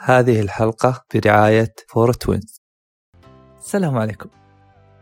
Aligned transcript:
هذه 0.00 0.40
الحلقة 0.40 1.04
برعاية 1.14 1.74
فور 1.88 2.12
توينز. 2.12 2.62
السلام 3.56 3.98
عليكم. 3.98 4.30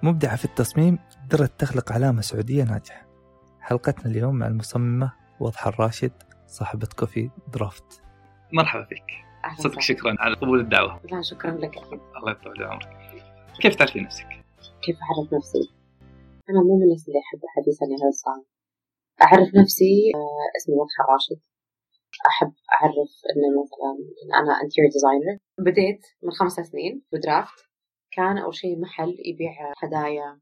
مبدعة 0.02 0.36
في 0.36 0.44
التصميم 0.44 0.98
قدرت 1.24 1.60
تخلق 1.60 1.92
علامة 1.92 2.20
سعودية 2.20 2.64
ناجحة. 2.64 3.06
حلقتنا 3.60 4.06
اليوم 4.06 4.34
مع 4.34 4.46
المصممة 4.46 5.12
وضحى 5.40 5.70
الراشد 5.70 6.12
صاحبة 6.46 6.88
كوفي 6.98 7.30
Draft. 7.52 8.02
مرحبا 8.52 8.84
فيك. 8.84 9.04
أهلا 9.44 9.56
صدق 9.56 9.78
وسهلا. 9.78 9.80
شكرا 9.80 10.16
على 10.18 10.34
قبول 10.34 10.60
الدعوة. 10.60 11.00
لا 11.12 11.22
شكرا 11.22 11.50
لك 11.50 11.76
الله 12.16 12.32
يطول 12.32 12.64
عمرك. 12.64 12.88
كيف 13.62 13.74
تعرفين 13.74 14.02
نفسك؟ 14.04 14.28
كيف 14.82 14.96
أعرف 15.02 15.34
نفسي؟ 15.34 15.72
أنا 16.50 16.60
مو 16.60 16.76
من 16.76 16.82
الناس 16.82 17.08
اللي 17.08 17.18
أحب 17.18 17.40
الحديث 17.44 17.82
عن 17.82 17.88
هذا 17.88 18.08
الصعب 18.08 18.44
أعرف 19.22 19.48
نفسي 19.54 20.12
آه، 20.14 20.56
اسمي 20.56 20.74
وضحى 20.74 21.02
راشد 21.12 21.40
أحب 22.28 22.52
أعرف 22.72 23.12
إن 23.30 23.42
مثلا 23.62 23.92
إن 24.24 24.34
أنا 24.34 24.62
interior 24.62 24.90
designer 24.92 25.38
بديت 25.58 26.06
من 26.22 26.30
خمس 26.30 26.52
سنين 26.52 27.02
ب 27.12 27.21
Draft 27.21 27.64
كان 28.10 28.38
أول 28.38 28.54
شيء 28.54 28.80
محل 28.80 29.16
يبيع 29.24 29.72
هدايا. 29.82 30.40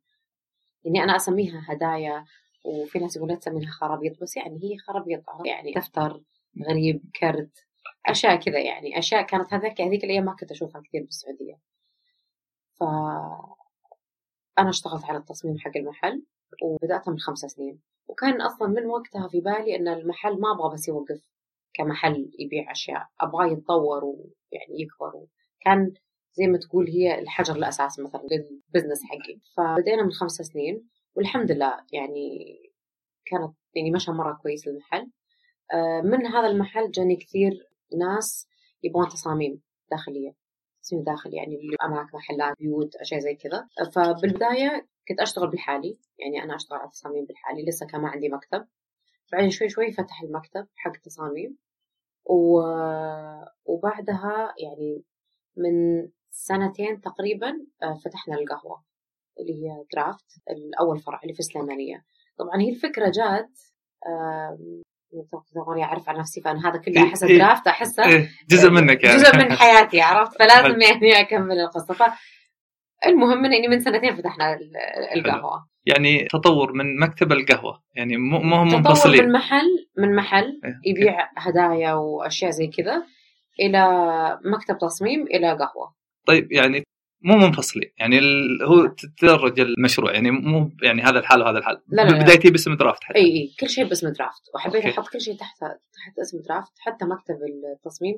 يعني 0.84 1.04
أنا 1.04 1.16
أسميها 1.16 1.62
هدايا 1.68 2.24
وفي 2.64 2.98
ناس 2.98 3.16
يقول 3.16 3.28
لا 3.28 3.34
تسميها 3.34 3.70
خرابيط 3.70 4.20
بس 4.22 4.36
يعني 4.36 4.60
هي 4.62 4.78
خرابيط 4.78 5.22
يعني 5.44 5.72
دفتر 5.72 6.22
غريب 6.68 7.10
كرت 7.20 7.66
أشياء 8.06 8.36
كذا 8.36 8.60
يعني. 8.60 8.98
أشياء 8.98 9.22
كانت 9.22 9.54
هذاك 9.54 9.80
هذيك 9.80 10.04
الأيام 10.04 10.24
ما 10.24 10.36
كنت 10.40 10.50
أشوفها 10.50 10.82
كثير 10.88 11.02
بالسعودية. 11.04 11.58
ف 12.74 12.82
أنا 14.58 14.68
اشتغلت 14.68 15.04
على 15.04 15.18
التصميم 15.18 15.58
حق 15.58 15.76
المحل 15.76 16.26
وبدأتها 16.62 17.10
من 17.10 17.18
خمسة 17.18 17.48
سنين. 17.48 17.80
وكان 18.06 18.40
أصلا 18.40 18.68
من 18.68 18.86
وقتها 18.86 19.28
في 19.28 19.40
بالي 19.40 19.76
أن 19.76 19.88
المحل 19.88 20.40
ما 20.40 20.52
أبغى 20.52 20.74
بس 20.74 20.88
يوقف. 20.88 21.33
كمحل 21.74 22.30
يبيع 22.38 22.72
أشياء 22.72 23.06
أبغاه 23.20 23.46
يتطور 23.46 24.04
ويعني 24.04 24.80
يكبر 24.82 25.26
كان 25.60 25.94
زي 26.34 26.46
ما 26.46 26.58
تقول 26.58 26.88
هي 26.88 27.18
الحجر 27.18 27.56
الأساس 27.56 27.98
مثلا 27.98 28.20
للبزنس 28.20 29.02
حقي. 29.04 29.40
فبدينا 29.56 30.02
من 30.02 30.12
خمسة 30.12 30.44
سنين 30.44 30.88
والحمد 31.16 31.52
لله 31.52 31.80
يعني 31.92 32.56
كانت 33.26 33.54
يعني 33.74 33.90
مشى 33.90 34.12
مرة 34.12 34.38
كويس 34.42 34.68
المحل. 34.68 35.10
آه، 35.74 36.00
من 36.00 36.26
هذا 36.26 36.46
المحل 36.46 36.90
جاني 36.90 37.16
كثير 37.16 37.68
ناس 37.98 38.48
يبغون 38.82 39.08
تصاميم 39.08 39.62
داخلية 39.90 40.34
تصميم 40.82 41.02
داخلي 41.02 41.36
يعني 41.36 41.56
أماكن 41.84 42.16
محلات 42.16 42.58
بيوت 42.58 42.96
أشياء 42.96 43.20
زي 43.20 43.34
كذا. 43.34 43.68
فبالبداية 43.94 44.88
كنت 45.08 45.20
أشتغل 45.20 45.50
بالحالي 45.50 45.98
يعني 46.18 46.42
أنا 46.42 46.56
أشتغل 46.56 46.78
على 46.78 46.90
تصاميم 46.90 47.24
بالحالي 47.24 47.64
لسه 47.64 47.86
كان 47.86 48.00
ما 48.00 48.08
عندي 48.08 48.28
مكتب. 48.28 48.66
بعدين 49.32 49.50
شوي 49.50 49.68
شوي 49.68 49.92
فتح 49.92 50.22
المكتب 50.22 50.66
حق 50.76 50.96
تصاميم. 50.96 51.56
و... 52.26 52.60
وبعدها 53.64 54.54
يعني 54.58 55.02
من 55.56 56.08
سنتين 56.30 57.00
تقريبا 57.00 57.52
آه، 57.82 57.94
فتحنا 58.04 58.34
القهوة 58.34 58.84
اللي 59.40 59.52
هي 59.52 59.84
درافت 59.94 60.24
الأول 60.50 60.98
فرع 61.00 61.20
اللي 61.22 61.34
في 61.34 61.40
السليمانية 61.40 62.04
طبعا 62.38 62.60
هي 62.60 62.70
الفكرة 62.70 63.10
جات 63.10 63.50
طبعا 65.54 65.82
أعرف 65.84 66.08
عن 66.08 66.16
نفسي 66.18 66.40
فأنا 66.40 66.68
هذا 66.70 66.78
كله 66.80 67.08
أحسه 67.08 67.26
إيه. 67.26 67.38
درافت 67.38 67.66
أحسه 67.66 68.04
إيه 68.04 68.28
جزء 68.50 68.70
منك 68.70 69.04
يعني. 69.04 69.16
جزء 69.16 69.36
من 69.36 69.52
حياتي 69.62 70.00
عرفت؟ 70.00 70.38
فلازم 70.38 70.80
يعني 70.80 71.20
أكمل 71.20 71.60
القصة. 71.60 71.94
ف 71.94 72.02
المهم 73.06 73.44
إني 73.44 73.68
من 73.68 73.80
سنتين 73.80 74.16
فتحنا 74.16 74.54
ال- 74.54 74.76
القهوة. 75.16 75.66
يعني 75.86 76.24
تطور 76.24 76.72
من 76.72 76.98
مكتب 77.00 77.32
القهوة. 77.32 77.82
يعني 77.94 78.16
مو 78.16 78.38
مو 78.38 78.56
هم 78.56 78.68
تطور 78.68 78.80
من 78.80 78.88
منفصلين 78.88 79.32
محل 79.32 79.86
من 79.98 80.16
محل 80.16 80.60
إيه. 80.64 80.92
يبيع 80.92 81.30
هدايا 81.36 81.92
وأشياء 81.92 82.50
زي 82.50 82.66
كذا 82.66 83.02
إلى 83.60 83.84
مكتب 84.44 84.78
تصميم 84.78 85.22
إلى 85.22 85.48
قهوة. 85.48 85.94
طيب 86.26 86.52
يعني 86.52 86.84
مو 87.22 87.36
منفصلين. 87.36 87.90
يعني 87.98 88.18
ال... 88.18 88.62
هو 88.62 88.86
تدرج 88.86 89.60
المشروع. 89.60 90.12
يعني 90.12 90.30
مو 90.30 90.70
يعني 90.82 91.02
هذا 91.02 91.18
الحال 91.18 91.42
وهذا 91.42 91.58
الحال. 91.58 91.82
لا، 91.88 92.02
لا،. 92.02 92.22
بدايتي 92.22 92.50
باسم 92.50 92.76
درافت 92.76 93.04
حتى. 93.04 93.18
إي 93.18 93.24
إي 93.24 93.50
كل 93.60 93.68
شيء 93.68 93.84
باسم 93.84 94.08
درافت 94.08 94.42
وحبيت. 94.54 94.84
أحط 94.84 95.08
كل 95.08 95.20
شيء 95.20 95.36
تحت 95.36 95.58
تحت 95.60 96.18
اسم 96.22 96.38
درافت 96.48 96.72
حتى 96.78 97.04
مكتب 97.04 97.36
التصميم. 97.76 98.14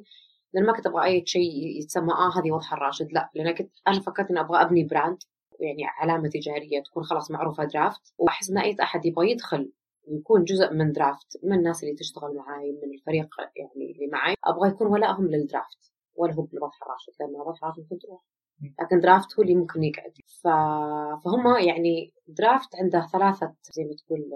لأن 0.54 0.66
ما 0.66 0.72
كنت 0.72 0.86
أبغى 0.86 1.04
أي 1.04 1.22
شيء 1.26 1.78
يتسمى 1.82 2.12
آه 2.12 2.40
هذه 2.40 2.50
وضحى 2.50 2.76
الراشد. 2.76 3.08
لا 3.12 3.30
لأن 3.34 3.54
كنت 3.54 3.70
أنا 3.88 4.00
فكرت 4.00 4.30
إني 4.30 4.40
أبغى 4.40 4.62
أبني 4.62 4.84
brand 4.84 5.18
يعني 5.60 5.84
علامة 5.84 6.28
تجارية 6.28 6.82
تكون 6.82 7.02
خلاص 7.04 7.30
معروفة 7.30 7.64
درافت 7.64 8.14
وأحس 8.18 8.50
إن 8.50 8.58
أي 8.58 8.76
أحد 8.82 9.06
يبغى 9.06 9.30
يدخل 9.30 9.72
ويكون 10.08 10.44
جزء 10.44 10.72
من 10.72 10.92
درافت 10.92 11.38
من 11.42 11.52
الناس 11.52 11.82
اللي 11.82 11.94
تشتغل 11.94 12.34
معاي 12.34 12.72
من 12.82 12.94
الفريق 12.94 13.28
يعني 13.56 13.92
اللي 13.92 14.06
معاي 14.12 14.34
أبغى 14.44 14.68
يكون 14.68 14.86
ولائهم 14.86 15.26
للدرافت 15.26 15.92
ولا 16.14 16.34
هو 16.34 16.42
لوضحى 16.42 16.82
الراشد 16.82 17.12
لأن 17.20 17.40
وضحى 17.40 17.64
الراشد 17.64 17.80
ممكن 17.80 17.98
تروح. 17.98 18.22
لكن 18.80 19.00
درافت 19.00 19.36
هو 19.36 19.42
اللي 19.42 19.54
ممكن 19.54 19.84
يقعد. 19.84 20.12
ف... 20.42 20.48
فهم 21.24 21.66
يعني 21.66 22.12
درافت 22.28 22.68
عنده 22.76 23.06
ثلاثة 23.12 23.54
زي 23.72 23.84
ما 23.84 23.94
تقول 23.94 24.30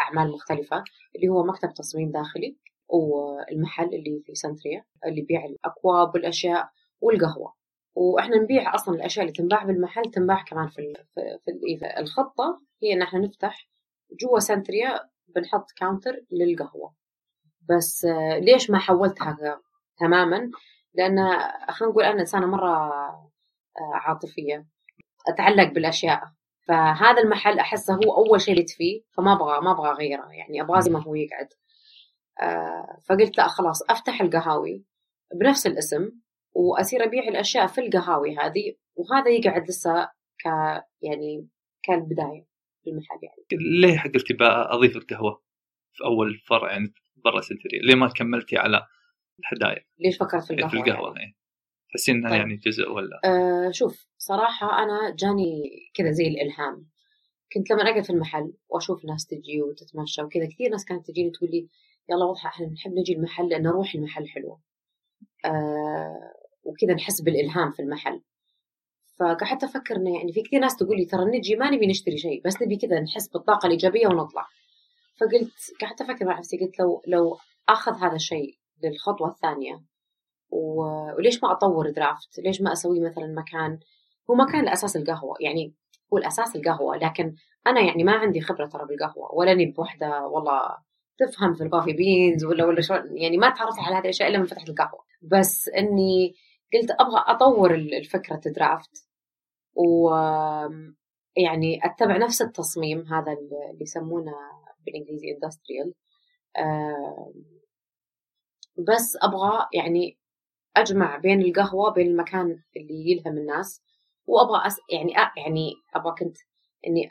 أعمال 0.00 0.32
مختلفة 0.32 0.84
اللي 1.16 1.28
هو 1.28 1.44
مكتب 1.44 1.74
تصميم 1.74 2.10
داخلي 2.10 2.56
والمحل 2.88 3.94
اللي 3.94 4.22
في 4.26 4.34
سنتريا 4.34 4.84
اللي 5.06 5.20
يبيع 5.20 5.44
الأكواب 5.44 6.14
والأشياء 6.14 6.70
والقهوة. 7.00 7.59
وإحنا 7.94 8.36
نبيع 8.36 8.74
أصلا 8.74 8.94
الأشياء 8.94 9.24
اللي 9.26 9.36
تنباع 9.36 9.64
بالمحل 9.64 10.02
تنباع 10.10 10.42
كمان 10.42 10.68
في 10.68 10.94
في, 11.14 11.38
في 11.44 11.50
ال- 11.50 11.84
الخطة 11.98 12.60
هي 12.82 12.92
إن 12.92 13.02
إحنا 13.02 13.18
نفتح 13.20 13.68
جوا 14.20 14.38
سنتريا 14.38 15.00
بنحط 15.28 15.70
counter 15.76 16.20
للقهوة. 16.30 16.94
بس 17.68 18.04
آه، 18.04 18.38
ليش 18.38 18.70
ما 18.70 18.78
حولتها 18.78 19.60
تماما؟ 19.98 20.50
لأن 20.94 21.16
خلينا 21.70 21.92
نقول 21.92 22.04
أنا 22.04 22.20
إنسانة 22.20 22.46
مرة 22.46 22.76
آه، 23.80 23.94
عاطفية 23.94 24.66
أتعلق 25.28 25.72
بالأشياء. 25.72 26.22
فهذا 26.68 27.22
المحل 27.22 27.58
أحسه 27.58 27.94
هو 27.94 28.16
أول 28.26 28.40
شيء 28.40 28.58
لت 28.60 28.70
فيه 28.70 29.02
فما 29.10 29.32
أبغى 29.32 29.60
ما 29.60 29.70
أبغى 29.70 29.90
أغيره. 29.90 30.28
يعني 30.32 30.62
أبغى 30.62 30.80
زي 30.80 30.90
ما 30.90 31.02
هو 31.02 31.14
يقعد. 31.14 31.48
آه، 32.42 32.98
فقلت 33.08 33.38
لا 33.38 33.48
خلاص 33.48 33.82
أفتح 33.90 34.20
القهاوي 34.20 34.84
بنفس 35.34 35.66
الاسم. 35.66 36.10
واصير 36.52 37.04
أبيع 37.04 37.22
الأشياء 37.28 37.66
في 37.66 37.80
القهاوي 37.80 38.36
هذه 38.36 38.74
وهذا 38.94 39.30
يقعد 39.30 39.68
لسه 39.68 40.04
ك 40.38 40.44
يعني 41.02 41.48
كالبدايه 41.82 42.46
في 42.84 42.90
المحل 42.90 43.18
يعني. 43.22 43.62
ليه 43.80 44.02
قلتي 44.14 44.34
بقى 44.34 44.74
أضيف 44.74 44.96
القهوة 44.96 45.42
في 45.92 46.04
أول 46.04 46.38
فرع 46.38 46.72
يعني 46.72 46.94
برا 47.24 47.40
سنتري؟ 47.40 47.78
ليه 47.78 47.94
ما 47.94 48.08
كملتي 48.08 48.56
على 48.56 48.86
الهدايا 49.40 49.84
ليش 49.98 50.16
فكرت 50.16 50.44
في 50.44 50.52
القهوه 50.52 50.70
في 50.70 50.76
القهوة؟ 50.76 51.18
يعني. 51.18 51.36
تحسين 51.92 52.16
إنها 52.16 52.30
طيب. 52.30 52.38
يعني 52.40 52.56
جزء 52.56 52.90
ولا؟ 52.90 53.20
أه 53.24 53.70
شوف 53.70 54.06
صراحة 54.18 54.82
أنا 54.82 55.14
جاني 55.18 55.62
كذا 55.94 56.10
زي 56.10 56.28
الإلهام. 56.28 56.86
كنت 57.52 57.70
لما 57.70 57.82
أقعد 57.82 58.04
في 58.04 58.10
المحل 58.10 58.52
وأشوف 58.68 59.04
ناس 59.04 59.26
تجي 59.26 59.62
وتتمشى 59.62 60.22
وكذا 60.22 60.46
كثير 60.46 60.70
ناس 60.70 60.84
كانت 60.84 61.06
تجيني 61.06 61.30
تقول 61.30 61.50
لي 61.50 61.68
يلا 62.10 62.24
واضحة 62.24 62.48
إحنا 62.48 62.66
نحب 62.66 62.92
نجي 62.92 63.12
المحل 63.12 63.48
لأن 63.48 63.66
روح 63.66 63.94
المحل 63.94 64.28
حلوة. 64.28 64.60
أه 65.44 66.32
وكذا 66.64 66.94
نحس 66.94 67.20
بالإلهام 67.20 67.70
في 67.70 67.82
المحل. 67.82 68.20
فقعدت 69.18 69.64
أفكر 69.64 69.96
إنه 69.96 70.16
يعني 70.18 70.32
في 70.32 70.42
كثير 70.42 70.60
ناس 70.60 70.76
تقول 70.76 70.96
لي 70.96 71.04
ترى 71.04 71.24
نجي 71.24 71.56
ما 71.56 71.70
نبي 71.70 71.86
نشتري 71.86 72.16
شيء 72.18 72.42
بس 72.44 72.62
نبي 72.62 72.76
كذا 72.76 73.00
نحس 73.00 73.28
بالطاقة 73.28 73.66
الإيجابية 73.66 74.06
ونطلع. 74.06 74.46
فقلت 75.20 75.52
قعدت 75.80 76.00
أفكر 76.00 76.24
مع 76.26 76.38
نفسي 76.38 76.56
قلت 76.58 76.78
لو 76.80 77.02
لو 77.06 77.38
أخذ 77.68 77.92
هذا 77.92 78.14
الشيء 78.14 78.54
للخطوة 78.84 79.28
الثانية 79.28 79.80
و- 80.50 81.14
وليش 81.16 81.42
ما 81.42 81.52
أطور 81.52 81.90
درافت؟ 81.90 82.38
ليش 82.38 82.60
ما 82.60 82.72
أسوي 82.72 83.00
مثلا 83.00 83.26
مكان؟ 83.26 83.78
هو 84.30 84.34
مكان 84.34 84.64
لأساس 84.64 84.96
القهوة 84.96 85.36
يعني 85.40 85.74
هو 86.12 86.18
الاساس 86.18 86.56
القهوة 86.56 86.96
لكن 86.96 87.34
أنا 87.66 87.80
يعني 87.80 88.04
ما 88.04 88.12
عندي 88.12 88.40
خبرة 88.40 88.66
ترى 88.66 88.86
بالقهوة 88.86 89.34
ولا 89.34 89.52
أني 89.52 89.66
بوحدة 89.66 90.26
والله 90.26 90.60
تفهم 91.18 91.54
في 91.54 91.64
الكوفي 91.64 91.92
بينز 91.92 92.44
ولا 92.44 92.64
ولا 92.64 92.80
شو 92.80 92.94
يعني 92.94 93.36
ما 93.36 93.50
تعرفت 93.50 93.78
على 93.78 93.96
هذه 93.96 94.02
الأشياء 94.04 94.28
إلا 94.28 94.38
من 94.38 94.46
فتحت 94.46 94.68
القهوة. 94.68 95.00
بس 95.22 95.68
إني 95.68 96.34
قلت 96.74 96.90
أبغى 96.90 97.24
أطور 97.26 97.74
ال- 97.74 97.94
الفكرة 97.94 98.40
درافت 98.46 99.06
و 99.74 100.10
يعني 101.36 101.80
أتبع 101.84 102.16
نفس 102.16 102.42
التصميم 102.42 103.00
هذا 103.00 103.32
اللي 103.32 103.78
يسمونه 103.82 104.32
بالإنجليزي 104.86 105.30
اندستريال 105.34 105.94
بس 108.78 109.16
أبغى 109.22 109.66
يعني 109.74 110.18
أجمع 110.76 111.16
بين 111.16 111.40
القهوة 111.42 111.92
بين 111.92 112.06
المكان 112.06 112.62
اللي 112.76 113.10
يلهم 113.10 113.38
الناس 113.38 113.82
وأبغى 114.26 114.66
أس... 114.66 114.76
يعني 114.92 115.18
أ... 115.18 115.32
يعني 115.36 115.74
أبغى 115.94 116.14
كنت 116.18 116.38
إني 116.86 117.10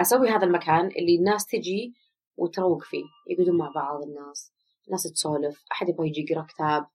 أسوي 0.00 0.28
هذا 0.28 0.44
المكان 0.44 0.86
اللي 0.86 1.16
الناس 1.16 1.46
تجي 1.46 1.94
وتروق 2.36 2.82
فيه. 2.82 3.04
يقعدون 3.30 3.56
مع 3.58 3.72
بعض 3.74 4.02
الناس 4.02 4.52
ناس 4.90 5.02
تسولف 5.02 5.64
أحد 5.72 5.88
يبغى 5.88 6.08
يجي 6.08 6.26
يقرأ 6.30 6.46
كتاب. 6.46 6.86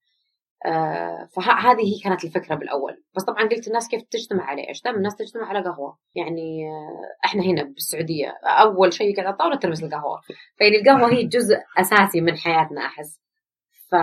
فهذه 1.36 1.81
هي 1.81 2.00
كانت 2.04 2.24
الفكرة 2.24 2.56
بالأول. 2.56 3.04
بس 3.15 3.24
طبعا 3.24 3.44
قلت 3.44 3.68
الناس 3.68 3.88
كيف 3.88 4.01
تجتمع 4.01 4.44
على 4.44 4.68
إيش 4.69 4.81
دائما 4.81 4.98
الناس 4.98 5.15
تجتمع 5.15 5.45
على 5.45 5.63
قهوة؟ 5.63 5.98
يعني 6.15 6.69
آه 6.69 7.25
إحنا 7.25 7.44
هنا 7.44 7.63
بالسعودية. 7.63 8.33
أول 8.45 8.94
شيء 8.94 9.13
يقعد 9.13 9.25
على 9.25 9.33
الطاولة 9.33 9.56
ترمس 9.56 9.83
القهوه 9.83 10.21
فيعني 10.57 10.75
القهوة 10.81 11.13
هي 11.13 11.24
جزء 11.24 11.56
أساسي 11.77 12.21
من 12.21 12.38
حياتنا 12.38 12.86
أحس. 12.86 13.19
ف... 13.92 13.95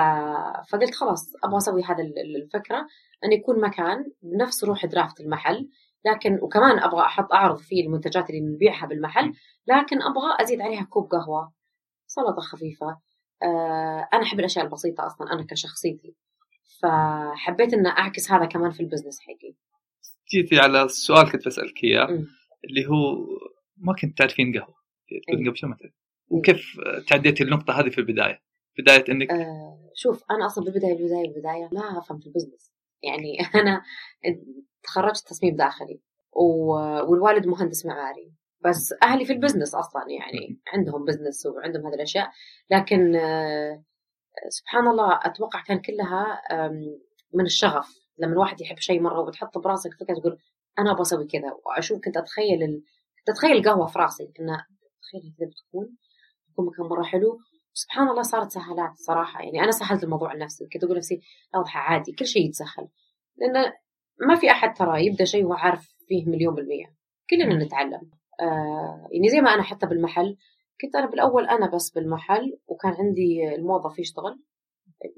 فقلت 0.73 0.95
خلاص 0.95 1.33
أبغى 1.45 1.57
أسوي 1.57 1.83
هذا 1.83 2.03
الفكرة. 2.43 2.87
أن 3.25 3.33
يكون 3.33 3.61
مكان 3.61 4.05
بنفس 4.23 4.65
روح 4.65 4.87
درافت 4.87 5.21
المحل 5.21 5.69
لكن 6.05 6.39
وكمان 6.43 6.79
أبغى 6.79 7.01
أحط 7.01 7.33
أعرض 7.33 7.59
فيه 7.59 7.87
المنتجات 7.87 8.31
اللي 8.31 8.41
نبيعها 8.41 8.87
بالمحل 8.87 9.33
لكن 9.67 10.03
أبغى 10.03 10.37
أزيد 10.41 10.61
عليها 10.61 10.83
كوب 10.85 11.11
قهوة 11.11 11.53
سلطة 12.07 12.41
خفيفة. 12.41 12.87
آه 13.43 14.09
أنا 14.13 14.23
أحب 14.23 14.41
الأشياء 14.41 14.65
البسيطة 14.65 15.07
أصلا 15.07 15.33
أنا 15.33 15.47
كشخصيتي. 15.51 16.17
فحبيت 16.83 17.75
إن 17.75 17.87
أعكس 17.87 18.33
هذا 18.33 18.45
كمان 18.45 18.71
في 18.71 18.81
ال 18.81 18.85
business 18.85 19.21
حقي. 19.21 19.55
جيتي 20.31 20.59
على 20.59 20.83
السؤال 20.83 21.33
كنت 21.33 21.47
بسألك 21.47 21.85
إياه 21.85 22.07
اللي 22.65 22.87
هو 22.87 23.27
ما 23.77 23.95
كنت 24.03 24.19
تعرفين 24.19 24.59
قهوة؟ 24.59 24.75
تقول 25.27 25.49
قبل 25.49 25.57
شو 25.57 25.67
ما 25.67 25.77
تعرف. 25.77 25.93
وكيف 26.29 26.81
تعديتي 27.09 27.45
النقطة 27.45 27.81
هذه 27.81 27.89
في 27.89 27.99
البداية؟ 27.99 28.43
بداية 28.79 29.05
إنك 29.09 29.31
آه 29.31 29.91
شوف 29.95 30.25
أنا 30.31 30.47
أصلا 30.47 30.65
بالبداية 30.65 30.95
بالبداية 30.95 31.29
بالبداية 31.29 31.69
لا 31.73 31.99
أفهم 31.99 32.19
في 32.19 32.27
ال 32.27 32.32
business 32.32 32.73
يعني 33.03 33.39
أنا 33.61 33.83
تخرجت 34.83 35.29
تصميم 35.29 35.57
داخلي 35.57 36.01
والوالد 37.09 37.47
مهندس 37.47 37.87
معماري 37.87 38.33
بس 38.65 38.95
أهلي 39.03 39.25
في 39.25 39.33
ال 39.33 39.38
business 39.38 39.75
أصلا 39.75 40.03
يعني 40.09 40.61
عندهم 40.73 41.05
business 41.05 41.47
وعندهم 41.47 41.87
هذه 41.87 41.95
الأشياء. 41.95 42.31
لكن 42.71 43.17
آه، 43.17 43.85
سبحان 44.49 44.87
الله 44.87 45.21
أتوقع 45.23 45.63
كان 45.63 45.81
كلها 45.81 46.43
من 47.35 47.45
الشغف. 47.45 47.89
لما 48.19 48.33
الواحد 48.33 48.61
يحب 48.61 48.79
شيء 48.79 49.01
مرة 49.01 49.21
وبتحط 49.21 49.59
براسك 49.59 49.91
فكره 50.01 50.15
تقول 50.15 50.39
أنا 50.79 50.91
أبغى 50.91 51.03
أسوي 51.03 51.27
كذا. 51.27 51.57
وأشوف 51.67 52.01
كنت 52.05 52.17
أتخيل 52.17 52.63
ال... 52.63 52.83
تتخيل 53.27 53.57
القهوة 53.57 53.87
في 53.87 53.99
راسي. 53.99 54.33
انه 54.41 54.67
تخيل 55.03 55.35
كذا 55.39 55.49
بتكون 55.49 55.97
تكون 56.53 56.67
مكان 56.67 56.87
مرة 56.87 57.03
حلو. 57.03 57.39
سبحان 57.73 58.09
الله 58.09 58.23
صارت 58.23 58.51
سهلات 58.51 58.93
صراحة. 58.97 59.43
يعني 59.43 59.61
أنا 59.61 59.71
سهلت 59.71 60.05
الموضوع 60.05 60.35
لنفسي 60.35 60.69
كنت 60.73 60.85
أقول 60.85 60.97
نفسي 60.97 61.21
أضحى 61.55 61.79
عادي 61.79 62.13
كل 62.13 62.27
شيء 62.27 62.47
يتسهل. 62.47 62.89
لأن 63.37 63.73
ما 64.29 64.35
في 64.35 64.51
أحد 64.51 64.75
ترى 64.75 65.07
يبدأ 65.07 65.25
شيء 65.25 65.45
وهو 65.45 65.55
عارف 65.55 65.95
فيه 66.09 66.27
مليون 66.27 66.55
بالمية. 66.55 66.95
كلنا 67.31 67.65
نتعلم. 67.65 68.11
آه 68.41 69.09
يعني 69.13 69.29
زي 69.29 69.41
ما 69.41 69.55
أنا 69.55 69.63
حتى 69.63 69.87
بالمحل 69.87 70.37
كنت 70.83 70.97
أنا 70.97 71.07
بالأول 71.07 71.47
أنا 71.47 71.71
بس 71.71 71.91
بالمحل 71.91 72.59
وكان 72.67 72.93
عندي 72.93 73.55
الموظف 73.55 73.99
يشتغل 73.99 74.41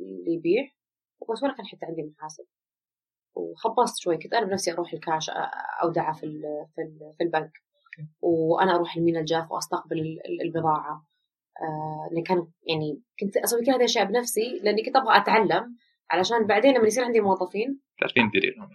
اللي 0.01 0.35
يبيع 0.35 0.69
وبس 1.21 1.43
ولا 1.43 1.55
كان 1.55 1.67
حتى 1.67 1.87
عندي 1.87 2.03
محاسب. 2.03 2.45
وخبصت 3.35 3.99
شوي 3.99 4.17
كنت 4.17 4.35
أنا 4.35 4.47
بنفسي 4.47 4.73
أروح 4.73 4.93
الكاش 4.93 5.31
أودعه 5.83 6.13
في 6.15 6.27
في, 6.75 7.13
في 7.19 7.25
البنك. 7.25 7.53
وأنا 8.21 8.75
أروح 8.75 8.97
المينا 8.97 9.21
الجاف 9.21 9.53
وأستقبل 9.53 10.21
البضاعة. 10.43 11.07
آه 11.63 12.23
كان 12.27 12.47
يعني 12.69 13.01
كنت 13.21 13.37
أسوي 13.37 13.65
كل 13.65 13.71
هذه 13.71 13.77
الأشياء 13.77 14.05
بنفسي 14.05 14.61
لأني 14.63 14.83
كنت 14.83 14.97
أبغى 14.97 15.17
أتعلم. 15.17 15.77
علشان 16.13 16.47
بعدين 16.47 16.75
لما 16.75 16.87
يصير 16.87 17.05
عندي 17.05 17.21
موظفين 17.21 17.81
تعرفين 18.01 18.31
تديرينهم 18.31 18.69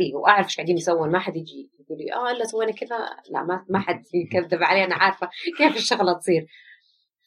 أيوه 0.00 0.20
وأعرف 0.20 0.46
إيش 0.46 0.56
قاعدين 0.56 0.76
يسوون 0.76 1.10
ما 1.10 1.18
حد 1.18 1.36
يجي 1.36 1.70
يقول 1.80 1.98
لي 1.98 2.14
آه 2.14 2.30
إلا 2.30 2.44
سوينا 2.44 2.72
كذا. 2.72 2.98
لا 3.30 3.42
ما 3.42 3.66
ما 3.68 3.78
حد 3.78 4.04
يكذب 4.14 4.62
علي 4.62 4.84
أنا 4.84 4.94
عارفة 4.94 5.30
كيف 5.58 5.76
الشغلة 5.76 6.12
تصير. 6.12 6.46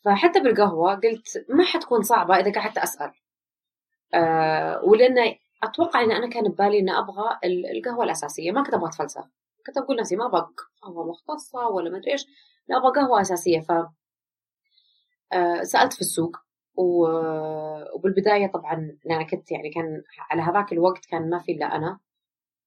فحتى 0.05 0.39
بالقهوة 0.39 0.95
قلت 0.95 1.45
ما 1.49 1.63
حتكون 1.63 2.01
صعبة 2.01 2.35
إذا 2.35 2.51
قعدت 2.51 2.77
أسأل. 2.77 3.11
آه 4.13 4.81
ولأن 4.83 5.35
أتوقع 5.63 6.01
إن 6.03 6.11
أنا 6.11 6.29
كان 6.29 6.43
ببالي 6.43 6.79
ان 6.79 6.89
أبغى 6.89 7.39
القهوة 7.77 8.03
الأساسية. 8.03 8.51
ما 8.51 8.63
كنت 8.63 8.73
أبغى 8.73 8.89
أتفلسف. 8.89 9.25
كنت 9.67 9.77
أقول 9.77 9.97
نفسي 9.99 10.15
ما 10.15 10.25
أبغى 10.25 10.47
قهوة 10.81 11.09
مختصة 11.09 11.67
ولا 11.67 11.89
ما 11.89 11.97
أدري 11.97 12.11
إيش 12.11 12.25
لا 12.67 12.77
أبغى 12.77 12.91
قهوة 13.01 13.21
أساسية. 13.21 13.59
ف 13.59 13.71
آه 15.33 15.63
سألت 15.63 15.93
في 15.93 16.01
السوق. 16.01 16.37
وبالبداية 16.75 18.47
طبعا 18.47 18.97
أنا 19.05 19.23
كنت 19.23 19.51
يعني 19.51 19.69
كان 19.69 20.03
على 20.29 20.41
هذاك 20.41 20.73
الوقت 20.73 21.05
كان 21.05 21.29
ما 21.29 21.39
في 21.39 21.51
إلا 21.51 21.65
أنا 21.65 21.99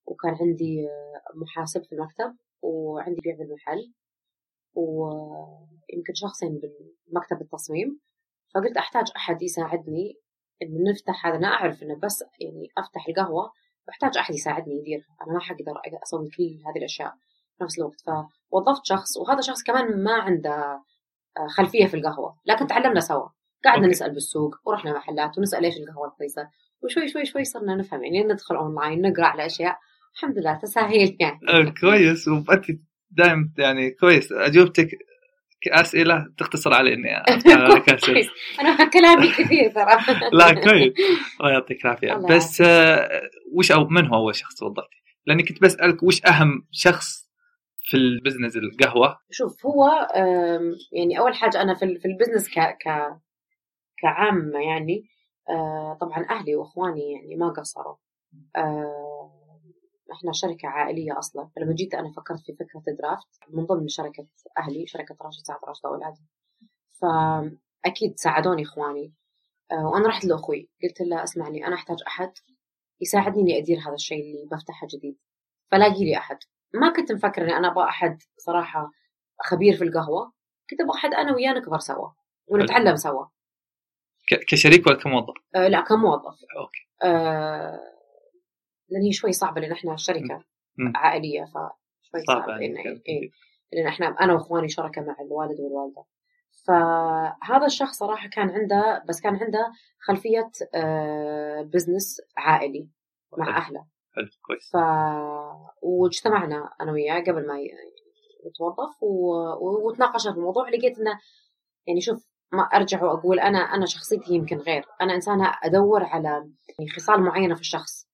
وكان 0.06 0.37
عندي 0.41 0.88
محاسب 1.35 1.85
في 1.85 1.93
المكتب 1.93 2.37
وعندي 2.62 3.20
بيع 3.20 3.37
بالمحل 3.37 3.93
ويمكن 4.75 6.14
شخصين 6.14 6.61
بالمكتب 6.61 7.41
التصميم 7.41 8.00
فقلت 8.55 8.76
أحتاج 8.76 9.06
أحد 9.17 9.43
يساعدني 9.43 10.14
إن 10.62 10.85
نفتح 10.91 11.26
هذا. 11.26 11.37
أنا 11.37 11.49
أعرف 11.49 11.82
إنه 11.82 11.97
بس 11.97 12.25
يعني 12.41 12.69
أفتح 12.79 13.08
القهوة 13.08 13.53
بحتاج 13.88 14.19
أحد 14.19 14.35
يساعدني 14.35 14.75
يديرها 14.75 15.17
أنا 15.23 15.32
ما 15.32 15.41
حقدر 15.41 15.81
أسوي 16.03 16.29
كل 16.29 16.62
هذه 16.67 16.79
الأشياء 16.79 17.14
في 17.58 17.64
نفس 17.64 17.79
الوقت. 17.79 18.00
فوظفت 18.00 18.85
شخص 18.85 19.17
وهذا 19.17 19.41
شخص 19.41 19.62
كمان 19.62 20.03
ما 20.05 20.14
عنده 20.14 20.82
خلفية 21.49 21.87
في 21.87 21.94
القهوة 21.94 22.37
لكن 22.47 22.67
تعلمنا 22.67 23.00
سوا. 23.00 23.29
قعدنا 23.64 23.87
نسأل 23.87 24.14
بالسوق 24.14 24.56
ورحنا 24.64 24.93
محلات 24.93 25.38
ونسأل 25.38 25.64
إيش 25.64 25.75
القهوة 25.76 26.08
الكويسه 26.08 26.49
وشوي 26.82 27.08
شوي 27.08 27.25
شوي 27.25 27.44
صرنا 27.44 27.75
نفهم 27.75 28.05
يعني 28.05 28.25
ندخل 28.25 28.56
اونلاين 28.56 29.03
نقرأ 29.03 29.26
على 29.26 29.47
أشياء 29.47 29.79
الحمد 30.17 30.38
لله 30.38 30.58
تساهيل 30.62 31.17
يعني. 31.20 31.41
آه، 31.49 31.75
كويس. 31.81 32.29
وأنت 32.29 32.64
دائما 33.11 33.49
يعني 33.58 33.91
كويس. 33.91 34.32
أجوبتك 34.32 34.88
كأسئلة 35.62 36.26
تختصر 36.38 36.75
على 36.75 36.94
إني 36.94 37.08
كويس. 38.06 38.29
أنا 38.61 38.91
كلامي 38.91 39.29
كثير 39.29 39.70
ترى. 39.70 39.99
لا 40.38 40.53
كويس. 40.53 40.93
الله 41.41 41.53
يعطيك 41.53 41.85
العافية. 41.85 42.14
بس 42.14 42.61
آه 42.61 43.08
وش 43.53 43.73
أو 43.73 43.85
من 43.85 44.06
هو 44.06 44.14
اول 44.14 44.35
شخص 44.37 44.55
توظفتي؟ 44.55 44.97
لأني 45.26 45.43
كنت 45.43 45.62
بسألك 45.62 46.03
وش 46.03 46.26
أهم 46.26 46.67
شخص 46.70 47.26
في 47.81 47.97
ال 47.96 48.03
business 48.03 48.56
القهوة؟ 48.56 49.19
شوف 49.31 49.67
هو 49.67 49.88
يعني 50.93 51.19
أول 51.19 51.35
حاجة 51.35 51.62
أنا 51.62 51.75
في 51.75 51.99
في 51.99 52.08
ال 52.08 52.13
business 52.13 52.48
ك 52.49 52.58
ك 52.58 53.17
كعامة 53.98 54.58
يعني 54.58 55.04
آه 55.50 55.98
طبعا 56.00 56.26
أهلي 56.31 56.56
وإخواني 56.56 57.12
يعني 57.12 57.37
ما 57.37 57.48
قصروا. 57.48 57.96
آه 58.56 59.60
إحنا 60.12 60.32
شركة 60.32 60.69
عائلية 60.69 61.19
أصلا. 61.19 61.48
فلما 61.56 61.75
جيت 61.75 61.94
أنا 61.94 62.12
فكرت 62.12 62.40
في 62.40 62.52
فكرة 62.52 62.94
درافت 62.98 63.28
من 63.48 63.66
ضمن 63.66 63.88
شركة 63.88 64.26
أهلي 64.58 64.87
شركة 64.87 65.16
راشد 65.20 65.43
سعد 65.46 65.58
راشد 65.69 65.87
أولادي. 65.87 66.20
فأكيد 67.00 68.19
ساعدوني 68.19 68.62
إخواني. 68.62 69.14
آه 69.72 69.87
وأنا 69.87 70.08
رحت 70.08 70.25
لأخوي. 70.25 70.70
قلت 70.82 71.00
له 71.00 71.22
اسمعني 71.25 71.66
أنا 71.66 71.75
أحتاج 71.75 71.96
أحد 72.06 72.32
يساعدني 73.00 73.43
إني 73.43 73.58
أدير 73.58 73.78
هذا 73.78 73.94
الشيء 73.94 74.20
اللي 74.20 74.48
بفتحه 74.52 74.87
جديد. 74.90 75.19
فلاقي 75.70 76.04
لي 76.04 76.16
أحد. 76.16 76.38
ما 76.75 76.93
كنت 76.93 77.12
مفكرة 77.12 77.44
إني 77.44 77.56
أنا 77.56 77.72
أبغى 77.72 77.84
أحد 77.84 78.19
صراحة 78.38 78.90
خبير 79.40 79.76
في 79.76 79.84
القهوة. 79.84 80.32
كنت 80.70 80.81
أبغى 80.81 80.94
أحد 80.98 81.14
أنا 81.14 81.34
وياه 81.34 81.52
نكبر 81.52 81.78
سوا 81.78 82.08
ونتعلم 82.48 82.96
سوا. 82.96 83.26
كشريك 84.49 84.87
ولا 84.87 84.96
كموظف؟ 84.96 85.34
آه 85.55 85.69
لا 85.69 85.81
كموظف. 85.81 86.38
أوكي. 86.58 86.88
آه 87.02 87.81
لأن 88.88 89.02
هي 89.02 89.12
شوي 89.12 89.32
صعبة 89.32 89.60
لأن 89.60 89.72
إحنا 89.72 89.96
شركة 89.96 90.44
م. 90.79 90.93
عائلية 90.96 91.44
فشوي 91.44 92.24
صعب 92.27 92.41
صعبة. 92.41 92.53
لأن 92.56 92.77
إيه 93.08 93.31
لأن 93.72 93.86
إحنا 93.86 94.06
أنا 94.06 94.32
وإخواني 94.32 94.69
شركة 94.69 95.03
مع 95.03 95.17
الوالد 95.20 95.60
والوالدة. 95.60 96.05
فهذا 96.67 97.67
الشخص 97.67 97.98
صراحة 97.98 98.29
كان 98.29 98.50
عنده 98.50 99.05
بس 99.08 99.20
كان 99.20 99.36
عنده 99.36 99.72
خلفية 100.00 100.50
آه 100.74 101.62
business 101.62 102.20
عائلي 102.36 102.89
مع 103.39 103.56
أهله. 103.56 103.86
حلو 104.12 104.29
كويس. 104.46 104.70
ف 104.72 104.77
واجتمعنا 105.82 106.70
أنا 106.81 106.93
وياه 106.93 107.20
قبل 107.20 107.46
ما 107.46 107.58
يتوظف 108.46 109.03
و... 109.03 109.34
وتناقشنا 109.89 110.32
في 110.32 110.39
الموضوع. 110.39 110.69
لقيت 110.69 110.98
إنه 110.98 111.19
يعني 111.86 112.00
شوف 112.00 112.27
ما 112.53 112.62
أرجع 112.62 113.05
وأقول 113.05 113.41
أنا 113.41 113.58
أنا 113.58 113.86
شخصيتي 113.86 114.34
يمكن 114.34 114.56
غير. 114.56 114.84
أنا 115.00 115.15
إنسانة 115.15 115.53
أدور 115.62 116.05
على 116.05 116.29
يعني 116.79 116.91
خصال 116.96 117.20
معينة 117.22 117.55
في 117.55 117.60
الشخص. 117.60 118.06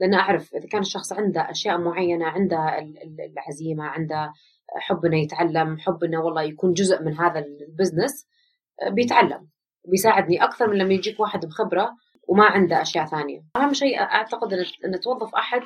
لأن 0.00 0.14
أعرف 0.14 0.54
إذا 0.54 0.66
كان 0.68 0.80
الشخص 0.80 1.12
عنده 1.12 1.50
أشياء 1.50 1.78
معينة 1.78 2.26
عنده 2.26 2.78
العزيمة 3.30 3.84
عنده 3.84 4.32
حب 4.80 5.06
إنه 5.06 5.20
يتعلم 5.20 5.78
حب 5.78 6.04
إنه 6.04 6.20
والله 6.20 6.42
يكون 6.42 6.72
جزء 6.72 7.02
من 7.02 7.18
هذا 7.18 7.38
البزنس 7.38 8.26
بيتعلم. 8.90 9.48
بيساعدني 9.88 10.44
أكثر 10.44 10.70
من 10.70 10.78
لما 10.78 10.94
يجيك 10.94 11.20
واحد 11.20 11.46
بخبرة 11.46 11.90
وما 12.28 12.44
عنده 12.44 12.82
أشياء 12.82 13.06
ثانية. 13.06 13.40
أهم 13.56 13.72
شيء 13.72 14.00
أعتقد 14.00 14.52
إن 14.84 15.00
توظف 15.00 15.34
أحد 15.34 15.62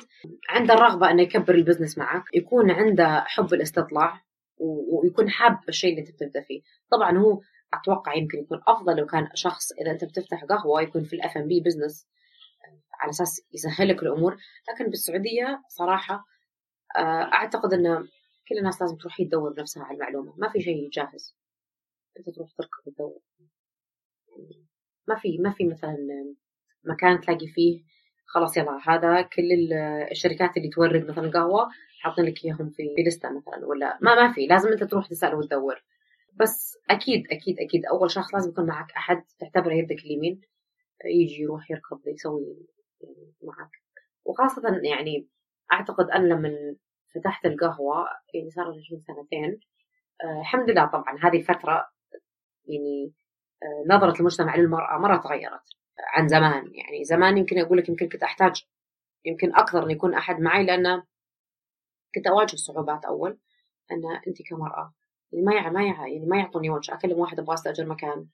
عنده 0.49 0.73
الرغبة 0.73 1.11
إنه 1.11 1.21
يكبر 1.21 1.55
ال 1.55 1.60
business 1.60 1.97
معك 1.97 2.23
يكون 2.33 2.71
عنده 2.71 3.23
حب 3.27 3.53
الاستطلاع 3.53 4.21
ويكون 5.03 5.29
حاب 5.29 5.57
الشيء 5.69 5.89
اللي 5.89 6.01
أنت 6.01 6.11
بتبدأ 6.11 6.41
فيه. 6.41 6.61
طبعا 6.91 7.17
هو 7.17 7.41
أتوقع 7.79 8.15
يمكن 8.15 8.37
يكون 8.39 8.61
أفضل 8.67 8.95
لو 8.95 9.05
كان 9.05 9.29
شخص 9.33 9.71
إذا 9.71 9.91
أنت 9.91 10.05
بتفتح 10.05 10.43
قهوة 10.43 10.81
يكون 10.81 11.03
في 11.03 11.15
ال 11.15 11.21
F&B 11.21 11.37
business 11.37 12.07
على 12.99 13.09
أساس 13.09 13.41
يسهل 13.53 13.87
لك 13.87 14.03
الأمور. 14.03 14.37
لكن 14.69 14.89
بالسعودية 14.89 15.63
صراحة 15.69 16.25
آه، 16.97 17.33
أعتقد 17.33 17.73
إن 17.73 18.07
كل 18.49 18.57
الناس 18.57 18.81
لازم 18.81 18.97
تروح 18.97 19.17
تدور 19.17 19.53
بنفسها 19.53 19.83
على 19.83 19.93
المعلومة. 19.95 20.33
ما 20.37 20.49
في 20.49 20.61
شيء 20.61 20.89
جاهز. 20.89 21.35
أنت 22.19 22.29
تروح 22.29 22.51
تركض 22.51 22.93
تدور 22.93 23.19
ما 25.07 25.15
في 25.15 25.37
ما 25.37 25.51
في 25.51 25.67
مثلا 25.67 25.97
مكان 26.83 27.21
تلاقي 27.21 27.47
فيه 27.47 27.83
خلاص 28.25 28.57
يلا 28.57 28.79
هذا 28.87 29.21
كل 29.21 29.73
الشركات 30.11 30.57
اللي 30.57 30.69
تورد 30.69 31.09
مثلا 31.09 31.31
قهوة 31.31 31.69
حاطين 32.01 32.25
لك 32.25 32.45
إياهم 32.45 32.69
في 32.69 32.83
لسته 33.07 33.29
مثلا 33.37 33.65
ولا 33.65 33.97
ما 34.01 34.15
ما 34.15 34.33
في. 34.33 34.47
لازم 34.47 34.69
أنت 34.69 34.83
تروح 34.83 35.07
تسأل 35.07 35.35
وتدور. 35.35 35.83
بس 36.35 36.77
أكيد 36.89 37.23
أكيد 37.31 37.59
أكيد 37.59 37.85
أول 37.85 38.11
شخص 38.11 38.33
لازم 38.33 38.49
يكون 38.49 38.65
معك 38.65 38.91
أحد 38.91 39.23
تعتبره 39.39 39.73
يدك 39.73 39.99
اليمين 40.05 40.41
يجي 41.05 41.41
يروح 41.41 41.71
يركض 41.71 42.07
يسوي 42.07 42.67
معك. 43.43 43.71
وخاصة 44.25 44.61
يعني 44.83 45.27
أعتقد 45.71 46.09
أنا 46.09 46.33
لما 46.33 46.75
فتحت 47.15 47.45
القهوة 47.45 48.07
يعني 48.33 48.49
صار 48.51 48.71
لي 48.71 48.99
سنتين 48.99 49.59
آه 50.23 50.39
الحمد 50.41 50.69
لله 50.69 50.85
طبعا 50.85 51.17
هذه 51.23 51.37
الفترة 51.37 51.87
يعني 52.65 53.13
آه 53.63 53.95
نظرة 53.95 54.19
المجتمع 54.19 54.55
للمرأة 54.55 54.97
مرة 54.97 55.17
تغيرت 55.17 55.61
عن 55.99 56.27
زمان. 56.27 56.71
يعني 56.73 57.03
زمان 57.03 57.37
يمكن 57.37 57.59
أقول 57.59 57.77
لك 57.77 57.89
يمكن 57.89 58.09
كنت 58.09 58.23
أحتاج 58.23 58.65
يمكن 59.25 59.55
أكثر 59.55 59.85
أن 59.85 59.91
يكون 59.91 60.13
أحد 60.13 60.39
معي 60.39 60.65
لأن 60.65 61.03
كنت 62.15 62.27
أواجه 62.27 62.55
صعوبات 62.55 63.05
أول 63.05 63.39
أن 63.91 64.01
أنت 64.27 64.41
كمرأة 64.49 64.93
ما 65.33 65.55
يع 65.55 65.69
ما 65.69 65.83
يع 65.83 66.07
يعني 66.07 66.25
ما 66.25 66.37
يعطوني 66.37 66.69
وجه 66.69 66.93
أكلم 66.93 67.19
واحد 67.19 67.39
أبغى 67.39 67.53
أستأجر 67.53 67.85
مكان 67.85 68.27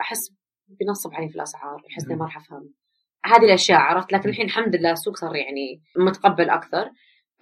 أحس 0.00 0.32
بنصب 0.68 1.14
علي 1.14 1.28
في 1.28 1.36
الأسعار 1.36 1.82
يحس 1.90 2.04
إني 2.04 2.16
ما 2.16 2.24
راح 2.24 2.36
أفهم. 2.36 2.74
هذه 3.24 3.44
الأشياء 3.44 3.78
عرفت؟ 3.80 4.12
لكن 4.12 4.28
الحين 4.28 4.46
الحمد 4.46 4.76
لله 4.76 4.92
السوق 4.92 5.16
صار 5.16 5.36
يعني 5.36 5.82
متقبل 5.96 6.50
أكثر. 6.50 6.90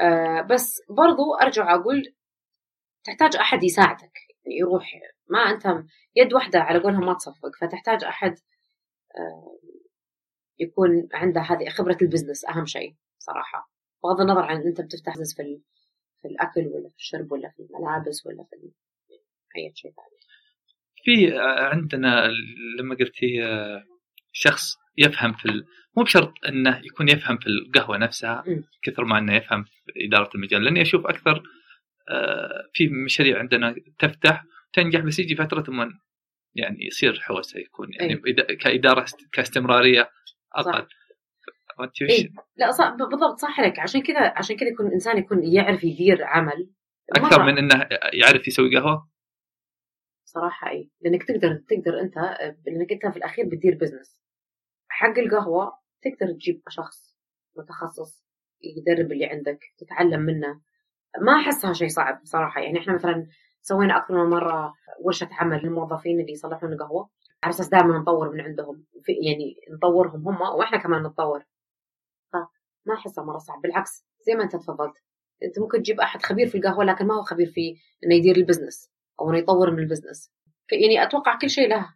آه 0.00 0.40
بس 0.40 0.82
برضو 0.90 1.34
أرجع 1.42 1.74
أقول 1.74 2.14
تحتاج 3.04 3.36
أحد 3.36 3.64
يساعدك 3.64 4.18
يعني 4.44 4.58
يروح. 4.58 5.00
ما 5.30 5.38
أنت 5.38 5.84
يد 6.16 6.34
واحدة 6.34 6.60
على 6.60 6.78
قولها 6.78 7.00
ما 7.00 7.14
تصفق 7.14 7.50
فتحتاج 7.60 8.04
أحد 8.04 8.34
آه 9.18 9.58
يكون 10.58 11.08
عنده 11.12 11.40
هذه 11.40 11.68
خبرة 11.68 11.96
ال 12.02 12.07
business 12.07 12.44
أهم 12.44 12.66
شيء 12.66 12.96
صراحة. 13.18 13.70
بغض 14.04 14.20
النظر 14.20 14.42
عن 14.42 14.62
أنت 14.62 14.80
بتفتح 14.80 15.14
business 15.14 15.34
في, 15.36 15.60
في 16.22 16.28
الأكل 16.28 16.66
ولا 16.66 16.88
في 16.88 16.96
الشرب 16.96 17.32
ولا 17.32 17.50
في 17.50 17.62
الملابس 17.62 18.26
ولا 18.26 18.44
في 18.44 18.56
أي 19.56 19.72
شيء 19.74 19.90
ثاني. 19.90 20.22
في 21.04 21.38
عندنا 21.38 22.28
لما 22.78 22.94
قلتي 22.94 23.40
شخص 24.32 24.76
يفهم 24.98 25.32
في 25.32 25.44
ال... 25.44 25.64
مو 25.96 26.02
بشرط 26.02 26.32
إنه 26.48 26.80
يكون 26.84 27.08
يفهم 27.08 27.36
في 27.36 27.46
القهوة 27.46 27.98
نفسها. 27.98 28.44
كثر 28.82 29.04
ما 29.04 29.18
إنه 29.18 29.34
يفهم 29.34 29.64
في 29.64 30.06
إدارة 30.08 30.30
المجال 30.34 30.64
لأني 30.64 30.82
أشوف 30.82 31.06
أكثر 31.06 31.42
في 32.72 32.88
مشاريع 32.88 33.38
عندنا 33.38 33.74
تفتح 33.98 34.44
تنجح 34.72 35.00
بس 35.00 35.18
يجي 35.18 35.34
فترة 35.36 35.62
ثم 35.62 35.80
يعني 36.54 36.86
يصير 36.86 37.20
حوسه 37.20 37.60
يكون 37.60 37.88
يعني 37.92 38.20
أي. 38.26 38.56
كإدارة 38.56 39.04
كاستمرارية 39.32 40.10
أقل. 40.54 40.86
إيه؟ 42.02 42.28
لا 42.56 42.70
صح 42.70 42.88
بالضبط 42.88 43.38
صح 43.38 43.60
لك. 43.60 43.78
عشان 43.78 44.02
كذا 44.02 44.32
عشان 44.36 44.56
كذا 44.56 44.68
يكون 44.68 44.86
الإنسان 44.86 45.18
يكون 45.18 45.44
يعرف 45.44 45.84
يدير 45.84 46.24
عمل. 46.24 46.70
أكثر 47.16 47.42
من 47.42 47.58
إنه 47.58 47.88
يعرف 48.12 48.48
يسوي 48.48 48.76
قهوة؟ 48.76 49.11
صراحة 50.24 50.70
اي 50.70 50.90
لأنك 51.00 51.22
تقدر 51.22 51.54
تقدر 51.68 52.00
أنت 52.00 52.16
لأنك 52.66 52.92
أنت 52.92 53.06
في 53.06 53.16
الأخير 53.16 53.46
بتدير 53.46 53.78
بزنس 53.80 54.18
حق 54.88 55.18
القهوة 55.18 55.78
تقدر 56.02 56.32
تجيب 56.32 56.62
شخص 56.68 57.16
متخصص 57.56 58.22
يدرب 58.62 59.12
اللي 59.12 59.26
عندك 59.26 59.58
تتعلم 59.78 60.20
منه. 60.20 60.60
ما 61.20 61.32
أحسها 61.40 61.72
شيء 61.72 61.88
صعب 61.88 62.20
صراحة. 62.24 62.60
يعني 62.60 62.78
إحنا 62.78 62.94
مثلا 62.94 63.26
سوينا 63.60 63.96
أكثر 63.96 64.24
من 64.24 64.30
مرة 64.30 64.74
ورشة 65.00 65.28
عمل 65.32 65.62
للموظفين 65.62 66.20
اللي 66.20 66.32
يصلحون 66.32 66.72
القهوة. 66.72 67.10
على 67.42 67.50
أساس 67.50 67.68
دائما 67.68 67.98
نطور 67.98 68.32
من 68.32 68.40
عندهم 68.40 68.84
يعني 69.26 69.56
نطورهم 69.76 70.28
هم 70.28 70.40
وإحنا 70.58 70.78
كمان 70.78 71.06
نتطور. 71.06 71.44
فما 72.32 72.94
أحسها 72.94 73.24
مرة 73.24 73.38
صعب. 73.38 73.60
بالعكس 73.62 74.06
زي 74.26 74.34
ما 74.34 74.44
أنت 74.44 74.56
تفضلت. 74.56 74.94
أنت 75.42 75.58
ممكن 75.58 75.78
تجيب 75.78 76.00
أحد 76.00 76.22
خبير 76.22 76.48
في 76.48 76.58
القهوة 76.58 76.84
لكن 76.84 77.06
ما 77.06 77.14
هو 77.14 77.22
خبير 77.22 77.46
في 77.46 77.76
إنه 78.04 78.14
يدير 78.14 78.36
ال 78.36 78.42
business 78.42 78.91
أو 79.22 79.30
إنه 79.30 79.38
يطور 79.38 79.70
من 79.70 79.78
ال 79.78 79.83
business. 79.83 80.30
يعني 80.72 81.02
أتوقع 81.02 81.38
كل 81.38 81.50
شيء 81.50 81.68
له 81.68 81.94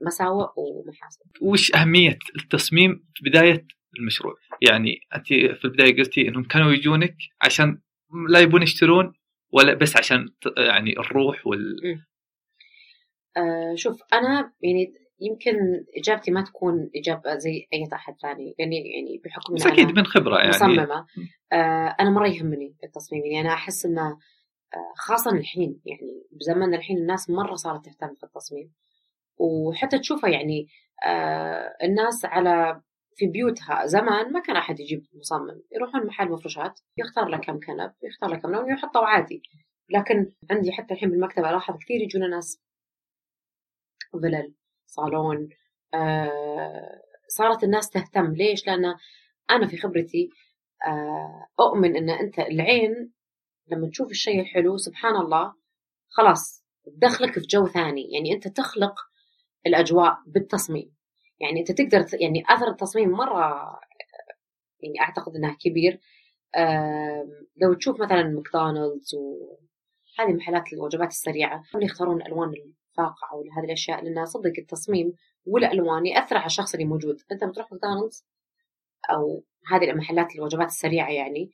مساوئ 0.00 0.46
ومحاسن. 0.56 1.20
وش 1.40 1.74
أهمية 1.74 2.18
التصميم 2.36 3.04
في 3.14 3.30
بداية 3.30 3.66
المشروع؟ 3.98 4.34
يعني 4.62 5.00
أنت 5.14 5.26
في 5.26 5.64
البداية 5.64 5.96
قلتي 5.96 6.28
إنهم 6.28 6.44
كانوا 6.44 6.72
يجونك 6.72 7.16
عشان 7.42 7.80
لا 8.28 8.40
يبون 8.40 8.62
يشترون 8.62 9.12
ولا 9.52 9.74
بس 9.74 9.96
عشان 9.96 10.28
يعني 10.56 10.98
الروح 10.98 11.46
وال 11.46 11.76
آه 13.36 13.74
شوف 13.74 14.00
أنا 14.12 14.52
يعني 14.62 14.94
يمكن 15.20 15.56
إجابتي 15.96 16.30
ما 16.30 16.42
تكون 16.42 16.90
إجابة 16.96 17.38
زي 17.38 17.66
أي 17.72 17.88
أحد 17.92 18.14
ثاني 18.22 18.54
لأني 18.58 18.76
يعني 18.76 19.20
بحكم 19.24 19.54
بس 19.54 19.66
أكيد 19.66 19.96
من 19.96 20.06
خبرة 20.06 20.36
يعني. 20.38 20.50
مصممة 20.50 21.06
آه 21.52 21.96
أنا 22.00 22.10
مرة 22.10 22.28
يهمني 22.28 22.76
التصميم. 22.84 23.24
يعني 23.24 23.40
أنا 23.40 23.54
أحس 23.54 23.86
إنه 23.86 24.18
خاصة 24.96 25.30
الحين 25.30 25.80
يعني 25.84 26.22
بزمن 26.32 26.74
الحين 26.74 26.98
الناس 26.98 27.30
مرة 27.30 27.54
صارت 27.54 27.84
تهتم 27.84 28.14
في 28.14 28.24
التصميم. 28.24 28.72
وحتى 29.38 29.98
تشوفها 29.98 30.30
يعني 30.30 30.66
آه 31.06 31.76
الناس 31.82 32.24
على 32.24 32.80
في 33.16 33.26
بيوتها 33.26 33.86
زمان 33.86 34.32
ما 34.32 34.40
كان 34.40 34.56
أحد 34.56 34.80
يجيب 34.80 35.06
مصمم. 35.14 35.62
يروحون 35.72 36.06
محل 36.06 36.30
مفروشات 36.30 36.80
يختار 36.98 37.28
لك 37.28 37.40
كم 37.40 37.60
كنب 37.60 37.92
يختار 38.02 38.30
لك 38.30 38.42
كم 38.42 38.50
لون 38.50 38.64
ويحطه 38.64 39.06
عادي. 39.06 39.42
لكن 39.90 40.32
عندي 40.50 40.72
حتى 40.72 40.94
الحين 40.94 41.10
بالمكتب 41.10 41.44
ألاحظ 41.44 41.76
كثير 41.76 42.00
يجونا 42.00 42.28
ناس 42.28 42.60
فلل 44.12 44.54
صالون 44.86 45.48
آه 45.94 47.00
صارت 47.28 47.64
الناس 47.64 47.90
تهتم. 47.90 48.32
ليش؟ 48.32 48.66
لأن 48.66 48.94
أنا 49.50 49.66
في 49.66 49.76
خبرتي 49.76 50.30
آه 50.86 51.46
أؤمن 51.60 51.96
إن 51.96 52.10
أنت 52.10 52.38
العين 52.38 53.13
لما 53.68 53.88
تشوف 53.88 54.10
الشيء 54.10 54.40
الحلو 54.40 54.76
سبحان 54.76 55.16
الله 55.16 55.54
خلاص 56.08 56.64
تدخلك 56.86 57.32
في 57.32 57.46
جو 57.46 57.66
ثاني. 57.66 58.12
يعني 58.12 58.32
أنت 58.32 58.48
تخلق 58.48 58.94
الأجواء 59.66 60.18
بالتصميم. 60.26 60.94
يعني 61.40 61.60
أنت 61.60 61.72
تقدر 61.72 62.06
يعني 62.20 62.44
أثر 62.48 62.68
التصميم 62.68 63.10
مرة 63.10 63.78
يعني 64.80 65.00
أعتقد 65.00 65.36
إنه 65.36 65.56
كبير. 65.60 66.00
لو 67.56 67.74
تشوف 67.74 68.00
مثلا 68.00 68.22
ماكدونالدز 68.22 69.14
وهذه 69.14 70.32
محلات 70.32 70.72
الوجبات 70.72 71.08
السريعة 71.08 71.62
هم 71.74 71.82
يختارون 71.82 72.16
الالوان 72.22 72.48
الفاقعه 72.48 73.34
ولا 73.34 73.58
هذه 73.58 73.64
الأشياء 73.64 74.04
لأنها 74.04 74.24
صدق 74.24 74.52
التصميم 74.58 75.12
والألوان 75.46 76.06
يأثر 76.06 76.36
على 76.36 76.46
الشخص 76.46 76.74
اللي 76.74 76.86
موجود. 76.86 77.16
أنت 77.32 77.44
بتروح 77.44 77.72
ماكدونالدز 77.72 78.26
أو 79.10 79.44
هذه 79.72 79.90
المحلات 79.90 80.34
الوجبات 80.34 80.66
السريعة 80.68 81.10
يعني 81.10 81.50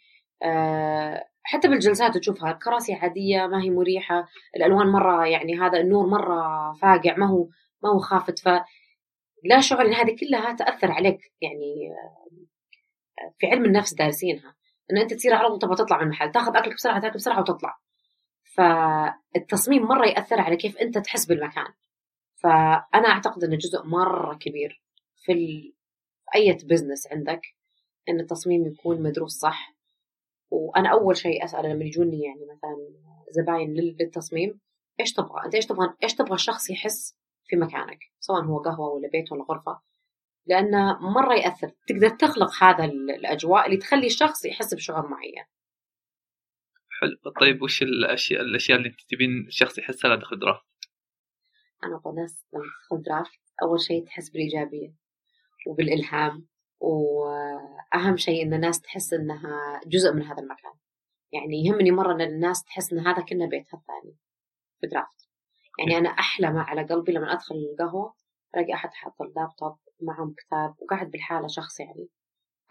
حتى 1.42 1.68
بالجلسات 1.68 2.18
تشوفها 2.18 2.50
الكراسي 2.50 2.94
عادية 2.94 3.46
ما 3.46 3.62
هي 3.62 3.70
مريحة 3.70 4.28
الألوان 4.56 4.86
مرة 4.86 5.26
يعني 5.26 5.58
هذا 5.58 5.80
النور 5.80 6.06
مرة 6.06 6.72
فاقع 6.72 7.16
ما 7.16 7.26
هو 7.26 7.48
ما 7.82 7.90
هو 7.90 7.98
خافت 7.98 8.38
ف 8.38 8.48
لا 9.44 9.60
شعور 9.60 9.86
إن 9.86 9.94
هذه 9.94 10.16
كلها 10.20 10.52
تأثر 10.52 10.90
عليك 10.92 11.18
يعني 11.40 11.94
في 13.38 13.46
علم 13.46 13.64
النفس 13.64 13.94
دارسينها. 13.94 14.56
إن 14.92 14.98
أنت 14.98 15.14
تصير 15.14 15.34
على 15.34 15.58
طول 15.58 15.76
تطلع 15.76 15.96
من 15.96 16.02
المحل 16.02 16.32
تاخذ 16.32 16.56
أكلك 16.56 16.74
بسرعة 16.74 17.00
تاكل 17.00 17.14
بسرعة 17.14 17.40
وتطلع. 17.40 17.78
فالتصميم 18.54 19.82
مرة 19.82 20.06
يأثر 20.06 20.40
على 20.40 20.56
كيف 20.56 20.76
أنت 20.78 20.98
تحس 20.98 21.26
بالمكان. 21.26 21.72
فأنا 22.42 23.08
أعتقد 23.08 23.44
إنه 23.44 23.56
جزء 23.56 23.86
مرة 23.86 24.34
كبير 24.34 24.82
في 25.24 25.32
ال... 25.32 25.72
أي 26.34 26.52
business 26.52 27.08
عندك 27.12 27.40
إن 28.08 28.20
التصميم 28.20 28.66
يكون 28.66 29.02
مدروس 29.02 29.32
صح. 29.32 29.74
وأنا 30.50 30.88
أول 30.88 31.16
شيء 31.16 31.44
أسأل 31.44 31.70
لما 31.70 31.84
يجوني 31.84 32.22
يعني 32.22 32.44
مثلا 32.44 32.76
زباين 33.30 33.74
للتصميم 33.74 34.60
إيش 35.00 35.12
تبغى؟ 35.12 35.44
أنت 35.44 35.54
إيش 35.54 35.66
تبغى؟ 35.66 35.94
إيش 36.02 36.14
تبغى 36.14 36.34
الشخص 36.34 36.70
يحس 36.70 37.16
في 37.44 37.56
مكانك؟ 37.56 37.98
سواء 38.20 38.44
هو 38.44 38.58
قهوة 38.58 38.88
ولا 38.88 39.08
بيت 39.08 39.32
ولا 39.32 39.44
غرفة. 39.44 39.80
لأنه 40.46 40.98
مرة 41.00 41.34
يأثر. 41.34 41.72
تقدر 41.86 42.08
تخلق 42.08 42.62
هذا 42.62 42.84
الأجواء 42.84 43.66
اللي 43.66 43.76
تخلي 43.76 44.06
الشخص 44.06 44.44
يحس 44.44 44.74
بشعور 44.74 45.08
معين. 45.08 45.44
حلو. 47.00 47.32
طيب 47.40 47.62
وش 47.62 47.82
الاشياء 47.82 48.40
الأشياء 48.40 48.78
اللي 48.78 48.94
تبين 49.08 49.46
الشخص 49.46 49.78
يحسها 49.78 50.08
لا 50.08 50.16
دخل 50.16 50.38
Draft؟ 50.38 50.64
أنا 51.84 51.96
أبغى 51.96 52.14
ناس 52.14 52.46
لما 52.54 52.64
تدخل 52.64 53.02
Draft 53.02 53.40
أول 53.62 53.80
شيء 53.80 54.06
تحس 54.06 54.30
بالإيجابية 54.30 54.94
وبالإلهام 55.66 56.46
واهم 57.94 58.16
شيء 58.16 58.42
إن 58.42 58.54
الناس 58.54 58.80
تحس 58.80 59.12
إنها 59.12 59.80
جزء 59.86 60.12
من 60.12 60.22
هذا 60.22 60.42
المكان. 60.42 60.72
يعني 61.32 61.64
يهمني 61.64 61.90
مرة 61.90 62.12
إن 62.12 62.20
الناس 62.20 62.64
تحس 62.64 62.92
إن 62.92 62.98
هذا 62.98 63.22
كأنه 63.22 63.46
بيتها 63.46 63.78
الثاني 63.78 64.16
في 64.80 64.86
Draft 64.86 65.28
يعني 65.78 65.98
أنا 65.98 66.08
أحلى 66.08 66.50
ما 66.50 66.62
على 66.62 66.82
قلبي 66.82 67.12
لما 67.12 67.32
أدخل 67.32 67.54
القهوة 67.54 68.14
ألاقي 68.56 68.74
أحد 68.74 68.90
حاط 68.92 69.22
اللابتوب 69.22 69.76
معهم 70.02 70.34
كتاب 70.38 70.74
وقاعد 70.82 71.10
بلحاله 71.10 71.46
شخص 71.46 71.80
يعني. 71.80 72.08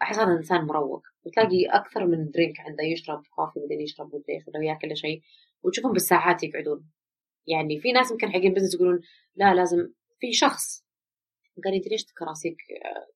أحس 0.02 0.18
هذا 0.18 0.32
إنسان 0.32 0.64
مروق. 0.64 1.02
وتلاقي 1.26 1.66
أكثر 1.66 2.06
من 2.06 2.30
drink 2.30 2.60
عنده 2.60 2.84
يشرب 2.84 3.22
coffee 3.36 3.60
بعدين 3.60 3.80
يشرب 3.80 4.06
مدري 4.06 4.34
إيش 4.34 4.48
ولا 4.48 4.64
ياكل 4.64 4.96
شيء 4.96 5.22
وتشوفهم 5.62 5.92
بالساعات 5.92 6.42
يقعدون. 6.42 6.90
يعني 7.46 7.80
في 7.80 7.92
ناس 7.92 8.10
يمكن 8.10 8.32
حقين 8.32 8.54
business 8.54 8.74
يقولون 8.74 9.00
لا 9.36 9.54
لازم 9.54 9.88
في 10.20 10.32
شخص. 10.32 10.84
قال 11.64 11.72
لي 11.74 11.82
ليش 11.90 12.04
كراسيك 12.18 12.56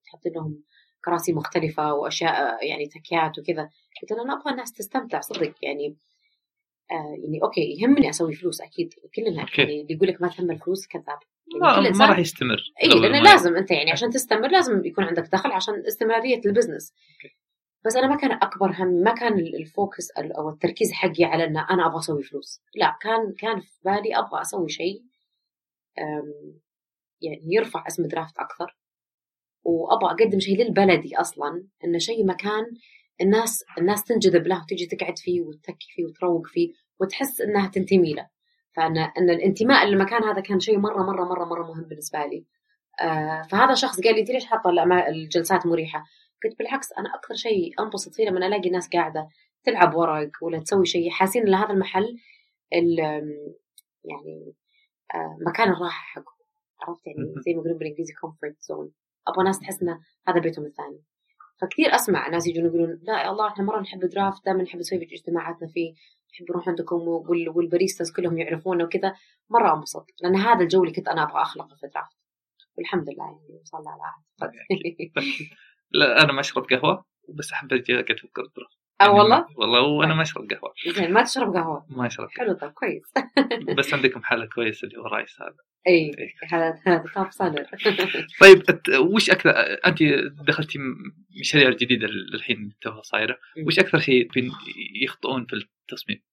تحط 0.05 0.25
لهم 0.35 0.63
كراسي 1.05 1.33
مختلفة 1.33 1.93
وأشياء 1.93 2.67
يعني 2.67 2.87
تكيات 2.87 3.39
وكذا. 3.39 3.69
قلت 4.01 4.11
أنا 4.11 4.33
أبغى 4.33 4.51
الناس 4.51 4.73
تستمتع 4.73 5.19
صدق 5.19 5.53
يعني 5.61 5.97
آه 6.91 7.15
يعني 7.23 7.43
okay 7.43 7.61
يهمني 7.81 8.09
أسوي 8.09 8.33
فلوس 8.33 8.61
أكيد 8.61 8.93
كلنا 9.15 9.45
يعني 9.57 9.81
اللي 9.81 9.93
يقول 9.93 10.07
لك 10.07 10.21
ما 10.21 10.27
تهم 10.27 10.51
الفلوس 10.51 10.87
كذاب. 10.87 11.19
ما, 11.61 11.75
كل 11.75 11.97
ما 11.97 12.05
راح 12.05 12.19
يستمر. 12.19 12.57
اي 12.83 12.87
لأنه 12.89 13.21
لازم 13.21 13.55
أنت 13.55 13.71
يعني 13.71 13.91
عشان 13.91 14.09
تستمر 14.09 14.47
لازم 14.47 14.85
يكون 14.85 15.03
عندك 15.03 15.23
دخل 15.23 15.51
عشان 15.51 15.83
استمرارية 15.87 16.41
ال 16.45 16.50
business. 16.50 16.93
بس 17.85 17.95
أنا 17.95 18.07
ما 18.07 18.15
كان 18.15 18.31
أكبر 18.31 18.71
هم 18.71 18.87
ما 18.87 19.13
كان 19.13 19.33
ال- 19.39 19.55
ال 19.55 19.64
focus 19.64 20.11
ال- 20.11 20.33
أو 20.37 20.49
التركيز 20.49 20.91
حقي 20.91 21.23
على 21.23 21.43
ان 21.43 21.57
أنا 21.57 21.85
أبغى 21.87 21.99
أسوي 21.99 22.23
فلوس. 22.23 22.61
لا 22.75 22.97
كان 23.01 23.33
كان 23.39 23.59
في 23.59 23.79
بالي 23.85 24.17
أبغى 24.19 24.41
أسوي 24.41 24.69
شيء 24.69 25.01
يعني 27.21 27.41
يرفع 27.55 27.87
اسم 27.87 28.07
Draft 28.07 28.37
أكثر. 28.39 28.77
وأبغى 29.65 30.11
أقدم 30.11 30.39
شيء 30.39 30.63
للبلدي 30.63 31.15
أصلا 31.15 31.63
انه 31.83 31.97
شيء 31.97 32.25
مكان 32.25 32.63
الناس 33.21 33.63
الناس 33.77 34.03
تنجذب 34.03 34.47
له 34.47 34.61
وتجي 34.63 34.85
تقعد 34.85 35.17
فيه 35.17 35.41
وتتكي 35.41 35.87
فيه 35.95 36.05
وتروق 36.05 36.47
فيه 36.47 36.73
وتحس 36.99 37.41
إنها 37.41 37.67
تنتمي 37.67 38.13
له. 38.13 38.27
فان 38.75 38.97
إن 38.97 39.29
الانتماء 39.29 39.85
للمكان 39.87 40.23
هذا 40.23 40.41
كان 40.41 40.59
شيء 40.59 40.77
مرة 40.77 41.03
مرة 41.03 41.23
مرة 41.25 41.45
مرة 41.45 41.63
مهم 41.63 41.83
بالنسبة 41.83 42.25
لي. 42.25 42.45
آه 43.01 43.41
فهذا 43.51 43.73
شخص 43.73 44.01
قال 44.01 44.13
لي 44.15 44.21
انت 44.21 44.29
ليش 44.31 44.45
حاطة 44.45 44.69
الجلسات 45.09 45.65
مريحة؟ 45.65 46.03
قلت 46.43 46.59
بالعكس 46.59 46.93
أنا 46.93 47.15
أكثر 47.15 47.33
شيء 47.35 47.73
أنبسط 47.79 48.13
فيه 48.13 48.25
لما 48.25 48.47
ألاقي 48.47 48.69
ناس 48.69 48.89
قاعدة 48.89 49.27
تلعب 49.63 49.95
ورق 49.95 50.29
ولا 50.41 50.59
تسوي 50.59 50.85
شيء. 50.85 51.09
حاسين 51.09 51.47
إن 51.47 51.53
هذا 51.53 51.73
المحل 51.73 52.17
ال- 52.73 52.99
يعني 54.05 54.53
آه 55.15 55.37
مكان 55.47 55.69
الراحه 55.69 56.03
حقه. 56.05 56.35
عرفت 56.81 57.07
يعني. 57.07 57.33
زي 57.45 57.53
ما 57.53 57.59
يقولون 57.59 57.77
بالإنجليزي 57.77 58.13
comfort 58.13 58.55
zone 58.61 58.91
أبغى 59.27 59.43
ناس 59.45 59.59
تحس 59.59 59.81
ان 59.81 59.99
هذا 60.27 60.39
بيتهم 60.39 60.65
الثاني. 60.65 61.03
فكثير 61.61 61.95
أسمع 61.95 62.27
ناس 62.29 62.47
يجون 62.47 62.65
يقولون 62.65 62.99
لا 63.03 63.21
يا 63.23 63.29
الله 63.29 63.47
إحنا 63.47 63.63
مرة 63.63 63.79
نحب 63.81 63.99
Draft 63.99 64.45
دائما 64.45 64.63
نحب 64.63 64.79
نسوي 64.79 64.99
في 64.99 65.15
اجتماعاتنا 65.15 65.67
فيه 65.67 65.93
نحب 66.33 66.45
نروح 66.51 66.69
عندكم 66.69 66.95
وال- 67.07 67.49
وال 67.49 67.61
baristas 67.61 68.11
كلهم 68.11 68.37
يعرفونا 68.37 68.83
وكذا. 68.85 69.13
مرة 69.49 69.73
انبسط 69.75 70.05
لأن 70.21 70.35
هذا 70.35 70.63
الجو 70.63 70.83
اللي 70.83 70.93
كنت 70.95 71.07
أنا 71.07 71.23
أبغى 71.23 71.41
أخلقه 71.41 71.75
في 71.75 71.87
درافت 71.87 72.17
والحمد 72.77 73.09
لله 73.09 73.25
يعني 73.25 73.59
وصلنا 73.61 73.91
على 73.91 74.01
لا 75.91 76.23
أنا 76.23 76.33
ما 76.33 76.39
أشرب 76.39 76.63
قهوة 76.63 77.05
بس 77.29 77.51
أحب 77.51 77.73
أجي 77.73 77.93
اقعد 77.99 78.17
في 78.17 78.23
القدره 78.23 78.67
آه 79.01 79.11
والله؟ 79.11 79.45
والله 79.57 79.81
وأنا 79.81 80.13
ما 80.13 80.21
أشرب 80.21 80.51
قهوة. 80.51 80.73
زين 80.95 81.13
ما 81.13 81.23
تشرب 81.23 81.55
قهوة. 81.55 81.85
ما 81.97 82.07
أشرب 82.07 82.29
حلو 82.29 82.53
طيب 82.53 82.71
كويس. 82.71 83.13
بس 83.77 83.93
عندكم 83.93 84.23
حالة 84.23 84.45
كويسة 84.45 84.87
اللي 84.87 84.97
هو 84.97 85.05
رايس 85.05 85.41
هذا. 85.41 85.57
إي. 85.87 86.11
هذا 86.51 86.79
هذا 86.87 87.03
توب 87.15 87.31
سالر 87.31 87.67
طيب 88.41 88.63
وش 88.99 89.29
أكثر 89.29 89.49
أنت 89.85 89.97
دخلتي 90.47 90.79
مشاريع 91.39 91.69
جديدة 91.69 92.07
الحين 92.07 92.73
توها 92.81 93.01
صايرة. 93.01 93.37
وش 93.67 93.79
أكثر 93.79 93.99
شيء 93.99 94.27
يخطئون 95.03 95.45
في 95.45 95.53
التصميم؟ 95.53 96.23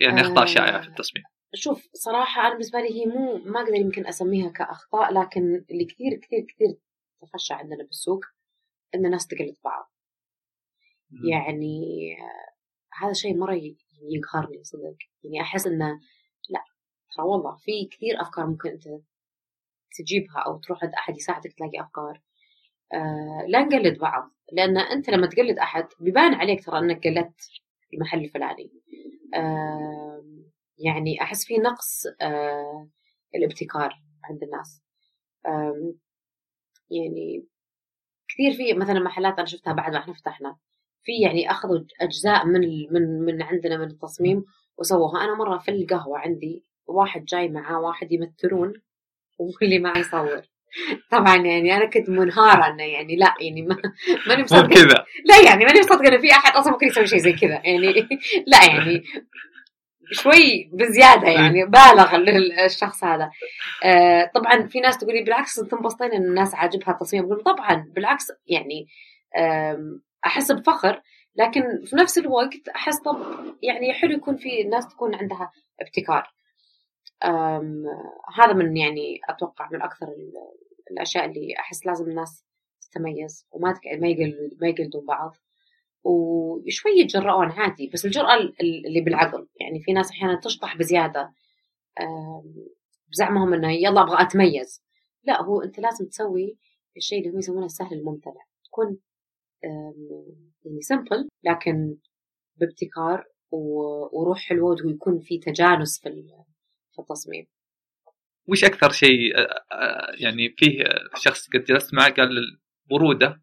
يعني 0.00 0.20
آه. 0.20 0.22
أخطاء 0.24 0.46
شائعة 0.46 0.82
في 0.82 0.88
التصميم. 0.88 1.24
شوف 1.54 1.88
صراحة 1.92 2.42
أنا 2.42 2.50
بالنسبة 2.50 2.80
لي 2.80 3.00
هي 3.00 3.06
مو 3.06 3.38
ما 3.38 3.60
أقدر 3.60 3.74
يمكن 3.74 4.06
أسميها 4.06 4.50
كأخطاء 4.50 5.12
لكن 5.12 5.64
اللي 5.70 5.84
كثير 5.84 6.20
كثير 6.22 6.46
كثير 6.48 6.76
تفشى 7.22 7.54
عندنا 7.54 7.84
بالسوق 7.84 8.24
إن 8.94 9.06
الناس 9.06 9.26
تقلد 9.26 9.56
بعض. 9.64 9.91
يعني 11.30 11.82
آه، 12.20 13.04
هذا 13.04 13.12
شيء 13.12 13.36
مرة 13.36 13.54
ي- 13.54 13.76
يقهرني 14.10 14.64
صدق. 14.64 14.96
يعني 15.24 15.40
أحس 15.40 15.66
إنه 15.66 16.00
لا 16.50 16.64
ترى 17.16 17.26
والله 17.26 17.56
في 17.56 17.88
كثير 17.90 18.20
أفكار 18.22 18.46
ممكن 18.46 18.68
أنت 18.70 18.84
تجيبها 19.98 20.38
أو 20.46 20.58
تروح 20.58 20.84
عند 20.84 20.92
أحد 20.94 21.16
يساعدك 21.16 21.52
تلاقي 21.52 21.80
أفكار. 21.80 22.20
آه 22.94 23.46
لا 23.48 23.60
نقلد 23.64 23.98
بعض 23.98 24.30
لأن 24.52 24.78
أنت 24.78 25.10
لما 25.10 25.26
تقلد 25.26 25.58
أحد 25.58 25.88
بيبان 26.00 26.34
عليك 26.34 26.64
ترى 26.64 26.78
أنك 26.78 27.04
قلدت 27.06 27.40
المحل 27.94 28.24
الفلاني. 28.24 28.70
يعني 30.78 31.22
أحس 31.22 31.44
في 31.44 31.54
نقص 31.58 32.06
آه 32.20 32.88
الابتكار 33.34 34.02
عند 34.24 34.42
الناس. 34.42 34.82
يعني 36.90 37.46
كثير 38.28 38.52
في 38.52 38.74
مثلا 38.78 39.00
محلات 39.00 39.34
أنا 39.38 39.46
شفتها 39.46 39.72
بعد 39.72 39.92
ما 39.92 39.98
إحنا 39.98 40.14
فتحنا. 40.14 40.56
في 41.04 41.12
يعني 41.22 41.50
أخذوا 41.50 41.78
أجزاء 42.00 42.46
من 42.46 42.60
من 42.92 43.24
من 43.24 43.42
عندنا 43.42 43.76
من 43.76 43.86
التصميم 43.86 44.44
وسووها. 44.78 45.24
أنا 45.24 45.34
مرة 45.34 45.58
في 45.58 45.70
القهوة 45.70 46.18
عندي 46.18 46.64
واحد 46.86 47.24
جاي 47.24 47.48
معاه 47.48 47.80
واحد 47.80 48.12
يمثلون 48.12 48.72
واللي 49.62 49.78
معي 49.78 50.00
يصور. 50.00 50.42
طبعا 51.10 51.36
يعني 51.36 51.76
أنا 51.76 51.86
كنت 51.86 52.08
منهارة 52.10 52.66
إنه 52.74 52.82
يعني 52.84 53.16
لا 53.16 53.34
يعني 53.40 53.62
ما 53.62 53.76
ماني 54.28 54.42
مصدقة. 54.42 54.68
كذا. 54.68 55.04
لا 55.24 55.40
يعني 55.46 55.64
ماني 55.64 55.80
مصدقة 55.80 56.08
إنه 56.08 56.20
في 56.20 56.30
أحد 56.32 56.56
أصلا 56.56 56.72
ممكن 56.72 56.86
يسوي 56.86 57.06
شيء 57.06 57.18
زي 57.18 57.32
كذا. 57.32 57.62
يعني 57.64 58.08
لا 58.52 58.64
يعني 58.66 59.02
شوي 60.12 60.70
بزيادة 60.72 61.28
يعني 61.28 61.64
بالغ 61.64 62.14
ال- 62.16 62.52
الشخص 62.52 63.04
هذا. 63.04 63.30
آه 63.84 64.30
طبعا 64.34 64.66
في 64.66 64.80
ناس 64.80 64.98
تقول 64.98 65.14
لي 65.14 65.22
بالعكس 65.22 65.58
أنتم 65.58 65.76
مبسطين 65.76 66.12
إن 66.12 66.22
الناس 66.24 66.54
عاجبها 66.54 66.90
التصميم. 66.94 67.34
طبعا 67.42 67.92
بالعكس 67.96 68.26
يعني 68.46 68.86
أحس 70.26 70.52
بفخر 70.52 71.02
لكن 71.36 71.62
في 71.84 71.96
نفس 71.96 72.18
الوقت 72.18 72.68
أحس 72.76 73.00
طب 73.00 73.16
يعني 73.62 73.92
حلو 73.92 74.12
يكون 74.12 74.36
في 74.36 74.62
ناس 74.62 74.88
تكون 74.88 75.14
عندها 75.14 75.52
ابتكار. 75.80 76.34
هذا 78.36 78.52
من 78.52 78.76
يعني 78.76 79.20
أتوقع 79.28 79.68
من 79.72 79.82
أكثر 79.82 80.08
ال- 80.08 80.32
الأشياء 80.90 81.24
اللي 81.24 81.54
أحس 81.58 81.86
لازم 81.86 82.10
الناس 82.10 82.44
تتميز 82.80 83.46
وما 83.50 83.72
تك... 83.72 83.86
ما 84.00 84.08
يقل... 84.08 84.50
ما 84.60 84.68
يقلدون 84.68 85.06
بعض. 85.06 85.36
وشوي 86.04 86.92
يتجرؤون 86.98 87.50
عادي 87.50 87.90
بس 87.94 88.04
الجرأة 88.04 88.34
ال- 88.34 88.54
ال- 88.60 88.86
اللي 88.86 89.00
بالعقل. 89.00 89.48
يعني 89.60 89.80
في 89.80 89.92
ناس 89.92 90.10
أحيانا 90.10 90.40
تشطح 90.40 90.76
بزيادة 90.76 91.32
آم، 92.00 92.54
بزعمهم 93.08 93.54
إنه 93.54 93.72
يلا 93.72 94.02
أبغى 94.02 94.22
أتميز. 94.22 94.82
لا 95.24 95.42
هو 95.42 95.62
أنت 95.62 95.78
لازم 95.78 96.06
تسوي 96.06 96.58
الشيء 96.96 97.18
اللي 97.18 97.30
هم 97.30 97.38
يسمونه 97.38 97.66
السهل 97.66 97.92
الممتنع. 97.92 98.42
تكون 98.64 98.98
يعني 100.64 100.80
سمبل 100.80 101.28
لكن 101.44 101.96
بابتكار 102.56 103.24
وروح 104.12 104.38
حلوة 104.38 104.76
ويكون 104.86 105.20
في 105.20 105.38
تجانس 105.38 106.00
في 106.02 106.08
ال- 106.08 106.44
في 106.92 106.98
التصميم. 107.02 107.46
وش 108.48 108.64
أكثر 108.64 108.90
شيء 108.90 109.38
آه، 109.38 109.64
آه، 109.72 110.12
يعني 110.18 110.54
فيه 110.58 110.84
شخص 111.16 111.48
قد 111.48 111.64
جلست 111.64 111.94
معه 111.94 112.10
قال 112.14 112.30
البروده. 112.90 113.42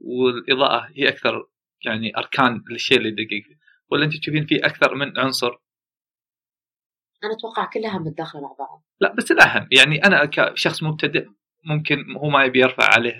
والإضاءة 0.00 0.88
هي 0.94 1.08
أكثر 1.08 1.48
يعني 1.84 2.16
أركان 2.16 2.64
للشيء 2.70 2.98
اللي 2.98 3.10
دقيق 3.10 3.44
ولا 3.90 4.04
انت 4.04 4.16
تشوفين 4.16 4.46
فيه 4.46 4.58
أكثر 4.64 4.94
من 4.94 5.18
عنصر؟ 5.18 5.50
أنا 7.24 7.32
أتوقع 7.32 7.70
كلها 7.74 7.98
متداخلة 7.98 8.40
مع 8.42 8.52
بعض. 8.58 8.84
لا 9.00 9.14
بس 9.14 9.30
الأهم 9.32 9.68
يعني 9.72 10.04
أنا 10.04 10.24
كشخص 10.24 10.82
مبتدئ 10.82 11.26
ممكن 11.64 11.96
هو 12.16 12.28
ما 12.30 12.44
يبي 12.44 12.60
يرفع 12.60 12.84
عليه 12.94 13.18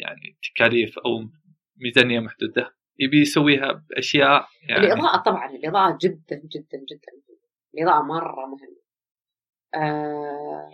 يعني 0.00 0.38
تكاليف 0.42 0.98
أو 0.98 1.28
ميزانية 1.76 2.20
محدودة. 2.20 2.74
يبي 2.98 3.20
يسويها 3.20 3.72
بأشياء 3.72 4.48
يعني 4.68 4.86
الإضاءة 4.86 5.22
طبعا 5.22 5.50
الإضاءة 5.50 5.98
جدا 6.02 6.36
جدا 6.36 6.78
جدا. 6.90 7.12
الإضاءة 7.74 8.02
مرة 8.02 8.46
مهمة. 8.46 8.84
آه 9.74 10.70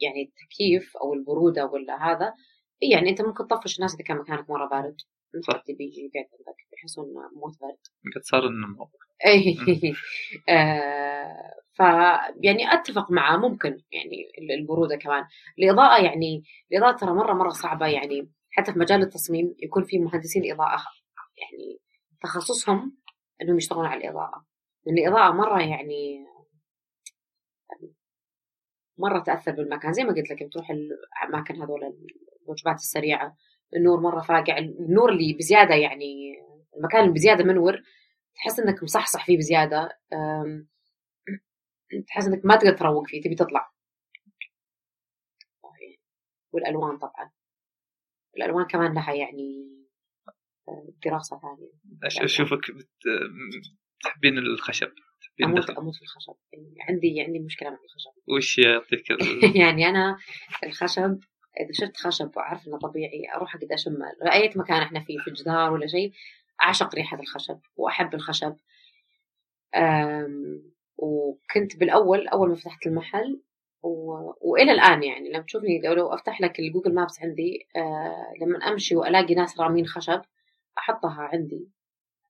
يعني 0.00 0.22
التكييف 0.22 0.96
أو 0.96 1.14
البرودة 1.14 1.66
ولا 1.66 2.12
هذا 2.12 2.34
يعني 2.82 3.10
أنت 3.10 3.22
ممكن 3.22 3.46
تطفش 3.46 3.78
الناس 3.78 3.94
إذا 3.94 4.04
كان 4.04 4.16
مكانك 4.16 4.50
مرة 4.50 4.68
بارد. 4.68 4.96
صح. 5.42 5.62
بيجي 5.68 6.00
يقعد 6.14 6.26
عندك 6.38 6.56
يحسون 6.78 7.04
إنه 7.10 7.20
موت 7.40 7.60
برد. 7.60 7.78
قد 8.16 8.22
صار 8.22 8.46
النمو 8.46 8.90
اي 9.26 9.56
آه 10.48 11.54
ف 11.72 11.80
يعني 12.42 12.72
أتفق 12.72 13.10
معه 13.10 13.36
ممكن 13.36 13.68
يعني 13.92 14.28
ال- 14.38 14.52
البرودة 14.60 14.96
كمان. 14.96 15.24
الإضاءة 15.58 16.04
يعني 16.04 16.42
الإضاءة 16.72 16.96
ترى 16.96 17.10
مرة 17.14 17.32
مرة 17.32 17.48
صعبة 17.48 17.86
يعني. 17.86 18.30
حتى 18.50 18.72
في 18.72 18.78
مجال 18.78 19.02
التصميم 19.02 19.54
يكون 19.58 19.84
في 19.84 19.98
مهندسين 19.98 20.52
إضاءة 20.52 20.82
يعني 21.38 21.78
تخصصهم 22.22 22.96
إنهم 23.42 23.56
يشتغلون 23.56 23.86
على 23.86 24.00
الإضاءة. 24.04 24.44
لأن 24.86 24.98
الإضاءة 24.98 25.32
مرة 25.32 25.60
يعني 25.60 26.26
مرة 28.98 29.18
تأثر 29.18 29.52
بالمكان. 29.52 29.92
زي 29.92 30.04
ما 30.04 30.12
قلت 30.14 30.30
لك 30.30 30.42
بتروح 30.42 30.70
الاماكن 30.70 31.62
هذول 31.62 31.80
الوجبات 32.42 32.74
السريعة. 32.74 33.36
النور 33.76 34.00
مرة 34.00 34.20
فاقع. 34.22 34.58
النور 34.58 35.12
اللي 35.12 35.32
بزيادة 35.32 35.74
يعني 35.74 36.34
المكان 36.76 37.00
اللي 37.00 37.12
بزيادة 37.12 37.44
منور 37.44 37.82
تحس 38.34 38.60
إنك 38.60 38.82
مصحصح 38.82 39.26
فيه 39.26 39.36
بزيادة. 39.38 39.88
تحس 42.08 42.26
إنك 42.26 42.40
ما 42.44 42.56
تقدر 42.56 42.76
تروق 42.76 43.06
فيه 43.06 43.22
تبي 43.22 43.34
تطلع. 43.34 43.70
والألوان 46.52 46.98
طبعا. 46.98 47.30
الألوان 48.36 48.66
كمان 48.66 48.94
لها 48.94 49.14
يعني 49.14 49.70
دراسة 51.06 51.40
ثانية. 51.40 52.24
أشوفك 52.24 52.70
بت- 52.70 52.88
تحبين 54.04 54.38
الخشب 54.38 54.92
تحبين 55.20 55.46
أموت 55.46 55.58
الدخل. 55.58 55.76
أموت 55.76 55.94
في 55.94 56.02
الخشب. 56.02 56.34
يعني 56.52 56.74
عندي 56.88 57.20
عندي 57.20 57.38
مشكلة 57.38 57.70
مع 57.70 57.78
الخشب. 57.84 58.10
وش 58.36 58.58
يعطيك 58.58 59.04
يعني 59.62 59.86
أنا 59.86 60.18
الخشب 60.64 61.18
إذا 61.60 61.72
شفت 61.72 61.96
خشب 61.96 62.30
وأعرف 62.36 62.68
إنه 62.68 62.78
طبيعي 62.78 63.32
أروح 63.34 63.54
اقعد 63.56 63.72
اشم 63.72 63.96
أي 64.32 64.50
مكان 64.56 64.82
إحنا 64.82 65.00
فيه 65.00 65.18
في 65.18 65.30
جدار 65.30 65.72
ولا 65.72 65.86
شيء 65.86 66.12
أعشق 66.62 66.94
ريحة 66.94 67.20
الخشب 67.20 67.60
وأحب 67.76 68.14
الخشب. 68.14 68.56
وكنت 70.98 71.76
بالأول 71.76 72.28
أول 72.28 72.48
ما 72.48 72.54
فتحت 72.54 72.86
المحل 72.86 73.40
و... 73.82 73.88
وإلى 74.40 74.72
الآن 74.72 75.02
يعني 75.02 75.28
لما 75.32 75.42
تشوفني 75.42 75.80
لو, 75.80 75.92
لو 75.92 76.08
أفتح 76.14 76.40
لك 76.40 76.58
ال 76.60 76.65
Google 76.65 76.94
Maps 76.94 77.22
عندي 77.22 77.68
آه 77.76 78.32
لما 78.40 78.58
أمشي 78.58 78.96
وألاقي 78.96 79.34
ناس 79.34 79.60
رامين 79.60 79.86
خشب 79.86 80.22
أحطها 80.78 81.22
عندي. 81.32 81.68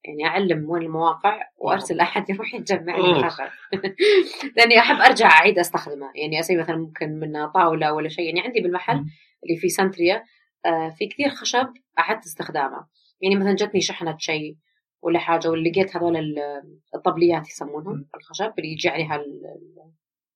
يعني 0.05 0.27
أعلم 0.27 0.71
وين 0.71 0.83
المواقع 0.83 1.41
وأرسل 1.57 2.01
أحد 2.01 2.31
يروح 2.31 2.55
يجمع 2.55 2.97
لي. 2.97 3.11
الخشب 3.11 3.45
لأني 4.57 4.79
أحب 4.79 4.97
أرجع 4.97 5.27
أعيد 5.31 5.59
أستخدمه. 5.59 6.11
يعني 6.15 6.41
أسوي 6.41 6.57
مثلا 6.57 6.77
ممكن 6.77 7.11
من 7.21 7.47
طاولة 7.51 7.93
ولا 7.93 8.09
شيء. 8.09 8.25
يعني 8.27 8.41
عندي 8.41 8.61
بالمحل. 8.61 9.05
اللي 9.45 9.57
في 9.61 9.69
سنتريا 9.69 10.25
آه 10.67 10.89
في 10.89 11.07
كثير 11.07 11.29
خشب 11.29 11.67
أعدت 11.99 12.25
استخدامه. 12.25 12.87
يعني 13.21 13.37
مثلا 13.37 13.55
جتني 13.55 13.81
شحنة 13.81 14.17
شيء 14.19 14.57
ولا 15.03 15.19
حاجة 15.19 15.49
ولا 15.49 15.69
لقيت 15.69 15.97
هذول 15.97 16.17
ال- 16.17 16.63
الطبليات 16.95 17.49
يسمونهم 17.49 18.09
الخشب 18.17 18.53
اللي 18.59 18.73
يجي 18.73 18.89
عليها 18.89 19.25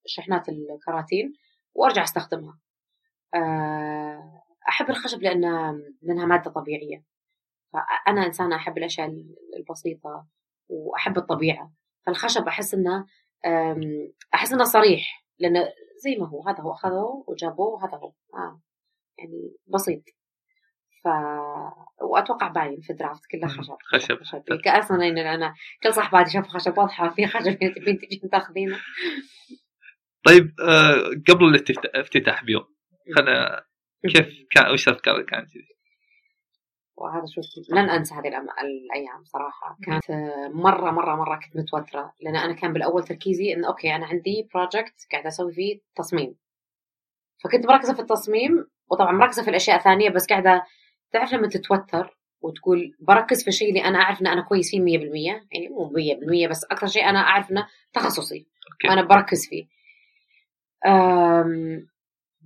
الشحنات 0.07 0.49
الكراتين 0.49 1.33
وأرجع 1.75 2.03
أستخدمها. 2.03 2.59
آه، 3.35 4.43
أحب 4.69 4.91
الخشب 4.91 5.23
لانها 5.23 5.75
لأنها 6.03 6.27
مادة 6.27 6.51
طبيعية. 6.51 7.05
فأنا 7.73 8.27
إنسانة 8.27 8.57
أحب 8.57 8.79
الأشياء 8.79 9.09
البسيطة 9.59 10.27
وأحب 10.69 11.19
الطبيعة 11.19 11.73
فالخشب 12.07 12.47
أحس 12.49 12.75
إنه 12.75 13.07
آم، 13.47 13.81
أحس 14.35 14.53
إنه 14.53 14.65
صريح 14.65 15.27
لأنه 15.39 15.69
زي 16.05 16.17
ما 16.17 16.29
هو 16.29 16.49
هذا 16.49 16.61
هو 16.61 16.73
أخذوه 16.73 17.25
وجابوه 17.29 17.67
وهذا 17.69 17.97
هو 17.97 18.13
آه. 18.35 18.61
يعني 19.19 19.57
بسيط 19.75 20.03
ف 21.05 21.09
وأتوقع 22.03 22.49
باين 22.49 22.81
في 22.81 22.91
ال 22.91 22.96
Draft 22.96 23.23
كله. 23.31 23.49
خشب 23.49 23.77
خشب. 23.83 24.19
خشب 24.23 24.47
أصلا 24.67 25.09
إن 25.09 25.19
أنا 25.19 25.55
كل 25.83 25.95
صاحباتي 25.95 26.31
شافوا 26.31 26.51
خشب 26.51 26.79
واضحة 26.79 27.09
في 27.09 27.27
خشب 27.27 27.59
تبين 27.77 27.99
تجين 27.99 28.31
تاخذينه 28.33 28.79
طيب 30.27 30.53
آه 30.69 30.95
قبل 31.29 31.45
الافتتاح 31.45 31.91
افتتاح 31.95 32.45
بيوم 32.45 32.65
خلنا 33.17 33.65
كيف 34.09 34.27
كان 34.51 34.73
وش 34.73 34.89
أفكارك 34.89 35.25
كانت؟ 35.25 35.51
وهذا 37.01 37.25
شوف 37.27 37.45
لن 37.73 37.91
أنسى 37.91 38.15
هذه 38.15 38.23
الأم- 38.31 38.61
الأيام 38.65 39.25
صراحة. 39.25 39.77
كانت 39.85 40.11
آه، 40.11 40.49
مرة 40.49 40.91
مرة 40.91 41.17
مرة 41.17 41.37
كنت 41.45 41.57
متوترة. 41.57 42.13
لأن 42.21 42.37
أنا 42.37 42.53
كان 42.53 42.73
بالأول 42.73 43.05
تركيزي 43.05 43.53
انه 43.55 43.69
okay 43.69 43.95
أنا 43.95 44.07
عندي 44.07 44.49
project 44.55 44.95
قاعدة 45.13 45.29
أسوي 45.29 45.53
فيه 45.53 45.81
تصميم. 45.97 46.35
فكنت 47.45 47.67
مركزة 47.67 47.95
في 47.95 48.01
التصميم 48.01 48.67
وطبعا 48.91 49.13
مركزة 49.13 49.43
في 49.43 49.51
الأشياء 49.51 49.77
الثانية 49.79 50.11
بس 50.11 50.27
قاعدة 50.27 50.65
تعرف 51.13 51.33
لما 51.33 51.49
تتوتر 51.49 52.19
وتقول 52.41 52.97
بركز 53.01 53.43
في 53.43 53.49
الشيء 53.49 53.69
اللي 53.69 53.85
أنا 53.85 53.99
أعرف 53.99 54.21
إن 54.21 54.27
أنا 54.27 54.43
كويس 54.43 54.71
فيه 54.71 54.81
100% 54.81 55.47
يعني 55.53 55.69
مو 55.69 55.89
100% 55.91 56.49
بس 56.49 56.65
أكثر 56.65 56.87
شيء 56.87 57.09
أنا 57.09 57.19
أعرف 57.19 57.51
إنه 57.51 57.67
تخصصي. 57.93 58.47
okay. 58.73 58.89
وأنا 58.89 59.03
بركز 59.03 59.49
فيه. 59.49 59.67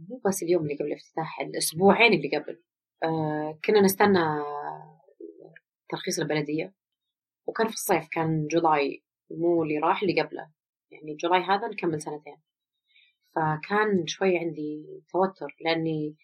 مو 0.08 0.20
بس 0.26 0.42
اليوم 0.42 0.62
اللي 0.62 0.74
قبل 0.74 0.86
الافتتاح 0.86 1.40
الأسبوعين 1.40 2.12
اللي 2.12 2.36
قبل. 2.36 2.62
كنا 3.64 3.80
نستنى 3.80 4.42
ترخيص 5.88 6.18
البلدية. 6.18 6.74
وكان 7.46 7.66
في 7.68 7.74
الصيف 7.74 8.08
كان 8.12 8.46
July 8.46 9.04
مو 9.30 9.62
اللي 9.62 9.78
راح 9.78 10.02
اللي 10.02 10.20
قبله. 10.22 10.50
يعني 10.90 11.14
جولاي 11.16 11.40
هذا 11.42 11.68
نكمل 11.68 12.02
سنتين. 12.02 12.36
فكان 13.36 14.06
شوي 14.06 14.38
عندي 14.38 15.02
توتر 15.12 15.56
لأني 15.60 16.16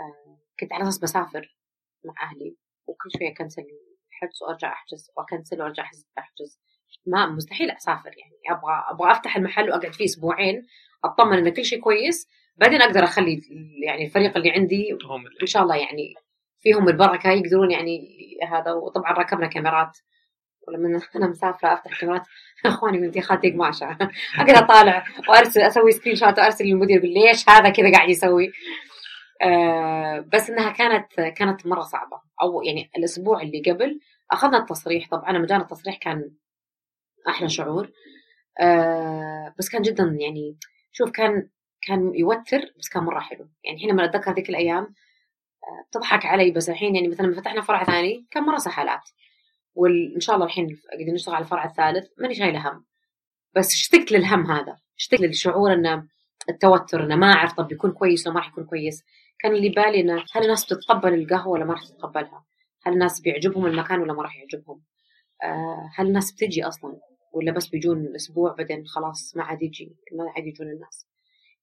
أه، 0.00 0.38
كنت 0.60 0.72
على 0.72 0.82
أساس 0.82 0.98
بسافر 0.98 1.56
مع 2.04 2.14
أهلي. 2.22 2.56
وكل 2.86 3.10
شوية 3.18 3.32
أكنسل 3.32 3.62
الحجز 4.08 4.42
وأرجع 4.42 4.72
أحجز 4.72 5.10
وأكنسل 5.16 5.62
وأرجع 5.62 5.82
أحجز- 5.84 6.06
أحجز. 6.18 6.60
ما 7.06 7.26
مستحيل 7.26 7.70
أسافر 7.70 8.10
يعني. 8.18 8.58
أبغى 8.58 8.84
أبغى 8.90 9.12
أفتح 9.12 9.36
المحل 9.36 9.70
وأقعد 9.70 9.92
فيه 9.92 10.04
أسبوعين 10.04 10.66
أطمن 11.04 11.38
إن 11.38 11.54
كل 11.54 11.64
شيء 11.64 11.80
كويس 11.80 12.28
بعدين 12.56 12.82
أقدر 12.82 13.04
أخلي 13.04 13.40
يعني 13.84 14.04
الفريق 14.04 14.36
اللي 14.36 14.50
عندي 14.50 14.92
هم 14.92 15.26
اللي 15.26 15.38
إن 15.42 15.46
شاء 15.46 15.62
الله 15.62 15.76
يعني 15.76 16.14
فيهم 16.60 16.88
البركة 16.88 17.30
يقدرون 17.30 17.70
يعني 17.70 18.08
هذا 18.50 18.72
وطبعا 18.72 19.12
ركبنا 19.12 19.46
كاميرات. 19.46 19.98
ولما 20.68 21.00
أنا 21.16 21.26
مسافرة 21.26 21.74
أفتح 21.74 22.00
كاميرات 22.00 22.22
أخواني 22.66 23.00
وانتي 23.00 23.20
خالتي 23.20 23.50
قماشه 23.50 23.98
اقعد 24.38 24.50
أطالع 24.50 25.04
وأرسل 25.28 25.60
أسوي 25.60 25.92
screenshot 25.92 26.38
وأرسل 26.38 26.64
للمدير 26.64 27.00
ليش 27.02 27.48
هذا 27.48 27.68
كذا 27.70 27.92
قاعد 27.92 28.08
يسوي؟ 28.08 28.52
آه 29.42 30.24
بس 30.32 30.50
إنها 30.50 30.70
كانت 30.70 31.06
كانت 31.36 31.66
مرة 31.66 31.80
صعبة. 31.80 32.20
أو 32.42 32.62
يعني 32.62 32.90
الأسبوع 32.96 33.42
اللي 33.42 33.62
قبل 33.70 34.00
أخذنا 34.30 34.58
التصريح. 34.58 35.08
طبعا 35.10 35.38
لما 35.38 35.53
جا 35.53 35.60
التصريح 35.60 35.96
كان 35.96 36.30
أحلى 37.28 37.48
شعور. 37.48 37.90
آه 38.60 39.54
بس 39.58 39.68
كان 39.68 39.82
جدا 39.82 40.16
يعني 40.20 40.58
شوف 40.92 41.10
كان 41.10 41.48
كان 41.86 42.14
يوتر 42.14 42.60
بس 42.78 42.88
كان 42.88 43.02
مرة 43.02 43.20
حلو. 43.20 43.48
يعني 43.64 43.76
الحين 43.76 43.90
لما 43.90 44.04
أتذكر 44.04 44.32
ذيك 44.32 44.48
الأيام 44.50 44.82
آه، 44.82 45.88
بتضحك 45.90 46.26
علي 46.26 46.50
بس 46.50 46.70
الحين 46.70 46.94
يعني 46.94 47.08
مثلا 47.08 47.26
لما 47.26 47.40
فتحنا 47.40 47.60
فرع 47.60 47.84
ثاني 47.84 48.26
كان 48.30 48.42
مرة 48.42 48.56
سهالات. 48.56 49.10
وان 49.74 50.20
شاء 50.20 50.34
الله 50.36 50.46
الحين 50.46 50.66
قاعدين 50.92 51.14
نشتغل 51.14 51.34
على 51.34 51.44
الفرع 51.44 51.64
الثالث 51.64 52.06
ماني 52.18 52.34
شايلة 52.34 52.68
هم. 52.70 52.84
بس 53.56 53.72
اشتقت 53.74 54.12
للهم 54.12 54.50
هذا؟ 54.50 54.78
اشتقت 54.98 55.20
للشعور 55.20 55.72
إنه 55.72 56.08
التوتر 56.48 57.04
إنه 57.04 57.16
ما 57.16 57.32
أعرف 57.32 57.52
طب 57.52 57.72
يكون 57.72 57.92
كويس 57.92 58.26
ولا 58.26 58.34
ما 58.34 58.40
راح 58.40 58.48
يكون 58.48 58.64
كويس؟ 58.64 59.04
كان 59.38 59.54
اللي 59.54 59.68
بالي 59.68 60.00
إنه 60.00 60.24
هل 60.32 60.42
الناس 60.42 60.64
بتتقبل 60.64 61.14
القهوة 61.14 61.48
ولا 61.48 61.64
ما 61.64 61.72
راح 61.72 61.84
تتقبلها؟ 61.84 62.44
هل 62.82 62.92
الناس 62.92 63.20
بيعجبهم 63.20 63.66
المكان 63.66 64.00
ولا 64.00 64.12
ما 64.12 64.22
راح 64.22 64.36
يعجبهم؟ 64.36 64.82
آه، 65.42 65.90
هل 65.94 66.06
الناس 66.06 66.32
بتجي 66.32 66.64
أصلا؟ 66.64 67.00
ولا 67.32 67.52
بس 67.52 67.66
بيجون 67.68 68.14
أسبوع 68.14 68.52
بعدين 68.52 68.86
خلاص 68.86 69.36
ما 69.36 69.44
عاد 69.44 69.62
يجي 69.62 69.96
ما 70.12 70.30
عاد 70.36 70.46
يجون 70.46 70.68
الناس؟ 70.68 71.05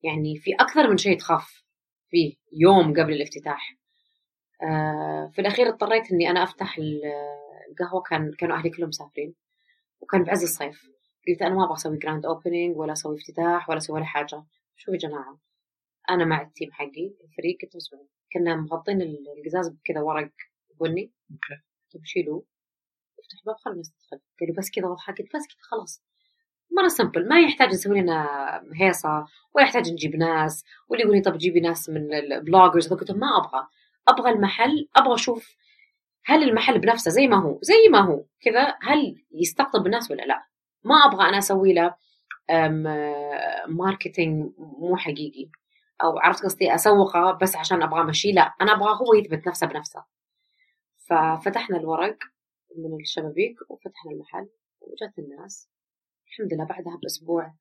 يعني 0.03 0.37
في 0.37 0.53
أكثر 0.59 0.89
من 0.89 0.97
شيء 0.97 1.17
تخاف 1.19 1.63
فيه 2.09 2.35
يوم 2.53 2.93
قبل 2.93 3.13
الافتتاح. 3.13 3.77
آه، 4.63 5.31
في 5.33 5.41
الأخير 5.41 5.67
اضطريت 5.69 6.11
إني 6.11 6.29
أنا 6.29 6.43
أفتح 6.43 6.77
ال- 6.77 7.01
القهوة 7.69 8.01
كان 8.01 8.31
كانوا 8.33 8.55
أهلي 8.57 8.69
كلهم 8.69 8.89
مسافرين 8.89 9.35
وكان 10.01 10.23
بعز 10.23 10.43
الصيف. 10.43 10.89
قلت 11.27 11.41
أنا 11.41 11.55
ما 11.55 11.63
أبغى 11.63 11.73
أسوي 11.75 11.97
grand 11.97 12.25
opening 12.25 12.77
ولا 12.77 12.93
أسوي 12.93 13.15
افتتاح 13.17 13.69
ولا 13.69 13.77
أسوي 13.77 13.95
ولا 13.95 14.05
حاجة. 14.05 14.43
شوفوا 14.75 14.93
يا 14.93 14.99
جماعة 14.99 15.39
أنا 16.09 16.25
مع 16.25 16.41
ال 16.41 16.47
team 16.47 16.71
حقي 16.71 17.13
الفريق 17.23 17.57
كنت 17.61 17.75
مسؤول 17.75 18.07
كنا 18.33 18.55
مغطين 18.55 19.01
القزاز 19.01 19.69
بكذا 19.69 20.01
ورق 20.01 20.31
بني. 20.81 21.11
okay. 21.31 21.61
طيب 21.93 22.05
شيلوه. 22.05 22.45
افتح 23.19 23.45
باب 23.45 23.55
خلوا 23.55 23.73
الناس 23.73 23.91
تدخل 23.91 24.21
قالوا 24.39 24.55
بس 24.57 24.71
كذا 24.71 24.85
واضحه 24.87 25.13
قلت 25.13 25.27
بس 25.35 25.47
كذا 25.47 25.57
خلاص. 25.61 26.03
مرة 26.71 26.87
simple 26.87 27.27
ما 27.27 27.39
يحتاج 27.39 27.69
نسوي 27.69 28.01
لنا 28.01 28.27
هيصة 28.75 29.27
ولا 29.55 29.65
يحتاج 29.65 29.91
نجيب 29.91 30.15
ناس 30.15 30.65
واللي 30.87 31.03
يقول 31.03 31.15
لي 31.15 31.21
طب 31.21 31.37
جيبي 31.37 31.59
ناس 31.59 31.89
من 31.89 32.13
ال 32.13 32.22
bloggers 32.22 32.93
قلت 32.93 33.11
ما 33.11 33.27
أبغى. 33.37 33.67
أبغى 34.07 34.31
المحل 34.31 34.89
أبغى 34.95 35.13
أشوف 35.13 35.55
هل 36.25 36.43
المحل 36.43 36.79
بنفسه 36.79 37.11
زي 37.11 37.27
ما 37.27 37.37
هو 37.37 37.59
زي 37.61 37.89
ما 37.91 37.99
هو. 37.99 38.25
كذا 38.41 38.77
هل 38.81 39.23
يستقطب 39.31 39.85
الناس 39.85 40.11
ولا 40.11 40.21
لا. 40.23 40.45
ما 40.83 40.95
أبغى 40.95 41.29
أنا 41.29 41.37
أسوي 41.37 41.73
له 41.73 41.95
ماركتينج 43.67 44.51
مو 44.57 44.97
حقيقي. 44.97 45.49
أو 46.03 46.19
عرفت 46.19 46.43
قصدي؟ 46.43 46.75
أسوقه 46.75 47.31
بس 47.31 47.55
عشان 47.55 47.83
أبغى 47.83 48.01
امشيه 48.01 48.33
لا 48.33 48.53
أنا 48.61 48.71
أبغى 48.71 48.89
هو 48.89 49.13
يثبت 49.13 49.47
نفسه 49.47 49.67
بنفسه. 49.67 50.03
ففتحنا 51.09 51.77
الورق 51.77 52.17
من 52.77 52.99
الشبابيك 53.01 53.55
وفتحنا 53.69 54.11
المحل 54.11 54.49
وجت 54.81 55.19
الناس. 55.19 55.69
الحمد 56.27 56.53
لله 56.53 56.65
بعدها 56.65 56.99
بأسبوع 57.03 57.53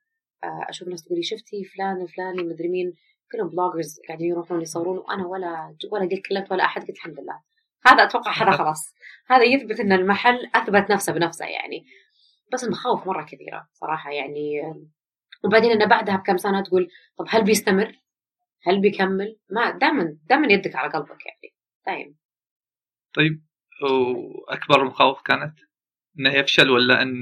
آه، 0.44 0.66
أشوف 0.68 0.88
ناس 0.88 1.04
تقول 1.04 1.18
لي 1.18 1.22
شفتي 1.22 1.64
فلان 1.64 2.02
الفلاني 2.02 2.42
مدري 2.42 2.68
مين؟ 2.68 2.94
كلهم 3.32 3.48
بلوجرز 3.48 4.00
قاعدين 4.08 4.28
يروحون 4.28 4.60
يصورون 4.60 4.98
وأنا 4.98 5.26
ولا 5.26 5.76
ولا 5.92 6.04
قلت 6.04 6.26
كلمت 6.28 6.52
ولا 6.52 6.64
أحد 6.64 6.80
قلت 6.80 6.90
الحمد 6.90 7.20
لله. 7.20 7.40
هذا 7.86 8.04
أتوقع 8.04 8.32
هذا 8.32 8.50
خلاص. 8.62 8.94
هذا 9.26 9.42
يثبت 9.42 9.80
إن 9.80 9.92
المحل 9.92 10.50
أثبت 10.54 10.90
نفسه 10.90 11.12
بنفسه 11.12 11.46
يعني. 11.46 11.86
بس 12.52 12.64
المخاوف 12.64 13.06
مرة 13.06 13.22
كثيره 13.24 13.68
صراحة 13.72 14.10
يعني. 14.10 14.60
وبعدين 15.44 15.70
إنه 15.70 15.84
بعدها 15.86 16.16
بكم 16.16 16.36
سنة 16.36 16.62
تقول 16.62 16.88
طب 17.18 17.26
هل 17.28 17.44
بيستمر؟ 17.44 17.98
هل 18.66 18.80
بيكمل؟ 18.80 19.38
ما 19.50 19.70
دائما 19.70 20.18
دائما 20.28 20.52
يدك 20.52 20.76
على 20.76 20.92
قلبك 20.92 21.26
يعني. 21.26 21.54
دائما 21.86 22.14
طيب 23.14 23.42
وأكبر 23.82 24.82
المخاوف 24.82 25.22
كانت 25.22 25.54
إنه 26.18 26.34
يفشل 26.34 26.70
ولا 26.70 27.02
إن 27.02 27.14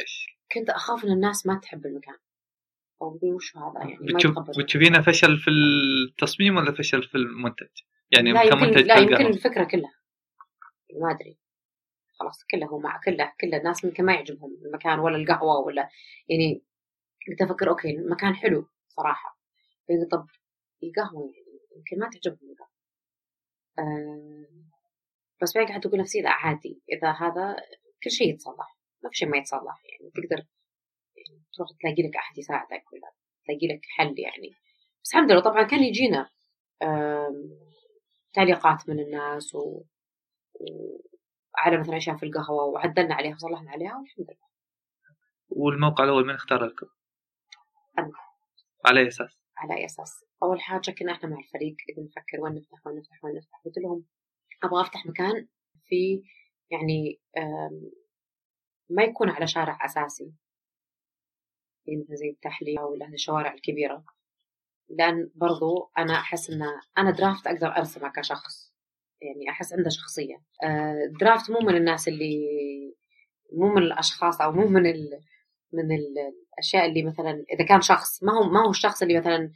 إيش؟ 0.00 0.26
كنت 0.52 0.70
أخاف 0.70 1.04
إن 1.04 1.12
الناس 1.12 1.46
ما 1.46 1.60
تحب 1.62 1.86
المكان. 1.86 2.16
أو 3.02 3.16
يقول 3.16 3.34
وش 3.34 3.56
هذا 3.56 3.72
يعني 3.78 3.98
ما 4.00 4.44
بتشوفينه 4.58 5.02
فشل 5.02 5.38
في 5.38 5.50
التصميم 5.50 6.56
ولا 6.56 6.72
فشل 6.72 7.02
في 7.02 7.14
المنتج؟ 7.14 7.68
يعني 8.10 8.32
لا 8.32 8.42
يمكن 8.42 8.86
لا 8.86 8.98
يمكن. 8.98 9.26
الفكرة 9.26 9.64
كلها. 9.64 9.94
ما 11.00 11.10
أدري. 11.10 11.38
خلاص 12.20 12.44
كله 12.50 12.66
هو 12.66 12.78
مع 12.78 13.00
كله 13.04 13.32
كل 13.40 13.54
الناس 13.54 13.84
يمكن 13.84 14.04
ما 14.04 14.14
يعجبهم 14.14 14.56
المكان 14.66 14.98
ولا 14.98 15.16
القهوة 15.16 15.58
ولا 15.58 15.88
يعني 16.28 16.62
كنت 17.26 17.42
أفكر 17.42 17.68
أوكي 17.68 17.90
المكان 17.90 18.34
حلو 18.34 18.68
صراحة. 18.88 19.38
يعني 19.88 20.04
طب 20.04 20.26
القهوة 20.82 21.32
يعني 21.34 21.60
يمكن 21.76 21.98
ما 21.98 22.10
تعجبهم 22.10 22.50
القهوة. 22.50 22.70
آه 23.78 24.66
بس 25.42 25.54
بعدين 25.54 25.68
قاعد 25.68 25.86
أقول 25.86 26.00
نفسي 26.00 26.20
لا 26.20 26.30
عادي 26.30 26.82
إذا 26.92 27.10
هذا 27.10 27.56
كل 28.04 28.10
شيء 28.10 28.34
يتصلح. 28.34 28.75
ما 29.02 29.10
في 29.10 29.16
شيء 29.16 29.28
ما 29.28 29.36
يتصلح 29.38 29.82
يعني 29.84 30.10
تقدر 30.10 30.46
تروح 31.54 31.68
تلاقي 31.80 32.08
لك 32.08 32.16
احد 32.16 32.38
يساعدك 32.38 32.92
ولا 32.92 33.12
تلاقي 33.44 33.66
لك 33.74 33.80
حل 33.96 34.14
يعني 34.18 34.56
بس 35.04 35.14
الحمد 35.14 35.32
لله 35.32 35.40
طبعا 35.40 35.62
كان 35.62 35.82
يجينا 35.82 36.30
تعليقات 38.32 38.88
من 38.88 39.00
الناس 39.00 39.54
و... 39.54 39.82
على 41.56 41.78
مثلا 41.78 41.96
أشياء 41.96 42.16
في 42.16 42.26
القهوة 42.26 42.64
وعدلنا 42.64 43.14
عليها 43.14 43.34
وصلحنا 43.34 43.70
عليها 43.70 43.96
والحمد 43.96 44.26
لله 44.30 44.46
والموقع 45.48 46.04
الأول 46.04 46.26
من 46.26 46.34
اختار 46.34 46.66
لكم؟ 46.66 46.86
أنا 47.98 48.12
على 48.86 49.00
أي 49.00 49.08
أساس؟ 49.08 49.38
على 49.56 49.74
أي 49.74 49.84
أساس؟ 49.84 50.24
أول 50.42 50.60
حاجة 50.60 50.90
كنا 50.90 51.12
إحنا 51.12 51.28
مع 51.28 51.38
الفريق 51.38 51.76
نفكر 51.98 52.40
وين 52.40 52.54
نفتح 52.54 52.86
وين 52.86 52.96
نفتح 52.98 53.24
وين 53.24 53.36
نفتح 53.36 53.62
قلت 53.64 53.78
لهم 53.78 54.04
أبغى 54.64 54.80
أفتح 54.82 55.06
مكان 55.06 55.48
في 55.88 56.22
يعني 56.70 57.20
ما 58.90 59.02
يكون 59.02 59.30
على 59.30 59.46
شارع 59.46 59.78
أساسي. 59.84 60.32
يعني 61.86 62.06
زي 62.10 62.30
التحلية 62.30 62.80
ولا 62.80 63.06
الشوارع 63.06 63.54
الكبيرة. 63.54 64.04
لأن 64.88 65.30
برضو 65.34 65.90
أنا 65.98 66.14
أحس 66.14 66.50
إن 66.50 66.62
أنا 66.98 67.10
درافت 67.10 67.46
أقدر 67.46 67.76
أرسمه 67.76 68.08
كشخص. 68.08 68.72
يعني 69.22 69.50
أحس 69.50 69.72
عنده 69.72 69.90
شخصية. 69.90 70.42
آه، 70.64 71.12
درافت 71.20 71.50
مو 71.50 71.58
من 71.58 71.76
الناس 71.76 72.08
اللي 72.08 72.46
مو 73.52 73.68
من 73.68 73.82
الأشخاص 73.82 74.40
أو 74.40 74.52
مو 74.52 74.68
من 74.68 74.86
ال... 74.86 75.20
من 75.72 75.84
الأشياء 75.92 76.86
اللي 76.86 77.02
مثلا 77.02 77.44
إذا 77.52 77.64
كان 77.64 77.80
شخص 77.80 78.22
ما 78.22 78.32
هو 78.32 78.42
ما 78.42 78.66
هو 78.66 78.70
الشخص 78.70 79.02
اللي 79.02 79.18
مثلا 79.20 79.52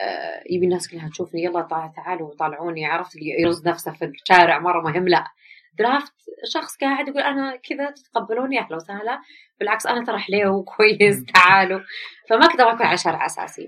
آه، 0.00 0.42
يبي 0.50 0.64
الناس 0.66 0.88
كلها 0.88 1.08
تشوفني 1.08 1.44
يلا 1.44 1.90
تعالوا 1.96 2.34
طالعوني 2.34 2.86
عرفت 2.86 3.16
اللي 3.16 3.30
يرز 3.40 3.68
نفسه 3.68 3.92
في 3.92 4.04
الشارع 4.04 4.58
مرة 4.58 4.82
مهم 4.82 5.08
لا. 5.08 5.24
درافت 5.78 6.14
شخص 6.52 6.76
قاعد 6.76 7.08
يقول 7.08 7.22
أنا 7.22 7.56
كذا 7.56 7.90
تتقبلوني 7.90 8.58
أهلا 8.58 8.76
وسهلا. 8.76 9.20
بالعكس 9.60 9.86
أنا 9.86 10.04
ترى 10.04 10.18
حليو 10.18 10.64
كويس 10.64 11.24
تعالوا. 11.34 11.80
فما 12.28 12.46
كنت 12.46 12.60
أكون 12.60 12.86
على 12.86 12.96
شارع 12.96 13.26
اساسي 13.26 13.66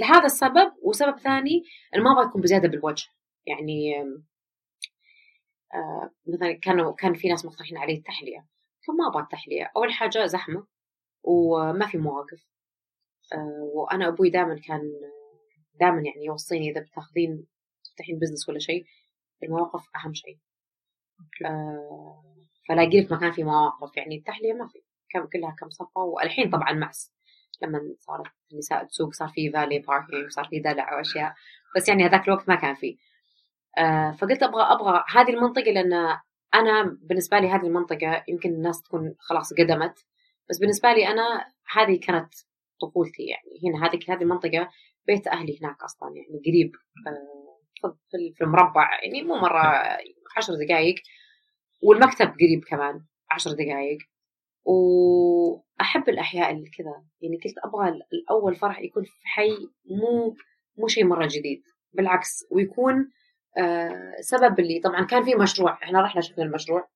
لهذا 0.00 0.24
السبب 0.24 0.72
وسبب 0.82 1.18
ثاني 1.18 1.64
انه 1.94 2.02
ما 2.04 2.12
أبغى 2.12 2.26
يكون 2.26 2.42
بزيادة 2.42 2.68
بالوجه. 2.68 3.08
يعني 3.46 4.00
آه 5.74 6.10
مثلا 6.26 6.52
كانوا 6.52 6.94
كان 6.94 7.14
في 7.14 7.28
ناس 7.28 7.44
مقترحين 7.44 7.78
علي 7.78 7.94
التحلية. 7.94 8.46
فما 8.86 9.08
أبغى 9.10 9.22
التحلية. 9.22 9.72
أول 9.76 9.92
حاجة 9.92 10.26
زحمة 10.26 10.66
وما 11.24 11.86
في 11.86 11.98
مواقف. 11.98 12.46
آه 13.32 13.70
وأنا 13.74 14.08
أبوي 14.08 14.30
دائما 14.30 14.60
كان 14.68 14.82
دائما 15.80 15.96
يعني 15.96 16.24
يوصيني 16.24 16.70
إذا 16.70 16.80
بتاخذين 16.80 17.46
تفتحين 17.84 18.18
business 18.18 18.48
ولا 18.48 18.58
شيء 18.58 18.86
المواقف 19.42 19.84
أهم 19.96 20.14
شيء. 20.14 20.38
آه 21.46 22.24
فلاقي 22.68 23.00
لك 23.00 23.12
مكان 23.12 23.32
في 23.32 23.44
مواقف. 23.44 23.96
يعني 23.96 24.16
التحلية 24.16 24.52
ما 24.52 24.66
في. 24.66 24.82
كم 25.10 25.26
كلها 25.26 25.56
كم 25.58 25.70
صفه 25.70 26.00
والحين 26.00 26.50
طبعا 26.50 26.72
معس 26.72 27.12
لما 27.62 27.80
صارت 27.98 28.32
النساء 28.52 28.84
تسوق 28.84 29.12
صار 29.12 29.28
في 29.28 29.50
valet 29.50 29.78
parking 29.78 30.30
صار 30.30 30.44
في 30.44 30.60
دلع 30.60 30.96
وأشياء. 30.96 31.34
بس 31.76 31.88
يعني 31.88 32.04
هذاك 32.04 32.28
الوقت 32.28 32.48
ما 32.48 32.54
كان 32.54 32.74
في 32.74 32.98
آه 33.78 34.10
فقلت 34.12 34.42
أبغى 34.42 34.62
أبغى 34.62 35.04
هذه 35.08 35.30
المنطقة 35.30 35.70
لأن 35.72 35.92
أنا 36.54 36.98
بالنسبة 37.02 37.38
لي 37.38 37.48
هذه 37.48 37.66
المنطقة 37.66 38.24
يمكن 38.28 38.50
الناس 38.50 38.82
تكون 38.82 39.14
خلاص 39.18 39.52
قدمت. 39.52 39.94
بس 40.50 40.58
بالنسبة 40.58 40.92
لي 40.92 41.08
أنا 41.08 41.52
هذه 41.72 42.00
كانت 42.00 42.34
طفولتي 42.82 43.22
يعني. 43.22 43.60
هنا 43.64 43.86
هذه 43.86 43.98
هذه 44.08 44.22
المنطقة 44.22 44.68
بيت 45.06 45.26
أهلي 45.26 45.58
هناك 45.62 45.82
أصلا 45.82 46.08
يعني 46.16 46.42
قريب. 46.46 46.72
آه 47.06 47.45
في 48.36 48.44
المربع 48.44 48.90
يعني 49.04 49.22
مو 49.22 49.34
مرة 49.34 49.62
عشر 50.36 50.52
دقائق 50.66 50.94
والمكتب 51.82 52.26
قريب 52.26 52.64
كمان 52.68 53.04
عشر 53.30 53.50
دقائق 53.50 53.98
وأحب 54.64 56.08
الأحياء 56.08 56.50
اللي 56.50 56.70
كذا 56.70 57.04
يعني 57.20 57.36
قلت 57.44 57.54
أبغى 57.64 57.88
الأول 58.12 58.54
فرح 58.56 58.80
يكون 58.80 59.04
في 59.04 59.28
حي 59.28 59.50
مو 59.90 60.36
مو 60.78 60.88
شيء 60.88 61.04
مرة 61.04 61.26
جديد. 61.30 61.62
بالعكس 61.92 62.44
ويكون 62.50 63.10
آه 63.58 64.14
سبب 64.20 64.60
اللي 64.60 64.80
طبعا 64.80 65.04
كان 65.04 65.24
في 65.24 65.34
مشروع 65.34 65.72
إحنا 65.82 66.00
رحنا 66.02 66.20
شفنا 66.20 66.44
المشروع 66.44 66.88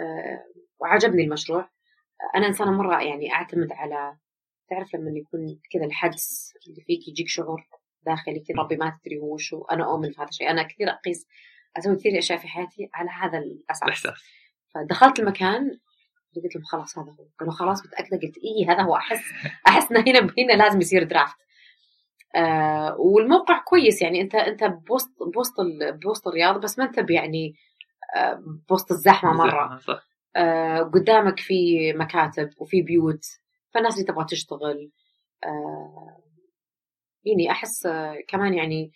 آه 0.00 0.44
وعجبني 0.80 1.24
المشروع. 1.24 1.70
أنا 2.34 2.46
إنسانة 2.46 2.70
مرة 2.70 3.02
يعني 3.02 3.32
أعتمد 3.32 3.72
على 3.72 4.16
تعرف 4.70 4.94
لما 4.94 5.10
يكون 5.18 5.60
كذا 5.72 5.84
الحدس 5.84 6.52
اللي 6.68 6.80
فيك 6.80 7.08
يجيك 7.08 7.28
شعور؟ 7.28 7.66
داخلي 8.08 8.40
كذا 8.40 8.56
ربي 8.58 8.76
ما 8.76 8.98
تدري 9.02 9.18
هو. 9.18 9.36
شو 9.36 9.64
أنا 9.64 9.84
أؤمن 9.84 10.10
في 10.10 10.20
هذا 10.20 10.28
الشيء. 10.28 10.50
أنا 10.50 10.62
كثير 10.62 10.90
أقيس 10.90 11.26
أسوي 11.78 11.96
كثير 11.96 12.18
أشياء 12.18 12.38
في 12.38 12.48
حياتي 12.48 12.88
على 12.94 13.10
هذا 13.10 13.38
الأساس. 13.38 13.82
الإحساس. 13.82 14.24
فدخلت 14.74 15.20
المكان 15.20 15.78
قلت 16.36 16.56
لهم 16.56 16.64
خلاص 16.64 16.98
هذا 16.98 17.10
هو. 17.10 17.26
قالوا 17.40 17.52
خلاص 17.52 17.86
متأكدة 17.86 18.16
قلت 18.16 18.36
إيه 18.38 18.72
هذا 18.72 18.82
هو 18.82 18.96
أحس 18.96 19.22
أحس 19.66 19.92
هنا 19.92 20.20
هنا 20.38 20.52
لازم 20.52 20.80
يصير 20.80 21.02
درافت. 21.02 21.36
آه 22.36 22.96
والموقع 22.98 23.58
كويس 23.58 24.02
يعني. 24.02 24.20
أنت 24.20 24.34
أنت 24.34 24.64
بوسط 24.64 25.10
بوسط 25.34 25.54
بوسط 26.04 26.28
الرياض 26.28 26.60
بس 26.60 26.78
ما 26.78 26.84
انت 26.84 27.10
يعني 27.10 27.54
آه 28.16 28.42
بوسط 28.68 28.92
الزحمة 28.92 29.32
مرة. 29.32 29.78
صح. 29.78 30.08
آه 30.36 30.78
قدامك 30.78 31.40
في 31.40 31.92
مكاتب 31.92 32.50
وفي 32.58 32.82
بيوت 32.82 33.24
فالناس 33.74 33.94
اللي 33.94 34.06
تبغى 34.06 34.24
تشتغل 34.24 34.90
آه 35.44 36.22
يعني 37.24 37.50
أحس 37.50 37.86
آه 37.86 38.14
كمان 38.28 38.54
يعني 38.54 38.92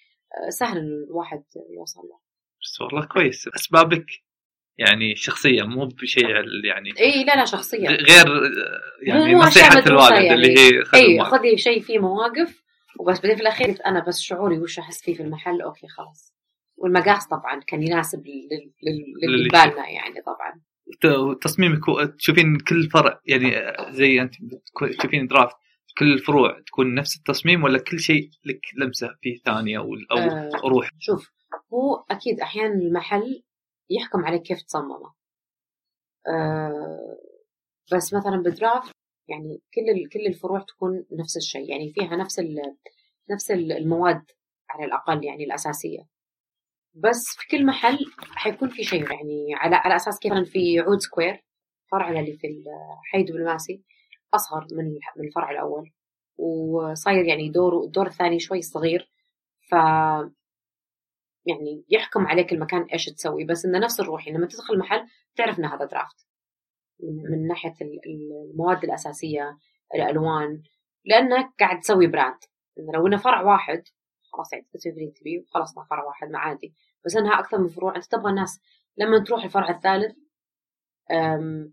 آه 0.47 0.51
سهل 0.51 0.79
الواحد 0.79 1.43
يوصل 1.77 2.01
له. 2.01 2.19
بس 2.63 2.81
والله 2.81 3.07
كويس. 3.07 3.49
أسبابك 3.49 4.07
يعني 4.79 5.17
شخصية 5.17 5.63
مو 5.63 5.87
بشيء 5.87 6.29
يعني 6.65 6.91
إي 7.01 7.25
لا 7.25 7.37
لا 7.37 7.45
شخصية. 7.45 7.89
غير 7.89 8.27
يعني 9.03 9.35
نصيحة 9.35 9.79
الوالد 9.79 10.13
يعني. 10.13 10.35
اللي 10.35 10.59
هي 10.59 10.85
خذ 10.85 10.99
اي 10.99 11.21
خذي 11.21 11.59
شيء 11.59 11.81
فيه 11.81 11.99
مواقف 11.99 12.63
وبس 13.01 13.21
بعدين 13.21 13.37
في 13.37 13.43
الأخير 13.43 13.79
أنا 13.87 14.05
بس 14.09 14.21
شعوري 14.21 14.59
وش 14.59 14.79
أحس 14.79 15.03
فيه 15.03 15.15
في 15.15 15.23
المحل 15.23 15.63
okay 15.63 15.89
خلاص. 15.89 16.35
والمقاس 16.77 17.27
طبعا 17.27 17.61
كان 17.67 17.83
يناسب 17.83 18.27
للي 18.27 19.49
بالنا 19.49 19.89
يعني 19.89 20.23
طبعا. 20.27 20.61
تصميمك 21.41 21.81
تشوفين 22.19 22.59
كل 22.59 22.91
فرع 22.91 23.21
يعني 23.27 23.75
زي 23.91 24.21
أنت 24.21 24.35
تشوفين 24.99 25.27
Draft 25.27 25.57
كل 25.99 26.13
الفروع 26.13 26.61
تكون 26.67 26.95
نفس 26.95 27.17
التصميم 27.17 27.65
ولا 27.65 27.79
كل 27.79 27.99
شيء 27.99 28.31
لك 28.45 28.61
لمسة 28.77 29.09
فيه 29.21 29.39
ثانية 29.45 29.79
أو, 29.79 29.95
أو 30.11 30.17
آه 30.19 30.51
روح؟ 30.65 30.91
شوف 30.99 31.31
هو 31.73 32.05
أكيد 32.11 32.41
أحيانا 32.41 32.75
المحل 32.75 33.43
يحكم 33.91 34.25
عليك 34.25 34.43
كيف 34.43 34.63
تصممه 34.63 35.13
أه 36.29 37.19
بس 37.93 38.15
مثلا 38.15 38.43
بدرافت 38.47 38.93
يعني 39.29 39.63
كل 39.75 40.09
كل 40.13 40.27
الفروع 40.27 40.61
تكون 40.61 41.07
نفس 41.13 41.37
الشيء 41.37 41.71
يعني 41.71 41.93
فيها 41.93 42.17
نفس 42.17 42.41
نفس 43.31 43.51
المواد 43.51 44.23
على 44.71 44.85
الأقل 44.85 45.25
يعني 45.25 45.45
الأساسية 45.45 46.09
بس 46.95 47.25
في 47.39 47.49
كل 47.49 47.67
محل 47.67 47.99
حيكون 48.21 48.69
في 48.69 48.85
شيء 48.85 49.13
يعني 49.13 49.55
على 49.55 49.77
على 49.77 49.97
أساس 49.97 50.19
كيف 50.19 50.33
في 50.33 50.81
عود 50.81 50.99
سكوير 50.99 51.45
فرعنا 51.91 52.21
اللي 52.21 52.33
في 52.33 52.65
حي 53.13 53.23
دبلوماسي 53.23 53.83
أصغر 54.35 54.67
من 54.73 54.85
من 55.17 55.27
الفرع 55.27 55.51
الأول 55.51 55.91
وصاير 56.39 57.25
يعني 57.25 57.51
دور 57.51 57.85
الدور 57.85 58.07
الثاني 58.07 58.41
شوي 58.41 58.63
صغير 58.63 59.11
ف 59.71 59.75
يعني 61.47 61.85
يحكم 61.89 62.27
عليك 62.27 62.53
المكان 62.53 62.83
إيش 62.83 63.07
تسوي 63.07 63.45
بس 63.45 63.65
إنه 63.65 63.79
نفس 63.79 64.01
الروح 64.01 64.29
لما 64.29 64.47
تدخل 64.47 64.75
المحل 64.75 65.07
تعرف 65.37 65.59
ان 65.59 65.65
هذا 65.65 65.85
Draft. 65.85 66.27
من 67.31 67.47
ناحية 67.47 67.75
المواد 68.07 68.85
الأساسية 68.85 69.59
الألوان 69.95 70.63
لأنك 71.05 71.53
قاعد 71.61 71.81
تسوي 71.81 72.07
brand. 72.07 72.39
لو 72.95 73.07
إنه 73.07 73.17
فرع 73.17 73.43
واحد 73.43 73.83
خلاص 74.33 74.53
يعني 74.53 74.67
تسوي 74.73 74.93
اللي 74.93 75.11
تبيه 75.11 75.45
خلاص 75.49 75.75
فرع 75.91 76.05
واحد 76.05 76.29
ما 76.29 76.39
عادي. 76.39 76.75
بس 77.05 77.17
إنها 77.17 77.39
أكثر 77.39 77.59
من 77.59 77.69
فروع 77.69 77.97
أنت 77.97 78.05
تبغى 78.05 78.31
الناس 78.31 78.61
لما 78.97 79.25
تروح 79.25 79.45
الفرع 79.45 79.71
الثالث 79.71 80.17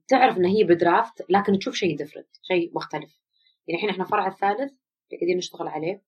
تعرف 0.07 0.37
ان 0.37 0.45
هي 0.45 0.63
ب 0.63 0.74
Draft 0.74 1.25
لكن 1.29 1.59
تشوف 1.59 1.75
شيء 1.75 1.97
different 1.97 2.27
شيء 2.41 2.71
مختلف. 2.75 3.19
يعني 3.67 3.77
الحين 3.77 3.89
إحنا 3.89 4.03
الفرع 4.03 4.27
الثالث 4.27 4.71
قاعدين 5.11 5.37
نشتغل 5.37 5.67
عليه 5.67 6.03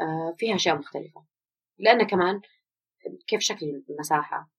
آه، 0.00 0.34
فيها 0.38 0.54
أشياء 0.54 0.78
مختلفة. 0.78 1.26
لأنه 1.78 2.04
كمان 2.04 2.40
كيف 3.26 3.40
شكل 3.40 3.84
المساحة؟ 3.90 4.50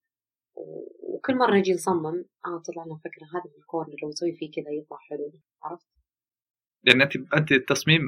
وكل 1.20 1.38
مرة 1.38 1.58
نجي 1.58 1.74
نصمم 1.74 2.26
آه 2.46 2.62
طلع 2.68 2.86
لنا 2.86 3.00
فكرة 3.04 3.26
هذا 3.40 3.56
الكورنر 3.58 3.96
لو 4.04 4.10
نسوي 4.10 4.32
فيه 4.32 4.52
كذا 4.52 4.72
يطلع 4.72 4.98
حلو 4.98 5.32
عرفت؟ 5.64 5.88
لأن 6.84 7.02
أنت 7.02 7.16
أنت 7.16 7.52
التصميم 7.52 8.02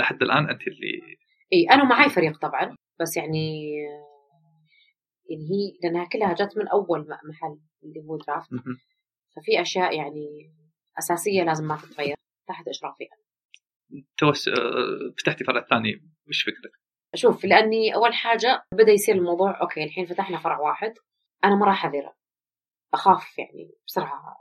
لحد 0.00 0.22
الآن 0.22 0.50
أنت 0.50 0.66
اللي 0.66 1.02
إي 1.52 1.66
أنا 1.70 1.84
معي 1.84 2.10
فريق 2.10 2.38
طبعا 2.38 2.76
بس 3.00 3.16
يعني 3.16 3.72
يعني 5.30 5.50
هي 5.50 5.78
لأنها 5.82 6.04
كلها 6.04 6.32
جت 6.32 6.58
من 6.58 6.68
أول 6.68 7.08
محل 7.24 7.58
اللي 7.82 8.00
هو 8.00 8.16
درافت 8.16 8.50
ففي 9.36 9.60
أشياء 9.60 9.96
يعني 9.96 10.52
أساسية 10.98 11.42
لازم 11.42 11.64
ما 11.68 11.76
تتغير 11.76 12.16
تحت 12.48 12.68
إشرافي 12.68 13.04
أنا 13.04 13.26
توس 14.18 14.48
فتحتي 15.18 15.44
فرع 15.44 15.66
ثاني 15.70 16.02
مش 16.26 16.42
فكرة 16.42 16.70
شوف 17.14 17.44
لأني 17.44 17.94
أول 17.94 18.14
حاجة 18.14 18.64
بدأ 18.72 18.92
يصير 18.92 19.14
الموضوع 19.14 19.60
okay 19.60 19.84
الحين 19.84 20.06
فتحنا 20.06 20.38
فرع 20.38 20.60
واحد 20.60 20.94
أنا 21.44 21.54
مرة 21.54 21.72
حذرة. 21.72 22.16
أخاف 22.94 23.38
يعني 23.38 23.70
بسرعة 23.86 24.36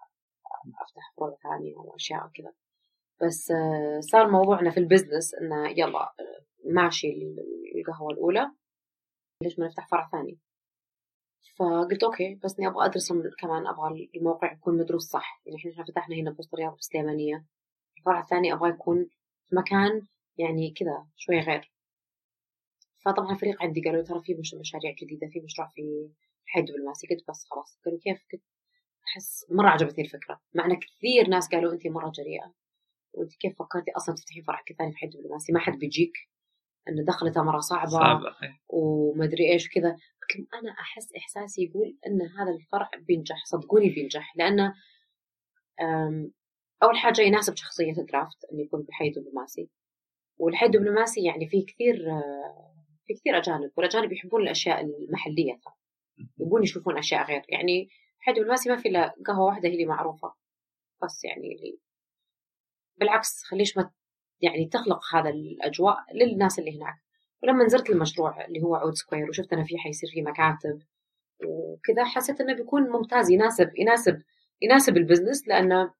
أفتح 0.82 1.13
فروع 1.17 1.38
ثانية 1.43 1.76
واشياء 1.76 2.32
كذا. 2.34 2.54
بس 3.21 3.52
آه، 3.52 4.00
صار 4.00 4.32
موضوعنا 4.32 4.71
في 4.71 4.80
ال 4.79 4.86
business 4.86 5.34
إنه 5.34 5.69
يلا 5.69 6.02
آه، 6.02 6.45
ماشي 6.65 7.08
القهوة 7.76 8.12
الأولى 8.13 8.52
ليش 9.43 9.60
ما 9.60 9.65
نفتح 9.65 9.88
فرع 9.88 10.10
ثاني؟ 10.12 10.39
فقلت 11.60 12.03
أوكي 12.03 12.36
بس 12.43 12.60
إني 12.60 12.67
أبغى 12.67 12.86
أدرس 12.86 13.13
كمان 13.39 13.67
أبغى 13.67 14.10
الموقع 14.15 14.53
يكون 14.53 14.77
مدروس 14.77 15.03
صح. 15.03 15.41
يعني 15.45 15.58
إحنا 15.58 15.86
فتحنا 15.86 16.15
هنا 16.15 16.31
بوسط 16.31 16.53
الرياض 16.53 16.75
بالسليمانيه 16.75 17.45
الفرع 17.97 18.19
الثاني 18.19 18.53
أبغى 18.53 18.69
يكون 18.69 19.10
في 19.45 19.55
مكان 19.55 20.08
يعني 20.38 20.71
كذا 20.71 21.08
شوي 21.15 21.39
غير. 21.39 21.71
فطبعا 23.05 23.31
الفريق 23.31 23.63
عندي 23.63 23.81
قالوا 23.81 24.03
ترى 24.03 24.21
في 24.21 24.34
مشاريع 24.60 24.91
جديدة 25.01 25.27
في 25.27 25.39
مشروع 25.39 25.67
في 25.67 26.10
حي 26.45 26.62
دبلوماسي 26.62 27.08
قلت 27.08 27.29
بس 27.29 27.45
خلاص. 27.51 27.79
قالوا 27.86 27.99
كيف؟ 27.99 28.25
قلت 28.34 28.41
أحس 29.08 29.45
مرة 29.49 29.69
عجبتني 29.69 30.05
الفكرة. 30.05 30.41
مع 30.53 30.65
أن 30.65 30.79
كثير 30.79 31.27
ناس 31.29 31.49
قالوا 31.49 31.73
أنت 31.73 31.88
مرة 31.88 32.10
جريئة. 32.10 32.53
وأنت 33.13 33.36
كيف 33.36 33.60
فكرتي 33.60 33.91
أصلا 33.91 34.15
تفتحي 34.15 34.41
فرع 34.41 34.63
ثاني 34.77 34.91
في 34.91 34.97
حي 34.97 35.08
دبلوماسي 35.08 35.53
ما 35.53 35.60
حد 35.60 35.79
بيجيك. 35.79 36.13
أن 36.89 37.06
دخلتها 37.06 37.43
مرة 37.43 37.60
صعبة, 37.60 37.89
صعبة. 37.89 38.36
ومدري 38.69 39.52
إيش 39.54 39.67
وكذا. 39.67 39.98
لكن 40.24 40.48
أنا 40.54 40.71
أحس 40.71 41.15
إحساسي 41.17 41.63
يقول 41.63 41.98
أن 42.08 42.21
هذا 42.21 42.52
الفرع 42.52 42.89
بينجح 43.08 43.45
صدقوني 43.45 43.89
بينجح. 43.89 44.34
لأنه 44.36 44.74
أول 46.84 46.98
حاجة 46.98 47.21
يناسب 47.21 47.56
شخصية 47.56 47.91
الدرافت 47.98 48.45
أن 48.54 48.60
يكون 48.60 48.82
بحي 48.82 49.10
دبلوماسي 49.10 49.69
والحي 50.38 50.65
الدبلوماسي 50.65 51.24
يعني 51.24 51.50
في 51.50 51.62
كثير 51.62 51.95
في 53.08 53.13
كثير 53.13 53.38
أجانب 53.38 53.71
والأجانب 53.78 54.12
يحبون 54.12 54.41
الأشياء 54.41 54.82
المحلية 54.82 55.60
يبون 56.39 56.63
يشوفون 56.63 56.98
أشياء 56.98 57.28
غير. 57.28 57.41
يعني 57.50 57.89
حي 58.19 58.32
الدبلوماسي 58.32 58.69
ما 58.69 58.78
في 58.78 58.89
إلا 58.89 59.15
قهوة 59.26 59.45
واحدة 59.45 59.69
هي 59.69 59.74
اللي 59.74 59.86
معروفة. 59.86 60.34
بس 61.04 61.24
يعني 61.24 61.56
اللي 61.56 61.80
بالعكس 63.00 63.43
ليش 63.43 63.77
ما 63.78 63.91
يعني 64.41 64.65
تخلق 64.65 65.15
هذا 65.15 65.30
الأجواء 65.30 65.98
للناس 66.13 66.60
اللي 66.60 66.78
هناك. 66.78 66.95
ولما 67.43 67.65
زرت 67.65 67.89
المشروع 67.89 68.45
اللي 68.45 68.63
هو 68.63 68.76
عود 68.76 68.93
Square 68.93 69.29
وشفت 69.30 69.54
أنا 69.54 69.63
فيه 69.63 69.78
حيصير 69.78 70.10
فيه 70.10 70.21
مكاتب 70.21 70.82
وكذا 71.45 72.06
حسيت 72.06 72.41
إنه 72.41 72.54
بيكون 72.54 72.89
ممتاز 72.89 73.30
يناسب 73.32 73.71
يناسب 73.78 74.21
يناسب 74.62 74.98
ال 74.97 75.03
business 75.03 75.47
لأنه 75.48 75.93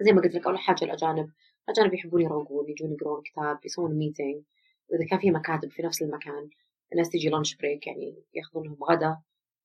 زي 0.00 0.12
ما 0.12 0.22
قلت 0.22 0.34
لك 0.34 0.46
أول 0.46 0.58
حاجة 0.58 0.84
الأجانب 0.84 1.30
الأجانب 1.68 1.94
يحبون 1.94 2.22
يروقون 2.22 2.70
يجون 2.70 2.92
يقرون 2.92 3.22
كتاب 3.22 3.58
يسوون 3.64 3.94
meeting 3.98 4.42
وإذا 4.88 5.06
كان 5.10 5.18
في 5.18 5.30
مكاتب 5.30 5.70
في 5.70 5.82
نفس 5.82 6.02
المكان 6.02 6.50
الناس 6.92 7.10
تجي 7.10 7.28
lunch 7.28 7.56
break 7.56 7.86
يعني 7.86 8.24
يأخذون 8.34 8.64
لهم 8.66 8.84
غدا 8.84 9.16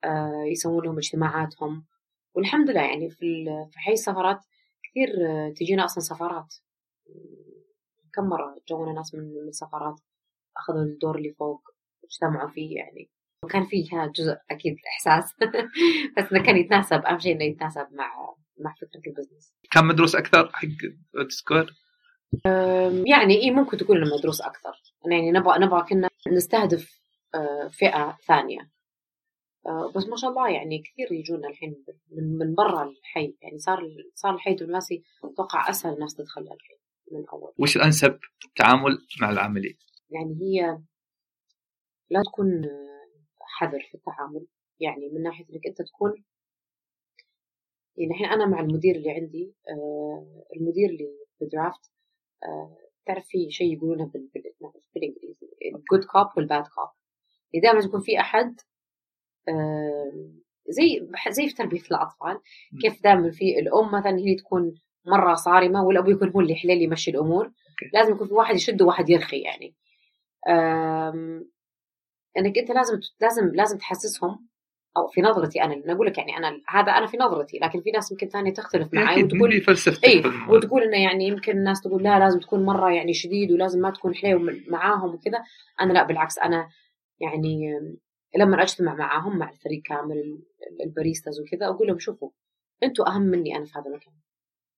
آه 0.04 0.44
يسوون 0.52 0.86
لهم 0.86 0.98
اجتماعاتهم. 0.98 1.86
والحمد 2.34 2.70
لله 2.70 2.82
يعني 2.82 3.10
في 3.10 3.46
في 3.72 3.80
حي 3.80 3.94
السفرات 3.94 4.40
كثير 4.84 5.10
آه 5.30 5.50
تجينا 5.50 5.86
أصلا 5.86 6.04
سفرات. 6.04 6.56
كم 8.17 8.30
مرة 8.30 8.58
جونا 8.69 8.93
ناس 8.93 9.15
من 9.15 9.21
السفرات 9.47 9.99
أخذوا 10.58 10.82
الدور 10.82 11.17
اللي 11.17 11.34
فوق 11.34 11.62
اجتمعوا 12.03 12.49
فيه 12.49 12.75
يعني. 12.75 13.10
وكان 13.43 13.65
فيها 13.65 14.08
جزء 14.15 14.38
أكيد 14.51 14.75
إحساس. 14.88 15.34
بس 16.17 16.32
انه 16.32 16.43
كان 16.43 16.58
يتناسب 16.58 17.06
أهم 17.06 17.19
شيء 17.19 17.36
إنه 17.36 17.43
يتناسب 17.43 17.88
مع 17.91 18.36
مع 18.58 18.73
فكرة 18.73 19.01
ال 19.08 19.12
business. 19.12 19.54
كان 19.71 19.86
مدروس 19.86 20.15
أكثر 20.15 20.51
حق 20.53 20.67
Square 21.28 21.73
يعني 23.06 23.43
اي 23.43 23.51
ممكن 23.51 23.77
تكون 23.77 23.97
إنه 23.97 24.15
مدروس 24.15 24.41
أكثر. 24.41 24.71
يعني 25.12 25.32
نبغى 25.32 25.60
نبغى 25.60 25.84
كنا 25.89 26.10
نستهدف 26.27 27.01
آه، 27.36 27.67
فئة 27.67 28.17
ثانية. 28.27 28.71
آه، 29.67 29.91
بس 29.95 30.08
ما 30.08 30.15
شاء 30.15 30.30
الله 30.30 30.49
يعني 30.49 30.84
كثير 30.84 31.12
يجونا 31.12 31.47
الحين 31.47 31.84
من 32.12 32.38
من 32.38 32.56
برا 32.56 32.84
الحي. 32.84 33.38
يعني 33.41 33.60
صار 33.60 33.80
صار 34.15 34.36
الحي 34.36 34.51
الدبلوماسي 34.51 35.03
أتوقع 35.23 35.69
أسهل 35.69 35.93
الناس 35.93 36.15
تدخل 36.15 36.41
الحي. 36.41 36.77
من 37.12 37.26
اول 37.34 37.54
وش 37.60 37.78
الأنسب 37.78 38.20
تعامل 38.56 38.98
مع 39.22 39.30
العاملين؟ 39.30 39.78
يعني 40.10 40.38
هي 40.41 40.78
لا 42.10 42.22
تكون 42.32 42.48
حذر 43.41 43.80
في 43.91 43.96
التعامل. 43.96 44.48
يعني 44.80 45.10
من 45.10 45.24
ناحية 45.24 45.46
إنك 45.46 45.67
أنت 45.67 45.82
تكون 45.82 46.24
يعني 47.98 48.12
الحين 48.12 48.26
أنا 48.26 48.46
مع 48.46 48.60
المدير 48.60 48.96
اللي 48.96 49.12
عندي 49.12 49.56
آه 49.70 50.46
المدير 50.56 50.89
اللي 50.89 51.10
في 51.38 51.46
الدرافت 51.46 51.91
آه 52.43 52.78
تعرف 53.06 53.26
في 53.28 53.52
شيء 53.52 53.74
يقولونه 53.74 54.06
بالإنجليزي 54.06 55.48
الجود 55.76 56.06
كوب 56.06 56.28
والباد 56.38 56.63
كوب 56.63 56.89
دائما 57.62 57.80
يكون 57.86 58.02
في 58.02 58.20
أحد 58.20 58.56
آه 59.50 60.32
زي 60.70 61.08
زي 61.30 61.48
في 61.48 61.56
تربية 61.56 61.82
الأطفال 61.82 62.41
كيف 62.82 63.04
دائما 63.04 63.32
في 63.32 63.60
الأم 63.60 63.88
مثلا 64.00 64.17
هي 64.17 64.36
تكون 64.36 64.76
مرة 65.08 65.34
صارمة 65.34 65.84
والابو 65.84 66.10
يكون 66.10 66.30
هو 66.30 66.39
اللي 66.41 66.54
يحلل 66.54 66.82
يمشي 66.82 67.12
الأمور. 67.12 67.52
لازم 67.93 68.13
يكون 68.13 68.28
في 68.28 68.34
واحد 68.34 68.56
يشد 68.56 68.82
وواحد 68.82 69.10
يرخي 69.10 69.41
يعني. 69.41 69.76
إنك 72.38 72.58
أنت 72.58 72.72
لازم 72.72 73.00
لازم 73.22 73.52
لازم 73.54 73.78
تحسسهم 73.78 74.48
أو 74.98 75.08
في 75.08 75.22
نظرتي 75.22 75.63
أنا 75.63 75.74
أنا 75.74 75.93
أقول 75.93 76.08
لك 76.08 76.17
يعني 76.17 76.38
أنا 76.38 76.62
هذا 76.67 76.91
أنا 76.91 77.08
في 77.08 77.17
نظرتي 77.17 77.60
لكن 77.62 77.82
في 77.82 77.91
ناس 77.91 78.12
يمكن 78.12 78.28
ثانية 78.28 78.54
تختلف 78.54 78.93
معي 78.93 79.24
وتقول 79.24 79.62
فلسفتك 79.62 80.08
اي 80.08 80.24
وتقول 80.50 80.84
إنه 80.84 80.98
يعني 81.04 81.28
يمكن 81.28 81.58
الناس 81.58 81.82
تقول 81.82 82.04
لا 82.04 82.20
لازم 82.20 82.39
تكون 82.39 82.65
مرة 82.65 82.91
يعني 82.91 83.13
شديد 83.13 83.52
ولازم 83.52 83.82
ما 83.82 83.91
تكون 83.91 84.15
حليو 84.15 84.39
معاهم 84.67 85.13
وكذا. 85.13 85.43
أنا 85.82 85.93
لا 85.93 86.04
بالعكس 86.04 86.39
أنا 86.39 86.70
يعني 87.20 87.80
لما 88.38 88.62
أجتمع 88.62 88.96
معاهم 88.96 89.38
مع 89.38 89.50
الفريق 89.50 89.82
كامل 89.86 90.43
الباريستاز 90.86 91.41
وكذا 91.41 91.67
أقول 91.67 91.88
لهم 91.88 92.00
شوفوا 92.00 92.30
أنتم 92.84 93.04
أهم 93.08 93.22
مني 93.22 93.58
أنا 93.58 93.65
في 93.65 93.72
هذا 93.76 93.86
المكان. 93.88 94.13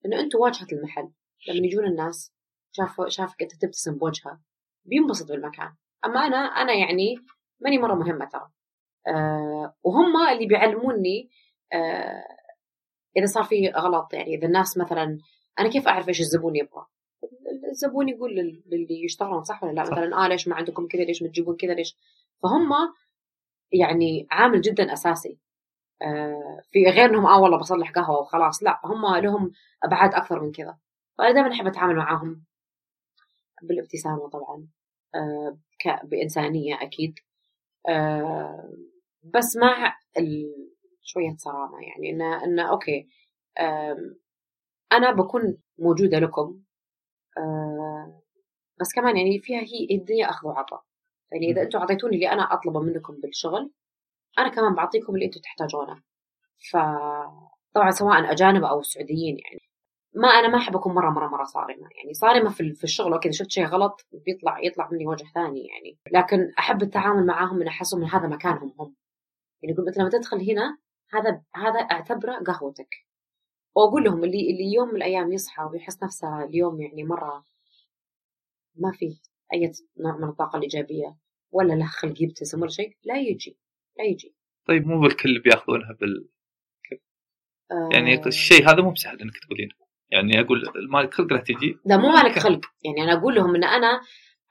إنه 0.05 0.19
أنتم 0.19 0.39
واجهة 0.39 0.67
المحل. 0.71 1.09
لما 1.47 1.65
يجون 1.67 1.85
الناس 1.85 2.33
شاف 2.71 3.01
شافك 3.07 3.41
أنت 3.41 3.55
تبتسم 3.61 3.97
بوجهه 3.97 4.41
بينبسط 4.85 5.31
بالمكان. 5.31 5.75
أما 6.05 6.19
أنا 6.19 6.37
أنا 6.37 6.73
يعني 6.73 7.15
ماني 7.59 7.77
مرة 7.77 7.95
مهمة 7.95 8.25
ترى. 8.25 8.49
آه 9.07 9.75
وهم 9.83 10.27
اللي 10.31 10.47
بيعلموني 10.47 11.29
آه 11.73 12.23
إذا 13.17 13.25
صار 13.25 13.43
في 13.43 13.69
غلط 13.69 14.13
يعني 14.13 14.35
إذا 14.35 14.47
الناس 14.47 14.77
مثلا 14.77 15.17
أنا 15.59 15.69
كيف 15.69 15.87
أعرف 15.87 16.07
إيش 16.07 16.19
الزبون 16.19 16.55
يبغى؟ 16.55 16.85
الزبون 17.69 18.09
يقول 18.09 18.35
للي 18.65 19.03
يشتغلون 19.03 19.43
صح 19.43 19.63
ولا 19.63 19.71
لا؟ 19.71 19.83
صح. 19.83 19.91
مثلا 19.91 20.25
آه 20.25 20.27
ليش 20.27 20.47
ما 20.47 20.55
عندكم 20.55 20.87
كذا؟ 20.87 21.03
ليش 21.03 21.21
ما 21.23 21.27
تجيبون 21.27 21.55
كذا؟ 21.55 21.73
ليش؟ 21.73 21.97
فهم 22.43 22.69
يعني 23.71 24.27
عامل 24.31 24.61
جدا 24.61 24.93
أساسي. 24.93 25.39
في 26.71 26.85
غير 26.85 27.05
انهم 27.09 27.25
آه 27.25 27.41
والله 27.41 27.57
بصلح 27.59 27.91
قهوة 27.91 28.19
وخلاص. 28.21 28.63
لا 28.63 28.79
هم 28.85 29.15
لهم 29.15 29.51
أبعاد 29.83 30.13
أكثر 30.13 30.39
من 30.41 30.51
كذا. 30.51 30.77
فانا 31.17 31.31
دائما 31.31 31.51
أحب 31.53 31.67
أتعامل 31.67 31.95
معاهم 31.95 32.43
بالابتسامة 33.63 34.29
طبعا 34.29 34.67
آه 35.15 35.57
بإنسانية 36.03 36.75
أكيد. 36.81 37.15
آه 37.89 38.73
بس 39.23 39.57
مع 39.57 39.97
شوية 41.03 41.35
صرامة 41.37 41.77
يعني 41.81 42.09
إنه 42.09 42.43
إنه 42.43 42.69
okay 42.71 43.07
أنا 44.93 45.11
بكون 45.11 45.57
موجودة 45.79 46.19
لكم 46.19 46.59
بس 48.81 48.93
كمان 48.95 49.17
يعني 49.17 49.39
فيها 49.39 49.59
هي 49.59 49.87
الدنيا 49.97 50.29
أخذ 50.29 50.47
وعطاء. 50.47 50.83
يعني 51.31 51.51
إذا 51.51 51.61
أنتم 51.61 51.79
أعطيتوني 51.79 52.15
اللي 52.15 52.29
أنا 52.31 52.53
أطلبه 52.53 52.79
منكم 52.81 53.13
بالشغل 53.23 53.71
أنا 54.41 54.49
كمان 54.49 54.75
بعطيكم 54.75 55.15
اللي 55.15 55.25
أنتم 55.25 55.41
تحتاجونه. 55.41 56.03
فطبعا 56.71 57.91
سواء 57.91 58.31
أجانب 58.31 58.63
أو 58.63 58.81
سعوديين 58.81 59.37
يعني. 59.39 59.61
ما 60.15 60.27
أنا 60.27 60.47
ما 60.47 60.57
أحب 60.57 60.75
أكون 60.75 60.95
مرة 60.95 61.09
مرة 61.09 61.27
مرة 61.27 61.43
صارمة 61.43 61.89
يعني. 61.97 62.13
صارمة 62.13 62.49
في 62.49 62.73
في 62.73 62.83
الشغل 62.83 63.13
okay 63.13 63.31
شفت 63.31 63.49
شيء 63.51 63.65
غلط 63.65 64.07
بيطلع 64.25 64.59
يطلع 64.63 64.89
مني 64.91 65.07
وجه 65.07 65.25
ثاني 65.33 65.67
يعني. 65.67 65.99
لكن 66.11 66.53
أحب 66.59 66.81
التعامل 66.81 67.25
معاهم 67.25 67.55
من 67.57 67.67
أحسهم 67.67 67.99
من 68.01 68.07
هذا 68.07 68.27
مكانهم 68.27 68.73
هم. 68.79 68.95
يعني 69.61 69.73
يقول 69.73 69.87
مثلا 69.87 70.01
لما 70.01 70.09
تدخل 70.09 70.51
هنا 70.51 70.77
هذا 71.11 71.41
هذا 71.55 71.79
أعتبره 71.79 72.33
قهوتك. 72.47 72.95
وأقول 73.75 74.03
لهم 74.03 74.23
اللي 74.23 74.51
اللي 74.51 74.73
يوم 74.73 74.89
من 74.89 74.95
الأيام 74.95 75.31
يصحى 75.33 75.63
ويحس 75.63 76.03
نفسه 76.03 76.43
اليوم 76.43 76.81
يعني 76.81 77.03
مرة 77.03 77.43
ما 78.75 78.91
فيه 78.91 79.17
أي 79.53 79.71
نوع 79.99 80.17
من 80.17 80.29
الطاقه 80.29 80.57
الايجابيه 80.57 81.17
ولا 81.51 81.73
له 81.73 81.85
خلق 81.87 82.21
يبتسم 82.21 82.61
ولا 82.61 82.69
شيء 82.69 82.97
لا 83.03 83.17
يجي. 83.17 83.57
لا 83.99 84.05
يجي 84.05 84.35
طيب 84.67 84.87
مو 84.87 84.99
بالكل 84.99 85.39
بياخذونها 85.39 85.97
بال 86.01 86.29
يعني 87.91 88.17
آه. 88.17 88.27
الشيء 88.27 88.69
هذا 88.69 88.81
مو 88.81 88.91
بسهل 88.91 89.21
إنك 89.21 89.37
تقولينه. 89.37 89.73
يعني 90.11 90.39
أقول 90.39 90.63
مالك 90.89 91.13
خلق 91.13 91.33
لا 91.33 91.39
تجي؟ 91.39 91.77
لا 91.85 91.97
مو 91.97 92.09
مالك 92.09 92.39
خلق. 92.45 92.61
يعني 92.83 93.03
أنا 93.03 93.13
أقول 93.19 93.35
لهم 93.35 93.55
إن 93.55 93.63
أنا 93.63 94.01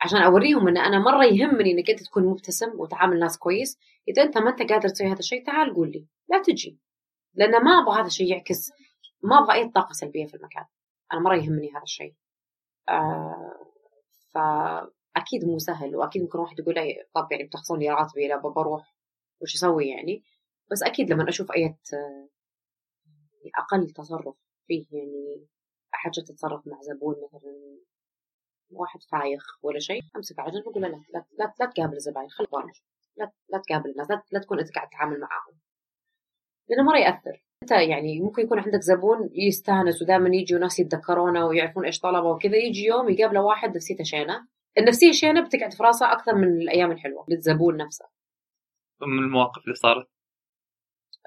عشان 0.00 0.18
أوريهم 0.18 0.68
إن 0.68 0.76
أنا 0.76 0.98
مرة 0.98 1.24
يهمني 1.24 1.72
إنك 1.72 1.90
أنت 1.90 2.02
تكون 2.02 2.24
مبتسم 2.24 2.80
وتعامل 2.80 3.14
الناس 3.14 3.38
كويس 3.38 3.78
إذا 4.08 4.22
أنت 4.22 4.38
ما 4.38 4.50
أنت 4.50 4.72
قادر 4.72 4.88
تسوي 4.88 5.06
هذا 5.06 5.18
الشيء 5.18 5.46
تعال 5.46 5.74
قول 5.74 5.90
لي. 5.90 6.06
لا 6.30 6.42
تجي. 6.42 6.78
لأن 7.34 7.64
ما 7.64 7.82
أبغى 7.82 8.00
هذا 8.00 8.06
الشيء 8.06 8.30
يعكس. 8.30 8.72
ما 9.22 9.38
أبغى 9.38 9.54
أي 9.54 9.68
طاقة 9.68 9.92
سلبية 9.92 10.26
في 10.26 10.34
المكان. 10.34 10.64
أنا 11.12 11.20
مرة 11.20 11.36
يهمني 11.36 11.70
هذا 11.70 11.82
الشيء. 11.82 12.14
آه 12.88 13.54
فأكيد 14.34 15.44
مو 15.44 15.58
سهل 15.58 15.96
وأكيد 15.96 16.22
ممكن 16.22 16.38
واحد 16.38 16.58
يقول 16.58 16.74
لي 16.74 16.96
طب 17.14 17.28
يعني 17.30 17.44
بتخصون 17.44 17.78
لي 17.78 17.90
راتبي 17.90 18.28
لا 18.28 18.36
بروح. 18.36 18.97
وش 19.42 19.54
أسوي 19.54 19.88
يعني. 19.88 20.22
بس 20.70 20.82
أكيد 20.82 21.10
لما 21.12 21.28
أشوف 21.28 21.52
أي 21.52 21.76
أقل 23.58 23.90
تصرف 23.90 24.36
فيه 24.66 24.86
يعني 24.92 25.46
حاجة 25.92 26.24
تتصرف 26.26 26.66
مع 26.66 26.80
زبون 26.82 27.14
مثلا 27.24 27.78
واحد 28.70 29.02
فايخ 29.02 29.58
ولا 29.62 29.78
شيء 29.78 30.02
أمسك 30.16 30.38
على 30.38 30.52
جنب 30.52 30.66
وأقول 30.66 30.82
لا 30.82 30.88
لا 30.88 31.24
لا, 31.38 31.52
لا 31.60 31.66
تقابل 31.66 31.96
الزباين 31.96 32.28
خليك 32.30 32.50
برا 32.50 32.72
لا 33.16 33.32
لا 33.48 33.58
تقابل 33.58 33.90
الناس 33.90 34.10
لا, 34.10 34.22
لا 34.32 34.40
تكون 34.40 34.58
أنت 34.58 34.74
قاعد 34.74 34.88
تتعامل 34.88 35.20
معاهم. 35.20 35.58
لأنه 36.68 36.82
مرة 36.82 36.98
يأثر. 36.98 37.44
أنت 37.62 37.70
يعني 37.70 38.20
ممكن 38.20 38.42
يكون 38.42 38.58
عندك 38.58 38.80
زبون 38.80 39.30
يستأنس 39.32 40.02
ودائما 40.02 40.28
يجي 40.36 40.54
وناس 40.54 40.78
يتذكرونه 40.78 41.46
ويعرفون 41.46 41.84
إيش 41.84 42.00
طلبه 42.00 42.28
وكذا 42.30 42.56
يجي 42.56 42.84
يوم 42.84 43.08
يقابله 43.08 43.40
واحد 43.42 43.76
نفسيته 43.76 44.04
شينة. 44.04 44.48
النفسية 44.78 45.10
الشينه 45.10 45.46
بتقعد 45.46 45.72
في 45.72 45.82
راسه 45.82 46.12
أكثر 46.12 46.34
من 46.34 46.62
الأيام 46.62 46.92
الحلوة 46.92 47.24
للزبون 47.28 47.76
نفسه. 47.76 48.04
من 49.06 49.18
المواقف 49.18 49.64
اللي 49.64 49.74
صارت؟ 49.74 50.08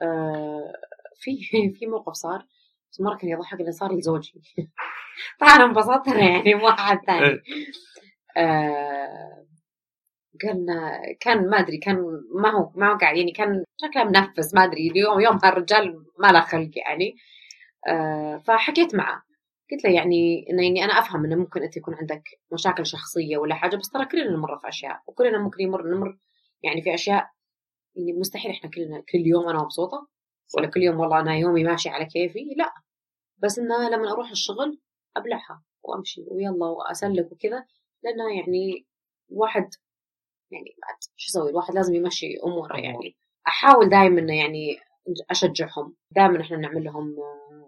آه 0.01 0.73
في 1.19 1.31
في 1.79 1.87
موقف 1.87 2.13
صار 2.13 2.45
بس 2.91 3.01
مرة 3.01 3.17
كان 3.17 3.29
يضحك 3.29 3.59
اللي 3.59 3.71
صار 3.71 3.93
لزوجي. 3.93 4.41
طبعا 5.39 5.55
انبسطت 5.55 6.07
يعني 6.07 6.55
مو 6.55 6.69
أحد 6.69 6.97
ثاني. 7.05 7.25
إيه. 7.25 7.41
آه 8.37 9.45
كان 10.39 10.65
كان 11.19 11.49
ما 11.49 11.59
أدري 11.59 11.77
كان 11.77 11.95
ما 12.35 12.49
هو 12.49 12.71
ما 12.75 12.93
هو 12.93 12.97
قاعد 12.97 13.17
يعني 13.17 13.31
كان 13.31 13.63
شكله 13.81 14.03
منفس 14.03 14.53
ما 14.55 14.63
أدري 14.63 14.87
اليوم 14.87 15.19
يوم 15.19 15.39
هالرجال 15.43 16.05
ما 16.19 16.27
له 16.27 16.41
خلق 16.41 16.71
يعني. 16.75 17.15
آه 17.87 18.37
فحكيت 18.37 18.95
معه. 18.95 19.23
قلت 19.71 19.85
له 19.85 19.91
يعني 19.91 20.45
إنه 20.49 20.63
يعني 20.63 20.83
أنا 20.85 20.93
أفهم 20.99 21.25
إنه 21.25 21.35
ممكن 21.35 21.63
أنت 21.63 21.77
يكون 21.77 21.95
عندك 21.95 22.23
مشاكل 22.53 22.85
شخصية 22.85 23.37
ولا 23.37 23.55
حاجة 23.55 23.75
بس 23.75 23.89
ترى 23.89 24.05
كلنا 24.05 24.31
نمر 24.31 24.59
في 24.59 24.67
أشياء 24.67 25.01
وكلنا 25.07 25.37
ممكن 25.39 25.63
يمر 25.63 25.87
نمر 25.87 26.17
يعني 26.63 26.81
في 26.81 26.93
أشياء 26.93 27.29
يعني 27.95 28.13
مستحيل 28.13 28.51
إحنا 28.51 28.69
كلنا 28.69 29.03
كل 29.11 29.19
يوم 29.19 29.49
أنا 29.49 29.63
مبسوطة 29.63 30.07
ولا 30.57 30.67
كل 30.67 30.81
يوم 30.81 30.99
والله 30.99 31.19
أنا 31.19 31.37
يومي 31.37 31.63
ماشي 31.63 31.89
على 31.89 32.05
كيفي 32.05 32.53
لا. 32.57 32.73
بس 33.37 33.59
انه 33.59 33.89
لما 33.89 34.11
أروح 34.11 34.29
الشغل 34.29 34.79
أبلعها 35.17 35.63
وأمشي 35.83 36.25
ويلا 36.27 36.65
وأسلك 36.65 37.31
وكذا 37.31 37.65
لأنها 38.03 38.31
يعني 38.33 38.85
الواحد 39.31 39.69
يعني 40.51 40.75
شو 41.15 41.29
أسوي؟ 41.29 41.49
الواحد 41.49 41.73
لازم 41.75 41.95
يمشي 41.95 42.37
أموره 42.45 42.77
يعني. 42.77 43.15
أحاول 43.47 43.89
دائما 43.89 44.19
إنه 44.19 44.37
يعني 44.37 44.77
أشجعهم. 45.29 45.95
دائما 46.11 46.41
إحنا 46.41 46.57
نعمل 46.57 46.83
لهم 46.83 47.15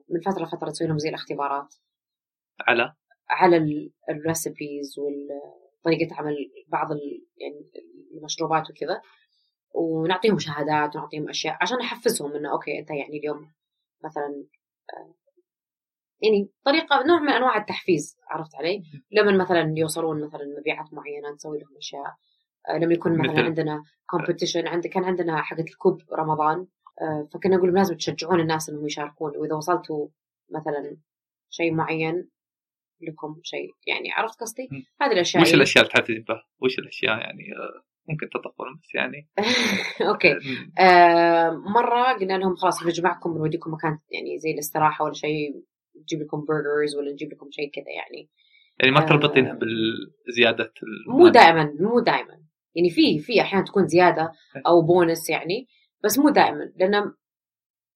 من 0.09 0.21
فترة 0.21 0.43
لفترة 0.45 0.69
نسوي 0.69 0.87
لهم 0.87 0.97
زي 0.97 1.09
الاختبارات. 1.09 1.75
على؟ 2.61 2.93
على 3.29 3.57
ال 4.09 4.20
recipes 4.20 4.99
وطريقه 4.99 6.15
عمل 6.15 6.35
بعض 6.67 6.87
يعني 7.37 7.71
المشروبات 8.17 8.69
وكذا. 8.69 9.01
ونعطيهم 9.73 10.39
شهادات 10.39 10.95
ونعطيهم 10.95 11.29
أشياء 11.29 11.57
عشان 11.61 11.77
نحفزهم 11.77 12.35
إنه 12.35 12.51
okay 12.51 12.79
أنت 12.79 12.89
يعني 12.89 13.17
اليوم 13.17 13.51
مثلا 14.03 14.45
آه، 14.93 15.13
يعني 16.21 16.49
طريقة 16.65 17.03
نوع 17.03 17.19
من 17.19 17.29
أنواع 17.29 17.57
التحفيز 17.57 18.17
عرفت 18.29 18.55
علي؟ 18.55 18.83
لما 19.11 19.43
مثلا 19.43 19.73
يوصلون 19.77 20.23
مثلا 20.23 20.41
مبيعات 20.59 20.93
معينة 20.93 21.29
نسوي 21.33 21.59
لهم 21.59 21.77
أشياء 21.77 22.15
آه، 22.69 22.77
لما 22.77 22.93
يكون 22.93 23.17
مثلا 23.17 23.31
مثل؟ 23.31 23.41
عندنا 23.41 23.83
كومبetition 24.11 24.67
عند 24.67 24.87
كان 24.87 25.03
عندنا 25.03 25.41
حقة 25.41 25.63
الكوب 25.63 26.01
رمضان 26.13 26.67
آه، 27.01 27.29
فكنا 27.33 27.55
نقول 27.55 27.73
لازم 27.73 27.95
تشجعون 27.95 28.39
الناس 28.39 28.69
إنهم 28.69 28.85
يشاركون 28.85 29.37
وإذا 29.37 29.55
وصلتوا 29.55 30.07
مثلا 30.49 30.97
شيء 31.49 31.73
معين 31.73 32.29
لكم 33.01 33.39
شيء 33.43 33.69
يعني 33.87 34.11
عرفت 34.11 34.39
قصدي؟ 34.39 34.69
هذه 35.01 35.11
الأشياء 35.11 35.43
وش 35.43 35.53
الأشياء 35.53 35.83
اللي 35.83 35.93
تحفز 35.93 36.23
بها؟ 36.27 36.43
وش 36.59 36.79
الأشياء 36.79 37.19
يعني 37.19 37.43
ممكن 38.09 38.29
تطفل 38.29 38.79
بس 38.81 38.95
يعني. 38.95 39.29
okay. 40.09 40.33
آه 40.79 41.49
مرة 41.49 42.13
قلنا 42.13 42.37
لهم 42.37 42.55
خلاص 42.55 42.83
بنجمعكم 42.83 43.33
بنوديكم 43.33 43.73
مكان 43.73 43.99
يعني 44.11 44.39
زي 44.39 44.51
الاستراحة 44.51 45.05
ولا 45.05 45.13
شيء 45.13 45.63
نجيب 46.01 46.21
لكم 46.21 46.45
burgers 46.45 46.95
ولا 46.95 47.11
نجيب 47.11 47.31
لكم 47.33 47.47
شيء 47.51 47.71
كذا 47.71 47.89
يعني. 47.97 48.29
يعني 48.79 48.91
ما 48.91 49.03
آه. 49.03 49.05
تربطينها 49.05 49.59
بزياده 50.27 50.73
مو 51.07 51.27
دائما 51.27 51.75
مو 51.79 51.99
دائما. 51.99 52.43
يعني 52.75 52.89
في 52.89 53.19
في 53.19 53.41
أحيانا 53.41 53.65
تكون 53.65 53.87
زيادة 53.87 54.31
أو 54.67 54.81
بونس 54.81 55.29
يعني 55.29 55.67
بس 56.03 56.19
مو 56.19 56.29
دائما. 56.29 56.73
لأن 56.75 56.93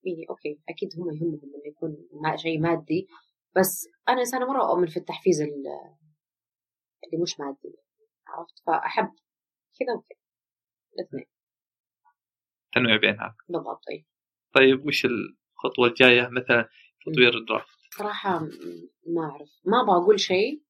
يعني 0.04 0.26
okay 0.30 0.60
أكيد 0.70 0.90
هم 0.98 1.10
يهمهم 1.16 1.42
إنه 1.44 1.64
يكون 1.76 1.98
ما 2.22 2.36
شيء 2.38 2.60
مادي. 2.60 3.08
بس 3.56 3.88
أنا 4.10 4.20
إنسانة 4.20 4.46
مرة 4.46 4.70
أؤمن 4.72 4.88
في 4.88 4.98
التحفيز 4.98 5.42
ال- 5.42 5.98
اللي 7.06 7.24
مش 7.24 7.40
مادي 7.40 7.76
عرفت؟ 8.28 8.60
فأحب 8.68 9.10
كذا 9.80 9.94
وكذا 9.98 10.18
الاثنين 11.00 11.26
تنويع 12.76 12.98
بينها. 12.98 13.36
بالضبط 13.50 13.84
طيب 14.54 14.86
وش 14.86 15.06
الخطوة 15.06 15.88
الجاية؟ 15.88 16.28
مثلا 16.32 16.70
تطوير 17.06 17.38
الدرافت. 17.38 17.78
صراحة 17.98 18.40
م- 18.40 18.50
ما 19.08 19.22
أعرف. 19.32 19.50
ما 19.66 19.82
أبغى 19.84 19.96
أقول 20.04 20.20
شيء 20.20 20.64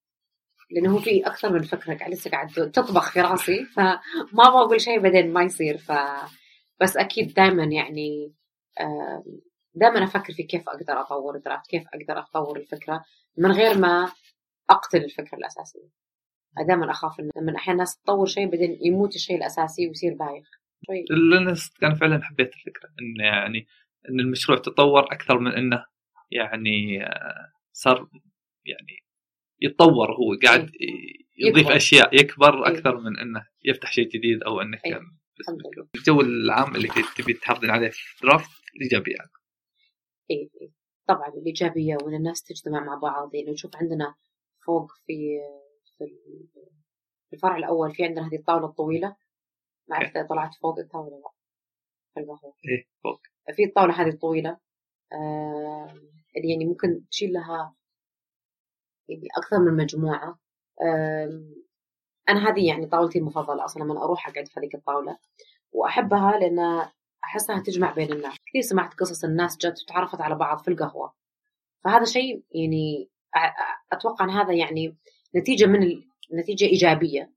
لأنه 0.72 0.94
هو 0.96 1.00
في 1.00 1.28
أكثر 1.28 1.54
من 1.54 1.62
فكرة 1.64 1.98
قاعد 1.98 2.12
لسه 2.12 2.32
قاعد 2.32 2.48
تطبخ 2.72 3.12
في 3.14 3.22
راسي 3.22 3.66
فما 3.66 4.00
أبغى 4.48 4.62
أقول 4.66 4.82
شيء 4.82 5.00
بعدين 5.00 5.34
ما 5.34 5.44
يصير. 5.44 5.78
ف 5.78 5.92
بس 6.82 6.98
أكيد 6.98 7.34
دائما 7.34 7.64
يعني 7.64 8.34
دائما 9.74 10.04
أفكر 10.04 10.34
في 10.34 10.44
كيف 10.44 10.70
أقدر 10.70 11.02
أطور 11.02 11.38
درافت 11.38 11.68
كيف 11.70 11.84
أقدر 11.94 12.20
أطور 12.20 12.58
الفكرة 12.60 13.04
من 13.38 13.52
غير 13.52 13.78
ما 13.78 14.12
أقتل 14.70 15.04
الفكرة 15.04 15.38
الأساسية. 15.38 15.90
دائما 16.68 16.92
أخاف 16.92 17.20
ان 17.20 17.30
لما 17.38 17.56
أحيانا 17.56 17.74
الناس 17.74 17.98
تطور 17.98 18.26
شيء 18.26 18.46
بعدين 18.52 18.78
يموت 18.82 19.16
الشيء 19.16 19.38
الأساسي 19.38 19.88
ويصير 19.88 20.14
بايخ 20.14 20.48
شوي 20.88 21.06
لأن 21.10 21.56
أنا 21.84 21.96
فعلا 21.96 22.24
حبيت 22.24 22.54
الفكرة 22.56 22.90
إن 23.02 23.26
يعني 23.26 23.68
إن 24.10 24.20
المشروع 24.20 24.58
تطور 24.58 25.04
أكثر 25.14 25.40
من 25.40 25.52
إنه 25.52 25.86
يعني 26.32 27.04
آه، 27.06 27.52
صار 27.72 28.10
يعني 28.66 28.98
يتطور 29.62 30.12
هو 30.12 30.38
قاعد 30.46 30.70
ي- 30.70 31.28
يضيف 31.38 31.64
يكبر. 31.64 31.76
أشياء 31.76 32.16
يكبر 32.16 32.68
إيه. 32.68 32.74
أكثر 32.74 32.98
من 32.98 33.20
إنه 33.20 33.46
يفتح 33.66 33.92
شيء 33.92 34.10
جديد 34.10 34.44
أو 34.44 34.62
انك 34.62 34.86
إيه. 34.86 34.92
يعني 34.92 35.04
لله. 35.50 35.88
الجو 35.96 36.22
العام 36.22 36.76
اللي 36.76 36.88
تبي 37.18 37.34
تحافظين 37.34 37.70
عليه 37.70 37.90
في 37.90 38.26
درافت 38.26 38.50
الايجابيه 38.76 39.16
إيه 40.32 40.50
إيه. 40.62 40.70
طبعا 41.08 41.28
الإيجابية 41.28 41.96
وإن 42.04 42.14
الناس 42.16 42.44
تجتمع 42.44 42.84
مع 42.86 42.96
بعض 42.96 43.36
يعني 43.36 43.52
نشوف 43.52 43.76
عندنا 43.76 44.16
فوق 44.66 44.92
في 45.06 45.14
في 45.98 46.04
ال- 46.04 46.48
في 47.30 47.34
الفرع 47.36 47.58
الأول 47.58 47.92
في 47.92 48.04
عندنا 48.06 48.28
هذه 48.28 48.36
الطاولة 48.36 48.66
الطويلة. 48.66 49.16
ما 49.88 49.96
أعرف 49.96 50.10
إذا 50.18 50.28
طلعت 50.28 50.56
فوق 50.56 50.80
أنت 50.80 50.96
ولا 50.96 51.10
لا. 51.16 51.30
في 52.14 52.20
القهوة 52.20 52.54
إيه 52.70 52.88
فوق. 53.04 53.22
في 53.56 53.64
الطاولة 53.64 53.94
هذه 54.02 54.10
الطويلة 54.10 54.58
آه 55.14 55.94
اللي 56.38 56.52
يعني 56.52 56.66
ممكن 56.66 57.08
تشيل 57.12 57.34
لها 57.34 57.76
يعني 59.10 59.28
أكثر 59.38 59.60
من 59.60 59.78
مجموعة. 59.84 60.40
آم، 60.84 61.56
أنا 62.30 62.50
هذه 62.50 62.68
يعني 62.68 62.86
طاولتي 62.86 63.20
المفضلة 63.20 63.66
أصلا 63.66 63.84
لما 63.84 64.04
أروح 64.04 64.28
أقعد 64.28 64.48
في 64.48 64.60
هذيك 64.60 64.76
الطاولة. 64.76 65.18
وأحبها 65.72 66.40
لأن 66.40 66.60
أحسها 67.24 67.60
تجمع 67.60 67.94
بين 67.94 68.12
الناس. 68.12 68.38
كثير 68.46 68.62
سمعت 68.62 68.94
قصص 68.94 69.24
الناس 69.24 69.58
جت 69.58 69.84
وتعرفت 69.84 70.22
على 70.22 70.36
بعض 70.36 70.60
في 70.60 70.68
القهوة. 70.68 71.14
فهذا 71.84 72.04
شيء 72.04 72.44
يعني 72.52 73.10
أتوقع 73.92 74.26
أن 74.26 74.30
هذا 74.30 74.54
يعني 74.54 74.98
نتيجة 75.36 75.66
من 75.66 75.84
ال... 75.84 76.08
نتيجة 76.34 76.66
إيجابية 76.66 77.34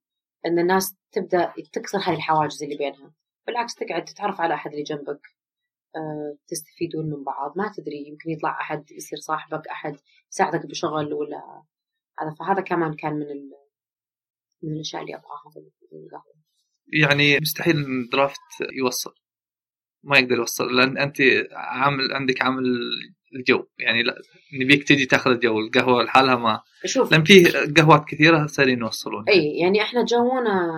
أن 0.46 0.58
الناس 0.58 0.96
تبدأ 1.12 1.52
تكسر 1.72 1.98
هذه 1.98 2.14
الحواجز 2.16 2.62
اللي 2.62 2.76
بينها. 2.76 3.14
بالعكس 3.46 3.74
تقعد 3.74 4.04
تتعرف 4.04 4.40
على 4.40 4.54
أحد 4.54 4.70
اللي 4.70 4.82
جنبك 4.82 5.20
آه، 5.96 6.36
تستفيدون 6.48 7.10
من 7.10 7.24
بعض. 7.24 7.58
ما 7.58 7.72
تدري 7.76 8.08
يمكن 8.08 8.30
يطلع 8.30 8.60
أحد 8.60 8.90
يصير 8.90 9.18
صاحبك 9.18 9.68
أحد 9.68 9.96
يساعدك 10.32 10.66
بشغل 10.66 11.14
ولا 11.14 11.62
هذا. 12.20 12.34
فهذا 12.38 12.60
كمان 12.60 12.94
كان 12.94 13.12
من 13.12 13.30
ال... 13.30 13.50
من 14.62 14.72
الأشياء 14.72 15.02
اللي 15.02 15.14
أبغاها 15.14 15.50
في 15.52 15.58
القهوة. 15.92 16.34
يعني 16.92 17.40
مستحيل 17.40 17.76
إن 17.76 18.08
درافت 18.12 18.40
يوصل. 18.72 19.14
ما 20.02 20.18
يقدر 20.18 20.36
يوصل 20.36 20.76
لأن 20.76 20.98
أنت 20.98 21.16
عامل 21.52 22.12
عندك 22.12 22.42
عامل 22.42 22.64
الجو. 23.34 23.66
يعني 23.78 24.02
لا 24.02 24.22
نبيك 24.60 24.88
تجي 24.88 25.06
تاخذ 25.06 25.30
الجو 25.30 25.60
القهوة 25.60 26.02
لحالها 26.02 26.36
ما. 26.36 26.60
شوف. 26.84 27.12
لأن 27.12 27.24
في 27.24 27.44
قهوات 27.76 28.04
كثيرة 28.08 28.46
صايرين 28.46 28.78
يوصلون. 28.78 29.28
إي 29.28 29.58
يعني 29.58 29.82
إحنا 29.82 30.04
جونا 30.04 30.70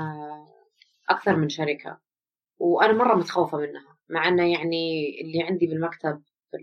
أكثر 1.09 1.37
من 1.37 1.49
شركة 1.49 2.01
وأنا 2.59 2.93
مرة 2.93 3.15
متخوفة 3.15 3.59
منها 3.59 3.99
مع 4.11 4.29
إنه 4.29 4.53
يعني 4.53 5.07
اللي 5.21 5.43
عندي 5.43 5.67
بالمكتب 5.67 6.23
في 6.51 6.57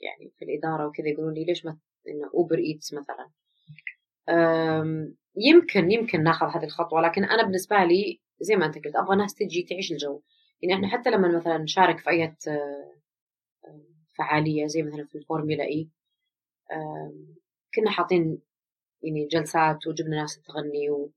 يعني 0.00 0.32
في 0.38 0.44
الإدارة 0.44 0.86
وكذا 0.86 1.08
يقولون 1.08 1.34
لي 1.34 1.44
ليش 1.44 1.64
ما 1.64 1.78
إنه 2.08 2.30
Uber 2.34 2.58
Eats 2.58 2.94
مثلا. 2.94 3.30
يمكن 5.36 5.90
يمكن 5.90 6.22
ناخذ 6.22 6.46
هذه 6.46 6.64
الخطوة 6.64 7.00
لكن 7.00 7.24
أنا 7.24 7.42
بالنسبة 7.42 7.84
لي 7.84 8.20
زي 8.40 8.56
ما 8.56 8.66
أنت 8.66 8.74
قلت 8.74 8.96
أبغى 8.96 9.16
ناس 9.16 9.34
تجي 9.34 9.62
تعيش 9.62 9.92
الجو. 9.92 10.22
يعني 10.62 10.74
إحنا 10.74 10.88
حتى 10.98 11.10
لما 11.10 11.36
مثلا 11.36 11.58
نشارك 11.58 11.98
في 11.98 12.10
أي 12.10 12.36
فعالية 14.18 14.66
زي 14.66 14.82
مثلا 14.82 15.04
في 15.04 15.18
ال 15.18 15.24
Formula 15.24 15.64
E 15.64 15.88
كنا 17.74 17.90
حاطين 17.90 18.42
يعني 19.02 19.26
جلسات 19.26 19.86
وجبنا 19.86 20.16
ناس 20.20 20.42
تغني 20.42 20.90
و... 20.90 21.10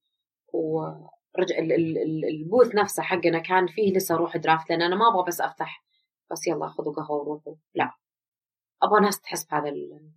ورجع 0.54 1.58
ال... 1.60 1.72
ال... 1.72 1.98
ال- 1.98 2.26
ال 2.26 2.34
booth 2.34 2.76
نفسه 2.76 3.04
حقنا 3.04 3.40
كان 3.40 3.68
فيه 3.68 3.94
لسه 3.94 4.16
روح 4.16 4.38
Draft 4.38 4.70
لأن 4.70 4.82
أنا 4.82 4.96
ما 4.96 5.08
أبغى 5.08 5.24
بس 5.28 5.42
أفتح 5.42 5.86
بس 6.32 6.48
يلا 6.48 6.68
خذوا 6.68 6.94
قهوة 6.94 7.18
وروحوا. 7.18 7.56
لا. 7.76 7.92
أبغى 8.84 9.02
ناس 9.02 9.22
تحس 9.22 9.46
بهذا 9.46 9.70
ال... 9.70 10.12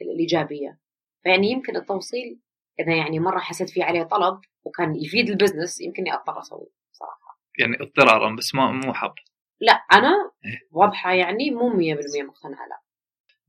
الإيجابية. 0.00 0.78
فيعني 1.22 1.50
يمكن 1.50 1.76
التوصيل 1.76 2.40
إذا 2.80 2.96
يعني 2.96 3.20
مرة 3.20 3.38
حسيت 3.38 3.70
فيه 3.70 3.84
عليه 3.84 4.02
طلب 4.02 4.40
وكان 4.64 4.96
يفيد 4.96 5.28
البزنس 5.30 5.80
يمكن 5.80 6.12
اضطر 6.12 6.40
أسويه. 6.40 6.81
يعني 7.58 7.76
اضطرارا 7.80 8.36
بس 8.36 8.54
ما 8.54 8.72
مو 8.72 8.92
حب 8.92 9.14
لا 9.60 9.72
أنا 9.72 10.08
إيه. 10.44 10.58
واضحة 10.70 11.12
يعني 11.12 11.50
مو 11.50 11.70
100% 11.70 11.74
مقتنعة 12.24 12.68
لا. 12.68 12.80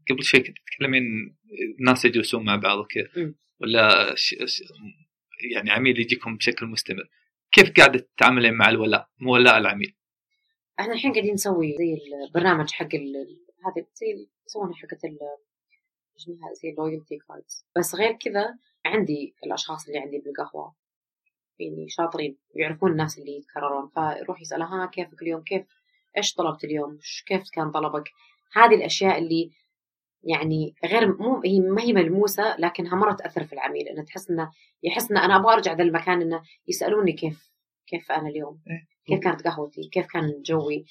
قبل 0.10 0.24
شوي 0.24 0.40
كنت 0.40 0.58
تتكلمين 0.58 1.04
ناس 1.80 2.06
يجلسون 2.06 2.46
مع 2.46 2.56
بعض 2.56 2.86
كذا 2.86 3.24
مم. 3.24 3.36
ولا 3.62 4.16
ش... 4.16 4.36
ش... 4.46 4.64
يعني 5.54 5.72
عميل 5.72 6.00
يجيكم 6.00 6.38
بشكل 6.38 6.66
مستمر. 6.66 7.04
كيف 7.52 7.72
قاعدة 7.78 8.00
تتعاملين 8.00 8.54
مع 8.54 8.70
الولاء؟ 8.70 9.10
مو 9.20 9.34
ولاء 9.34 9.58
العميل. 9.58 9.96
إحنا 10.80 10.94
الحين 10.94 11.12
قاعدين 11.14 11.34
نسوي 11.34 11.76
زي 11.78 11.98
البرنامج 12.28 12.72
حق 12.72 12.96
ال- 12.96 13.44
هذا 13.66 13.88
زي 13.94 14.28
يسوونها 14.48 14.76
حقت 14.76 15.06
ال 15.06 15.18
زي 16.62 16.70
ال 16.70 16.76
loyalty 16.76 17.18
cards 17.28 17.66
بس 17.78 17.96
غير 17.96 18.12
كذا 18.14 18.58
عندي 18.86 19.36
الأشخاص 19.46 19.88
اللي 19.88 20.00
عندي 20.00 20.18
بالقهوة. 20.20 20.76
يعني 21.64 21.90
شاطرين 21.90 22.38
يعرفون 22.56 22.92
الناس 22.92 23.18
اللي 23.20 23.38
يتكررون. 23.38 23.90
فيروح 23.96 24.42
يسألها 24.42 24.84
ها 24.84 24.86
كيفك 24.86 25.22
اليوم؟ 25.22 25.42
كيف؟ 25.42 25.66
إيش 26.18 26.34
طلبت 26.34 26.64
اليوم؟ 26.64 26.98
إيش- 26.98 27.24
كيف 27.28 27.50
كان 27.54 27.72
طلبك؟ 27.72 28.04
هذه 28.54 28.76
الأشياء 28.76 29.18
اللي 29.18 29.52
يعني 30.24 30.76
غير 30.86 31.18
مو 31.18 31.42
هي 31.46 31.60
ما 31.60 31.82
هي 31.82 31.94
ملموسة 31.94 32.58
لكنها 32.58 32.96
مرة 32.96 33.14
تأثر 33.14 33.44
في 33.44 33.54
العميل. 33.54 33.88
إنه 33.88 34.04
تحس 34.04 34.30
إنه 34.30 34.52
يحس 34.84 35.12
إنه 35.12 35.26
أنا 35.26 35.36
أبغى 35.36 35.54
أرجع 35.54 35.74
ذا 35.74 35.84
المكان 35.84 36.22
إنه 36.22 36.42
يسألوني 36.68 37.14
كيف 37.14 37.54
كيف 37.88 38.12
أنا 38.12 38.30
اليوم؟ 38.30 38.62
إيه. 38.68 38.88
كيف 39.06 39.24
كانت 39.24 39.48
قهوتي؟ 39.48 39.90
كيف 39.90 40.06
كان 40.08 40.42
جوي 40.42 40.86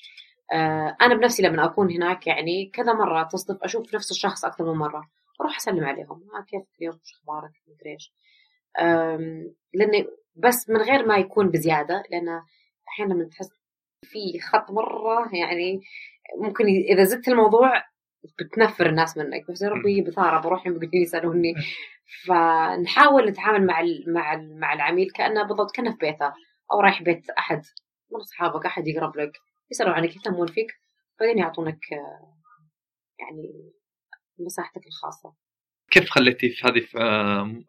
آه 0.52 0.96
أنا 1.00 1.14
بنفسي 1.14 1.42
لما 1.42 1.64
أكون 1.64 1.90
هناك 1.92 2.26
يعني 2.26 2.70
كذا 2.74 2.92
مرة 2.92 3.22
تصدف 3.22 3.62
أشوف 3.62 3.94
نفس 3.94 4.10
الشخص 4.10 4.44
أكثر 4.44 4.72
من 4.72 4.78
مرة. 4.78 5.08
أروح 5.40 5.56
أسلم 5.56 5.84
عليهم. 5.84 6.22
ها 6.34 6.44
كيف 6.48 6.62
اليوم؟ 6.80 6.94
إيش 6.94 7.12
أخبارك؟ 7.14 7.52
مدري 7.68 7.92
إيش. 7.92 8.12
لأني 9.74 10.06
بس 10.36 10.70
من 10.70 10.80
غير 10.80 11.06
ما 11.06 11.16
يكون 11.16 11.48
بزيادة 11.50 12.02
لأن 12.10 12.42
أحيانا 12.88 13.14
لما 13.14 13.24
تحس 13.24 13.50
في 14.04 14.40
خط 14.40 14.70
مرة 14.70 15.34
يعني 15.34 15.80
ممكن 16.38 16.64
إذا 16.66 17.04
زدت 17.04 17.28
الموضوع 17.28 17.84
بتنفر 18.38 18.86
الناس 18.88 19.18
منك 19.18 19.50
بس 19.50 19.62
يا 19.62 19.68
ربي 19.68 20.00
بثارة 20.02 20.40
بروح 20.40 20.66
يقولون 20.66 20.90
يسألوني. 20.94 21.54
فنحاول 22.26 23.28
نتعامل 23.28 23.66
مع 23.66 23.82
مع 24.06 24.36
مع 24.36 24.72
العميل 24.72 25.10
كأنه 25.10 25.42
بالضبط 25.42 25.70
كأنه 25.74 25.90
في 25.90 25.98
بيته 26.00 26.32
أو 26.72 26.80
رايح 26.80 27.02
بيت 27.02 27.30
أحد 27.30 27.62
من 28.12 28.20
أصحابك 28.20 28.66
أحد 28.66 28.86
يقرب 28.88 29.16
لك 29.16 29.32
يسألوا 29.70 29.92
عنك 29.92 30.16
يهتمون 30.16 30.46
فيك 30.46 30.80
بعدين 31.20 31.38
يعطونك 31.38 31.92
يعني 33.18 33.72
مساحتك 34.38 34.86
الخاصة. 34.86 35.34
كيف 35.90 36.10
خليتي 36.10 36.48
في 36.48 36.66
هذه 36.66 36.80
في 36.80 36.98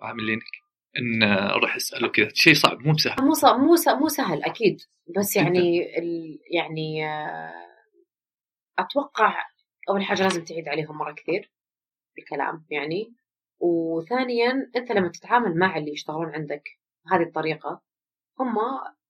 عاملينك؟ 0.01 0.62
إن 0.99 1.23
أروح 1.23 1.75
أسأله 1.75 2.07
كذا. 2.07 2.29
شيء 2.33 2.53
صعب 2.53 2.79
مو 2.79 2.93
بسهل. 2.93 3.25
مو 3.25 3.33
ص- 3.33 3.45
مو 3.45 3.75
س- 3.75 3.87
مو 3.87 4.07
سهل 4.07 4.43
أكيد. 4.43 4.81
بس 5.17 5.35
يعني 5.35 5.97
ال 5.99 6.39
يعني 6.51 7.07
آه، 7.07 7.53
أتوقع 8.79 9.35
أول 9.89 10.03
حاجة 10.03 10.23
لازم 10.23 10.43
تعيد 10.43 10.67
عليهم 10.67 10.97
مرة 10.97 11.11
كثير 11.13 11.51
الكلام 12.19 12.65
يعني. 12.69 13.13
وثانيا 13.59 14.69
أنت 14.75 14.91
لما 14.91 15.07
تتعامل 15.09 15.57
مع 15.57 15.77
اللي 15.77 15.91
يشتغلون 15.91 16.33
عندك 16.35 16.63
بهذه 17.05 17.23
الطريقة 17.23 17.81
هم 18.39 18.55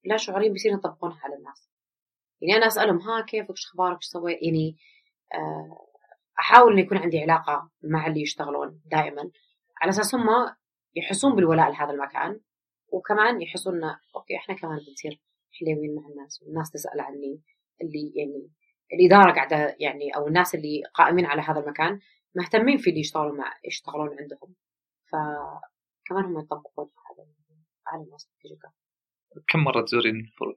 لا 0.05 0.17
شعوريا 0.17 0.49
بيصيروا 0.49 0.77
يطبقونها 0.77 1.19
على 1.23 1.35
الناس. 1.35 1.69
يعني 2.41 2.57
أنا 2.57 2.67
أسألهم 2.67 2.97
ها 2.97 3.21
كيفك؟ 3.21 3.49
إيش 3.49 3.65
أخبارك؟ 3.65 3.95
إيش 3.95 4.05
سويت 4.05 4.37
يعني 4.43 4.77
آه، 5.33 5.87
أحاول 6.39 6.73
ان 6.73 6.79
يكون 6.79 6.97
عندي 6.97 7.19
علاقة 7.21 7.69
مع 7.83 8.07
اللي 8.07 8.21
يشتغلون 8.21 8.81
دائما. 8.85 9.31
على 9.81 9.89
أساس 9.89 10.15
هم 10.15 10.27
يحسون 10.95 11.35
بالولاء 11.35 11.71
لهذا 11.71 11.91
المكان 11.91 12.39
وكمان 12.87 13.41
يحسون 13.41 13.75
إنه 13.75 13.99
okay 14.15 14.35
إحنا 14.37 14.55
كمان 14.55 14.79
بنصير 14.87 15.21
حلوين 15.51 15.95
مع 15.95 16.07
الناس 16.07 16.43
والناس 16.43 16.71
تسأل 16.71 16.99
عني 16.99 17.41
اللي 17.81 18.13
يعني 18.15 18.49
الإدارة 18.93 19.33
قاعدة 19.33 19.75
يعني 19.79 20.15
أو 20.15 20.27
الناس 20.27 20.55
اللي 20.55 20.83
قائمين 20.93 21.25
على 21.25 21.41
هذا 21.41 21.59
المكان 21.59 21.99
مهتمين 22.35 22.77
في 22.77 22.89
اللي 22.89 22.99
يشتغلون 22.99 23.37
مع 23.37 23.53
يشتغلون 23.65 24.09
عندهم 24.19 24.55
فكمان 25.05 26.25
هم 26.25 26.39
يطبقون 26.39 26.89
على 27.09 27.27
على 27.87 28.03
الناس 28.03 28.29
كم 29.47 29.59
مرة 29.59 29.81
تزورين 29.81 30.15
الفروع؟ 30.15 30.55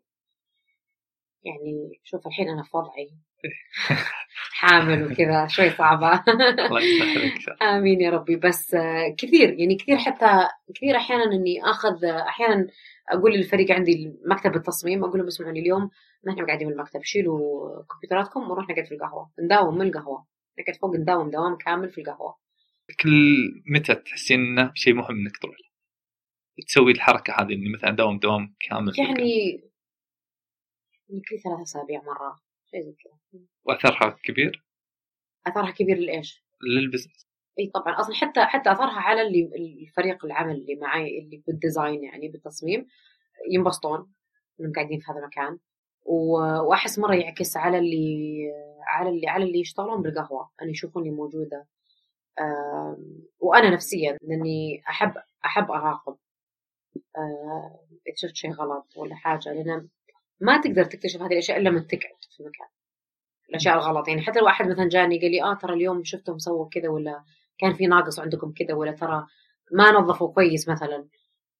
يعني 1.47 2.01
شوف 2.05 2.27
الحين 2.27 2.49
أنا 2.49 2.63
في 2.63 2.77
وضعي. 2.77 3.11
حامل 4.53 5.05
وكذا 5.05 5.47
شوي 5.47 5.67
يسهلك 5.67 7.63
آمين 7.63 8.01
يا 8.01 8.11
ربي. 8.11 8.37
بس 8.37 8.77
كثير 9.19 9.49
يعني 9.59 9.77
كثير 9.77 9.97
حتى 9.97 10.49
كثير 10.75 10.97
أحيانا 10.97 11.25
إني 11.25 11.63
آخذ 11.65 12.05
أحيانا 12.05 12.67
أقول 13.09 13.33
للفريق 13.33 13.71
عندي 13.73 14.13
مكتب 14.27 14.57
التصميم 14.57 15.05
أقول 15.05 15.19
لهم 15.19 15.27
اسمعوني 15.27 15.61
اليوم 15.61 15.91
ما 16.25 16.33
إحنا 16.33 16.47
قاعدين 16.47 16.69
بالمكتب 16.69 17.01
شيلوا 17.03 17.39
كمبيوتراتكم 17.83 18.41
ونروح 18.41 18.69
نقعد 18.71 18.85
في 18.85 18.95
القهوة. 18.95 19.31
نداوم 19.45 19.79
من 19.79 19.87
القهوة. 19.87 20.27
نقعد 20.61 20.77
فوق 20.77 20.97
نداوم 20.97 21.31
دوام 21.31 21.57
كامل 21.57 21.91
في 21.91 22.01
القهوة. 22.01 22.37
كل 23.03 23.37
متى 23.75 23.95
تحسين 23.95 24.41
إنه 24.41 24.71
شيء 24.75 24.95
مهم 24.95 25.17
إنك 25.17 25.37
تروح؟ 25.37 25.57
تسوي 26.67 26.93
الحركة 26.93 27.33
هذه 27.33 27.53
إني 27.53 27.69
مثلا 27.75 27.91
دوام 27.91 28.19
دوام 28.19 28.55
كامل 28.69 28.89
القهوة. 28.89 29.07
يعني 29.09 29.63
يعني 31.09 31.23
كل 31.29 31.39
ثلاث 31.39 31.61
أسابيع 31.61 32.03
مرة 32.03 32.41
شيء 32.71 32.81
زي 32.81 32.93
كذا. 33.05 33.41
وأثرها 33.65 34.17
كبير؟ 34.25 34.65
أثرها 35.47 35.71
كبير 35.71 35.99
لإيش؟ 35.99 36.45
للبزنس. 36.63 37.27
إي 37.59 37.71
طبعا 37.75 38.01
أصلا 38.01 38.15
حتى 38.15 38.45
حتى 38.45 38.73
أثرها 38.73 39.01
على 39.01 39.23
اللي 39.23 39.51
الفريق 39.83 40.25
العمل 40.25 40.55
اللي 40.55 40.75
معي 40.75 41.19
اللي 41.19 41.43
بالديزاين 41.47 42.05
يعني 42.05 42.29
بالتصميم. 42.29 42.87
ينبسطون 43.51 44.13
إنهم 44.61 44.73
قاعدين 44.73 45.01
في 45.01 45.13
هذا 45.13 45.19
المكان. 45.19 45.59
وأحس 46.69 46.99
مرة 46.99 47.15
يعكس 47.15 47.57
على 47.57 47.79
اللي 47.79 48.37
على 48.87 49.11
اللي 49.11 49.29
على 49.29 49.45
اللي 49.45 49.61
يشتغلون 49.61 50.03
بالقهوة. 50.03 50.51
ان 50.63 50.71
يشوفوني 50.71 51.11
موجودة. 51.11 51.67
وأنا 53.39 53.71
نفسيا 53.71 54.19
لاني 54.23 54.83
أحب 54.89 55.13
أحب 55.45 55.71
أراقب. 55.71 56.17
آم، 57.19 57.77
إذا 58.07 58.15
شفت 58.17 58.37
شيء 58.37 58.53
غلط 58.53 58.87
ولا 58.97 59.15
حاجة 59.15 59.53
لأن 59.53 59.89
ما 60.41 60.61
تقدر 60.61 60.85
تكتشف 60.85 61.23
هذه 61.23 61.33
الأشياء 61.33 61.59
إلا 61.59 61.69
لما 61.69 61.81
تقعد 61.81 62.25
في 62.37 62.41
المكان 62.41 62.67
الأشياء 63.51 63.75
الغلط. 63.75 64.09
يعني 64.09 64.23
حتى 64.23 64.41
لو 64.41 64.49
احد 64.49 64.69
مثلا 64.69 64.89
جاني 64.89 65.21
قال 65.21 65.31
لي 65.31 65.43
آه 65.43 65.55
ترى 65.55 65.75
اليوم 65.75 66.05
شفتهم 66.05 66.39
سووا 66.39 66.69
كذا 66.69 66.89
ولا 66.89 67.25
كان 67.59 67.75
في 67.75 67.87
ناقص 67.87 68.21
عندكم 68.21 68.53
كذا 68.53 68.75
ولا 68.75 68.93
ترى 68.93 69.27
ما 69.73 69.91
نظفوا 69.93 70.33
كويس 70.35 70.69
مثلا. 70.69 71.09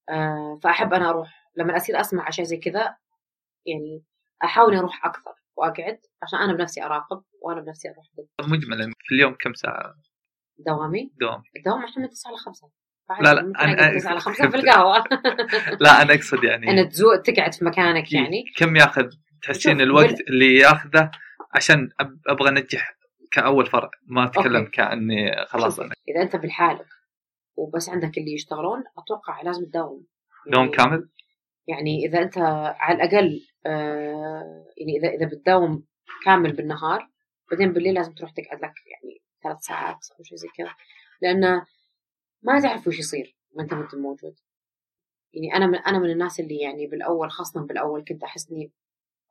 آه 0.09 0.59
فأحب 0.63 0.93
أنا 0.93 1.09
أروح 1.09 1.51
لما 1.55 1.77
أصير 1.77 1.99
أسمع 1.99 2.29
اشياء 2.29 2.47
زي 2.47 2.57
كذا 2.57 2.97
يعني 3.65 4.03
أحاول 4.43 4.75
أروح 4.75 5.05
أكثر 5.05 5.33
وأقعد 5.57 5.99
عشان 6.23 6.39
أنا 6.39 6.53
بنفسي 6.53 6.83
أراقب 6.83 7.23
وأنا 7.41 7.61
بنفسي 7.61 7.89
أروح. 7.89 8.05
مجملا 8.41 8.91
في 8.99 9.15
اليوم 9.15 9.35
كم 9.39 9.53
ساعة؟ 9.53 9.95
دوامي؟ 10.57 11.11
دوام 11.19 11.43
الدوام 11.57 11.83
إحنا 11.83 12.03
من 12.03 12.09
9 12.09 12.31
ل 12.31 12.37
5 12.37 12.69
لا، 13.21 13.33
لا، 13.33 13.53
أنا- 13.57 13.95
9 13.97 14.13
ل 14.15 14.19
5 14.21 14.49
في 14.49 14.55
القهوة. 14.57 15.03
لا 15.81 16.01
أنا 16.01 16.13
أقصد 16.13 16.43
يعني 16.43 16.71
أنا 16.71 16.83
تزوق 16.83 17.21
تقعد 17.21 17.53
في 17.53 17.65
مكانك 17.65 18.13
يعني. 18.13 18.43
كم 18.57 18.75
ياخذ؟ 18.75 19.09
تحسين 19.43 19.81
الوقت 19.81 20.19
اللي 20.29 20.55
ياخذه 20.55 21.11
عشان 21.55 21.89
أبغى 22.29 22.49
أنجح 22.49 22.97
كأول 23.31 23.65
فرع. 23.65 23.89
ما 24.07 24.25
أتكلم. 24.25 24.65
كأني 24.65 25.45
خلاص 25.45 25.79
أنا. 25.79 25.93
إذا 26.09 26.21
أنت 26.21 26.35
بالحالك 26.35 26.85
وبس 27.57 27.89
عندك 27.89 28.17
اللي 28.17 28.33
يشتغلون 28.33 28.83
أتوقع 28.97 29.41
لازم 29.41 29.65
تداوم. 29.65 30.05
دوام 30.51 30.63
يعني- 30.65 30.77
كامل؟ 30.77 31.09
يعني 31.67 32.05
إذا 32.05 32.21
أنت 32.21 32.37
على 32.79 32.95
الأقل 32.95 33.39
آه 33.65 34.65
يعني 34.77 34.97
إذا 34.99 35.09
إذا 35.09 35.25
بتداوم 35.25 35.83
كامل 36.25 36.51
بالنهار 36.53 37.09
بعدين 37.51 37.73
بالليل 37.73 37.93
لازم 37.93 38.13
تروح 38.13 38.31
تقعد 38.31 38.57
لك 38.61 38.73
يعني 38.87 39.21
ثلاث 39.43 39.57
ساعات 39.61 39.97
أو 40.19 40.23
شيء 40.23 40.37
زي 40.37 40.47
كذا. 40.57 40.73
لأن 41.21 41.61
ما 42.41 42.59
تعرف 42.61 42.87
وش 42.87 42.99
يصير 42.99 43.37
ما 43.55 43.63
أنت 43.63 43.73
ما 43.73 43.81
انت 43.83 43.95
موجود. 43.95 44.35
يعني 45.33 45.53
أنا 45.55 45.67
من 45.67 45.75
أنا 45.75 45.99
من 45.99 46.09
الناس 46.11 46.39
اللي 46.39 46.57
يعني 46.57 46.87
بالأول 46.87 47.31
خاصة 47.31 47.61
بالأول 47.61 48.03
كنت 48.07 48.23
أحس 48.23 48.51
إني 48.51 48.71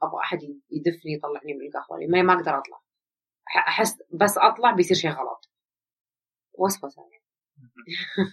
أبغى 0.02 0.20
أحد 0.24 0.38
يدفني 0.70 1.12
يطلعني 1.12 1.54
من 1.54 1.66
القهوة. 1.66 2.00
يعني 2.00 2.12
ما 2.12 2.22
ما 2.22 2.32
أقدر 2.40 2.58
أطلع. 2.58 2.80
أحس 3.68 3.98
بس 4.14 4.38
أطلع 4.38 4.70
بيصير 4.72 4.96
شيء 4.96 5.10
غلط. 5.10 5.50
وسوسة 6.58 7.02
يعني. 7.02 7.24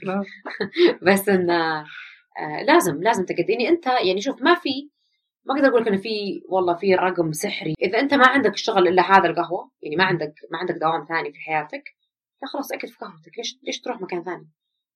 لا. 0.04 0.24
بس 1.14 1.30
إن 1.30 1.50
آه 1.52 1.86
لازم 2.68 3.04
لازم 3.04 3.26
تقعد. 3.26 3.50
يعني 3.50 3.70
أنت 3.70 3.88
يعني 3.88 4.22
شوف 4.22 4.42
ما 4.42 4.56
في 4.56 4.90
ما 5.46 5.56
أقدر 5.56 5.68
أقول 5.70 5.82
لك 5.82 5.88
إنه 5.88 5.98
في 5.98 6.42
والله 6.50 6.76
في 6.76 6.96
رقم 6.96 7.32
سحري. 7.32 7.74
إذا 7.82 8.00
أنت 8.00 8.14
ما 8.14 8.28
عندك 8.28 8.54
الشغل 8.54 8.88
إلا 8.88 9.02
هذا 9.18 9.30
القهوة 9.30 9.72
يعني 9.82 9.96
ما 9.96 10.04
عندك 10.06 10.34
ما 10.52 10.58
عندك 10.60 10.76
دوام 10.76 11.06
ثاني 11.06 11.32
في 11.34 11.40
حياتك 11.40 11.84
لا 12.42 12.48
خلاص 12.54 12.72
اقعد 12.72 12.86
في 12.90 12.98
قهوتك. 12.98 13.38
ليش 13.38 13.60
ليش 13.64 13.82
تروح 13.82 14.02
مكان 14.02 14.24
ثاني؟ 14.24 14.50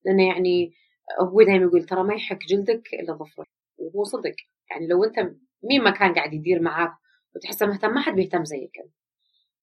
لأنه 0.05 0.27
يعني 0.27 0.73
هو 1.21 1.41
دائما 1.41 1.65
يقول 1.65 1.83
ترى 1.85 2.03
ما 2.03 2.13
يحك 2.13 2.45
جلدك 2.45 2.89
إلا 2.93 3.13
ظفرك 3.13 3.47
وهو 3.77 4.03
صدق. 4.03 4.35
يعني 4.71 4.87
لو 4.87 5.03
أنت 5.03 5.19
مين 5.63 5.83
ما 5.83 5.91
كان 5.91 6.13
قاعد 6.13 6.33
يدير 6.33 6.61
معاك 6.61 6.91
وتحسه 7.35 7.65
مهتم 7.65 7.93
ما 7.93 8.01
حد 8.01 8.13
بيهتم 8.13 8.43
زيك. 8.43 8.71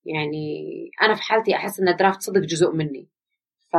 يعني 0.05 0.91
أنا 1.03 1.15
في 1.15 1.23
حالتي 1.23 1.57
أحس 1.57 1.81
إن 1.81 1.97
درافت 1.97 2.23
صدق 2.23 2.41
جزء 2.41 2.73
مني. 2.73 3.09
ف 3.73 3.77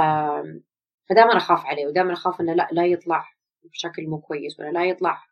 فدائما 1.09 1.37
أخاف 1.37 1.65
عليه 1.65 1.87
ودائما 1.87 2.13
أخاف 2.13 2.41
إنه 2.41 2.53
لا 2.53 2.67
لا 2.71 2.85
يطلع 2.85 3.29
بشكل 3.63 4.07
مو 4.07 4.19
كويس 4.19 4.59
ولا 4.59 4.69
لا 4.69 4.85
يطلع 4.85 5.23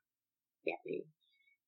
يعني 0.66 1.08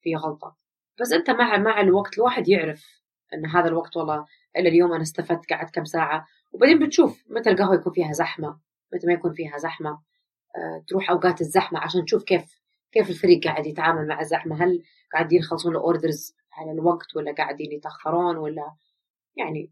في 0.02 0.16
غلطة. 0.16 0.58
بس 1.02 1.12
أنت 1.12 1.30
مع 1.30 1.58
مع 1.58 1.82
الوقت 1.82 2.18
الواحد 2.18 2.48
يعرف 2.48 3.02
إن 3.34 3.46
هذا 3.46 3.68
الوقت 3.68 3.98
والله 3.98 4.26
الا 4.58 4.70
اليوم 4.70 4.94
أنا 4.94 5.02
استفدت 5.02 5.54
قعدت 5.54 5.76
كم 5.76 5.86
ساعة. 5.86 6.26
وبعدين 6.52 6.80
بتشوف 6.80 7.24
متى 7.30 7.50
القهوة 7.50 7.76
يكون 7.76 7.94
فيها 7.94 8.12
زحمة. 8.12 8.60
متى 8.94 9.08
ما 9.08 9.14
يكون 9.14 9.34
فيها 9.34 9.58
زحمة. 9.58 9.90
أه 9.90 10.84
تروح 10.88 11.10
أوقات 11.10 11.42
الزحمة 11.42 11.80
عشان 11.80 12.06
تشوف 12.06 12.24
كيف 12.24 12.62
كيف 12.92 13.10
الفريق 13.10 13.44
قاعد 13.44 13.66
يتعامل 13.66 14.08
مع 14.08 14.20
الزحمة. 14.20 14.64
هل 14.64 14.84
قاعدين 15.14 15.40
يخلصون 15.40 15.72
الاوردرز 15.72 16.36
على 16.54 16.72
الوقت 16.72 17.16
ولا 17.16 17.34
قاعدين 17.34 17.72
يتأخرون 17.72 18.38
ولا 18.38 18.76
يعني 19.38 19.72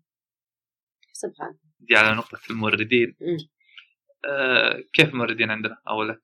حسبها 1.12 1.56
دي 1.80 1.96
على 1.96 2.16
نقطة 2.18 2.40
الموردين. 2.50 3.16
آه 4.26 4.84
كيف 4.94 5.10
الموردين 5.10 5.52
عندنا؟ 5.52 5.78
أولا؟ 5.88 6.22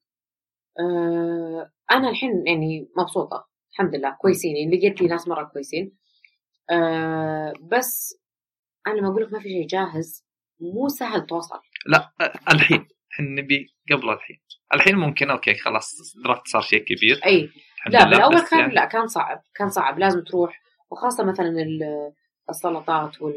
آه 0.79 1.71
أنا 1.91 2.09
الحين 2.09 2.47
يعني 2.47 2.89
مبسوطة 2.97 3.49
الحمد 3.71 3.95
لله 3.95 4.15
كويسين. 4.21 4.55
يعني 4.55 4.77
لقيت 4.77 5.01
لي 5.01 5.07
ناس 5.07 5.27
مرة 5.27 5.43
كويسين. 5.43 5.97
آه 6.71 7.53
بس 7.61 8.19
أنا 8.87 8.97
لما 8.97 9.07
أقول 9.07 9.23
لك 9.23 9.33
ما 9.33 9.39
في 9.39 9.49
شيء 9.49 9.67
جاهز 9.67 10.25
مو 10.59 10.87
سهل 10.87 11.25
توصل. 11.25 11.59
لا 11.86 12.11
الحين 12.51 12.88
إحنا 13.13 13.41
نبي 13.41 13.67
قبل 13.91 14.09
الحين. 14.09 14.41
الحين 14.73 14.95
ممكن 14.95 15.30
okay 15.30 15.53
خلاص 15.53 16.15
Draft 16.25 16.47
صار 16.47 16.61
شيء 16.61 16.84
كبير. 16.84 17.19
أي. 17.25 17.49
لا 17.88 18.05
بالاول 18.05 18.41
كان 18.41 18.59
يعني... 18.59 18.73
لا 18.73 18.86
كان 18.86 19.07
صعب 19.07 19.43
كان 19.55 19.69
صعب 19.69 19.99
لازم 19.99 20.23
تروح. 20.23 20.61
وخاصة 20.91 21.23
مثلا 21.23 21.53
السلطات 22.49 23.21
وال 23.21 23.36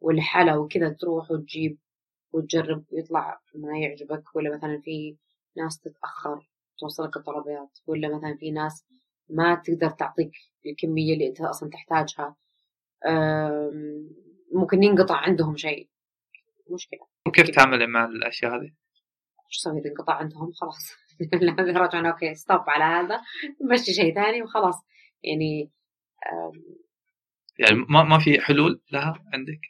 والحلا 0.00 0.56
وكذا 0.56 0.88
تروح 0.88 1.30
وتجيب 1.30 1.78
وتجرب 2.32 2.84
يطلع 2.92 3.40
ما 3.54 3.78
يعجبك 3.78 4.36
ولا 4.36 4.56
مثلا 4.56 4.80
في 4.84 5.16
ناس 5.56 5.80
تتأخر 5.80 6.48
توصلك 6.78 7.16
الطلبات 7.16 7.78
ولا 7.86 8.16
مثلا 8.16 8.36
في 8.40 8.50
ناس 8.50 8.84
ما 9.28 9.54
تقدر 9.54 9.90
تعطيك 9.90 10.32
الكمية 10.66 11.14
اللي 11.14 11.28
أنت 11.28 11.40
أصلا 11.40 11.70
تحتاجها. 11.70 12.36
ممكن 14.52 14.82
ينقطع 14.82 15.16
عندهم 15.16 15.56
شيء. 15.56 15.88
مشكلة. 16.74 17.00
وكيف 17.28 17.50
تعملي 17.50 17.86
مع 17.86 18.04
الأشياء 18.04 18.56
هذه؟ 18.56 18.72
شو 19.48 19.70
أسوي 19.70 19.80
إذا 19.80 19.90
انقطع 19.90 20.14
عندهم؟ 20.14 20.52
خلاص. 20.52 20.92
رجعنا 21.84 22.10
okay 22.10 22.34
stop 22.34 22.64
على 22.66 22.84
هذا. 22.84 23.20
نمشي 23.62 23.92
شيء 23.92 24.14
ثاني 24.14 24.42
وخلاص. 24.42 24.86
يعني 25.22 25.70
يعني 27.58 27.86
ما 27.88 28.02
ما 28.02 28.18
في 28.18 28.40
حلول 28.40 28.82
لها 28.92 29.24
عندك؟ 29.32 29.60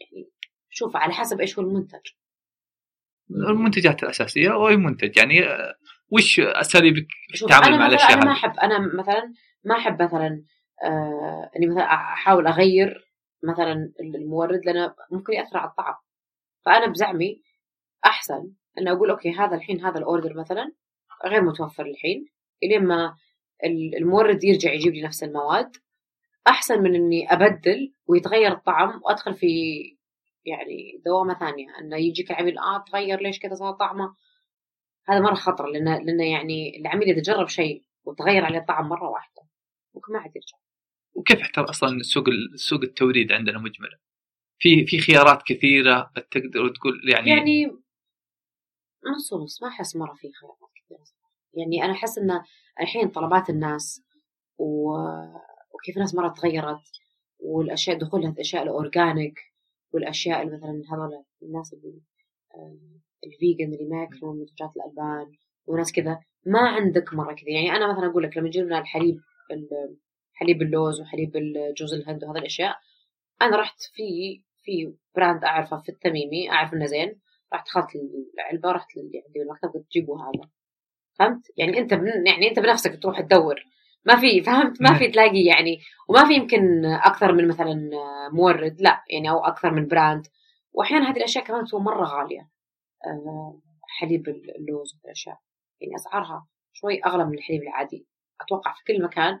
يعني 0.00 0.30
شوف 0.70 0.96
على 0.96 1.12
حسب 1.12 1.40
إيش 1.40 1.58
هو 1.58 1.64
المنتج. 1.64 2.10
المنتجات 3.30 4.02
الأساسية 4.02 4.50
واي 4.50 4.76
منتج. 4.76 5.18
يعني 5.18 5.40
وش 6.12 6.40
اساليبك 6.40 7.06
تعامل 7.48 7.78
مع 7.78 7.86
الأشياء 7.86 8.12
أنا 8.12 8.24
ما 8.24 8.32
أحب 8.32 8.58
أنا 8.58 8.78
مثلا 8.78 9.32
ما 9.64 9.76
أحب 9.76 10.02
مثلا 10.02 10.44
آه 10.84 11.50
اني 11.56 11.66
مثلا 11.66 11.84
أحاول 11.84 12.46
أغير 12.46 13.11
مثلا 13.42 13.92
المورد 14.00 14.66
لأنه 14.66 14.94
ممكن 15.10 15.32
يأثر 15.32 15.58
على 15.58 15.70
الطعم 15.70 15.94
فأنا 16.64 16.86
بزعمي 16.86 17.42
أحسن 18.04 18.52
إن 18.78 18.88
أقول 18.88 19.10
أوكي 19.10 19.30
هذا 19.30 19.56
الحين 19.56 19.84
هذا 19.84 19.98
الأوردر 19.98 20.34
مثلا 20.34 20.72
غير 21.26 21.42
متوفر 21.42 21.86
الحين 21.86 22.26
إلين 22.62 22.84
ما 22.84 23.16
المورد 23.98 24.44
يرجع 24.44 24.72
يجيب 24.72 24.92
لي 24.94 25.02
نفس 25.02 25.24
المواد. 25.24 25.70
أحسن 26.48 26.82
من 26.82 26.94
إني 26.94 27.32
أبدل 27.32 27.94
ويتغير 28.06 28.52
الطعم 28.52 29.00
وأدخل 29.04 29.34
في 29.34 29.46
يعني 30.44 31.02
دوامة 31.06 31.38
ثانية 31.38 31.66
انه 31.80 31.96
يجيك 31.96 32.30
العميل 32.30 32.58
آه 32.58 32.84
تغير 32.86 33.20
ليش 33.20 33.38
كذا 33.38 33.54
صار 33.54 33.72
طعمه؟ 33.72 34.14
هذا 35.08 35.20
مرة 35.20 35.34
خطر 35.34 35.66
لأن 35.66 36.04
لأن 36.06 36.20
يعني 36.20 36.76
العميل 36.80 37.08
اذا 37.08 37.22
جرب 37.22 37.48
شيء 37.48 37.84
وتغير 38.04 38.44
عليه 38.44 38.58
الطعم 38.58 38.88
مرة 38.88 39.10
واحدة 39.10 39.42
ممكن 39.94 40.12
ما 40.12 40.18
عاد 40.18 40.36
يرجع. 40.36 40.58
وكيف 41.14 41.40
احتر 41.40 41.70
أصلا 41.70 42.02
سوق 42.02 42.24
سوق 42.54 42.80
التوريد 42.82 43.32
عندنا 43.32 43.58
مجملا؟ 43.58 43.98
في 44.58 44.86
في 44.86 44.98
خيارات 44.98 45.42
كثيرة 45.42 46.12
تقدر 46.30 46.68
تقول 46.68 47.10
يعني 47.10 47.30
يعني 47.30 47.66
نص 49.16 49.32
ونص 49.32 49.62
ما 49.62 49.68
أحس 49.68 49.96
مرة 49.96 50.14
في 50.14 50.28
خيارات 50.32 50.58
كثيرة 50.74 51.04
يعني 51.54 51.84
أنا 51.84 51.92
أحس 51.92 52.18
إن 52.18 52.40
الحين 52.80 53.08
طلبات 53.08 53.50
الناس 53.50 54.02
و... 54.58 54.90
وكيف 55.74 55.96
الناس 55.96 56.14
مرة 56.14 56.28
تغيرت 56.28 56.80
والأشياء 57.38 57.98
دخولها 57.98 58.30
الاشياء 58.30 58.62
الأورجانيك 58.62 59.38
والأشياء 59.92 60.42
اللي 60.42 60.56
مثلا 60.56 60.82
هذول 60.92 61.24
الناس 61.42 61.72
اللي 61.74 62.00
ال 63.26 63.34
vegan 63.34 63.74
اللي 63.74 63.88
ما 63.90 64.02
يأكلون 64.02 64.38
منتجات 64.38 64.76
الألبان 64.76 65.32
وناس 65.66 65.92
كذا. 65.92 66.20
ما 66.46 66.60
عندك 66.60 67.14
مرة 67.14 67.32
كذا. 67.32 67.50
يعني 67.50 67.70
أنا 67.70 67.92
مثلا 67.92 68.06
أقول 68.06 68.22
لك 68.22 68.36
لما 68.36 68.50
جبنا 68.50 68.78
الحليب 68.78 69.20
حليب 70.42 70.62
اللوز 70.62 71.00
وحليب 71.00 71.32
جوز 71.76 71.94
الهند 71.94 72.24
وهذه 72.24 72.38
الأشياء. 72.38 72.76
أنا 73.42 73.56
رحت 73.56 73.82
في 73.82 74.02
في 74.62 74.94
brand 75.16 75.44
أعرفه 75.44 75.76
في 75.76 75.88
التميمي 75.88 76.50
أعرف 76.50 76.74
إنه 76.74 76.86
زين. 76.86 77.20
رحت 77.54 77.68
اخذت 77.68 77.88
العلبة 78.34 78.72
رحت 78.72 78.88
عندي 78.98 79.22
بالمكتب 79.34 79.68
قلت 79.68 79.86
جيبوا 79.92 80.18
هذا. 80.18 80.50
فهمت؟ 81.18 81.42
يعني 81.56 81.78
أنت 81.78 81.92
يعني 82.26 82.48
أنت 82.48 82.58
بنفسك 82.58 83.02
تروح 83.02 83.20
تدور. 83.20 83.64
ما 84.04 84.16
في 84.16 84.42
فهمت؟ 84.42 84.82
ما 84.82 84.98
في 84.98 85.08
تلاقي 85.08 85.44
يعني 85.44 85.78
وما 86.08 86.24
في 86.28 86.34
يمكن 86.34 86.84
أكثر 86.84 87.32
من 87.32 87.48
مثلا 87.48 87.90
مورد 88.32 88.80
لا 88.80 89.04
يعني 89.10 89.30
أو 89.30 89.44
أكثر 89.44 89.70
من 89.70 89.88
brand. 89.88 90.26
واحيانا 90.72 91.10
هذه 91.10 91.16
الأشياء 91.16 91.44
كمان 91.44 91.64
تكون 91.64 91.84
مرة 91.84 92.04
غالية. 92.04 92.48
آه، 93.06 93.60
حليب 93.98 94.28
اللوز 94.28 95.00
والأشياء. 95.04 95.38
يعني 95.80 95.94
أسعارها 95.94 96.46
شوي 96.72 97.00
أغلى 97.06 97.24
من 97.24 97.34
الحليب 97.34 97.62
العادي. 97.62 98.06
أتوقع 98.40 98.72
في 98.72 98.92
كل 98.92 99.02
مكان 99.02 99.40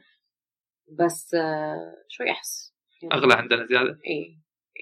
بس 0.88 1.34
آه، 1.34 1.94
شوي 2.08 2.30
أحس. 2.30 2.74
يعني 3.02 3.14
أغلى 3.14 3.34
عندنا 3.34 3.66
زيادة؟ 3.66 3.98
إي. 4.06 4.38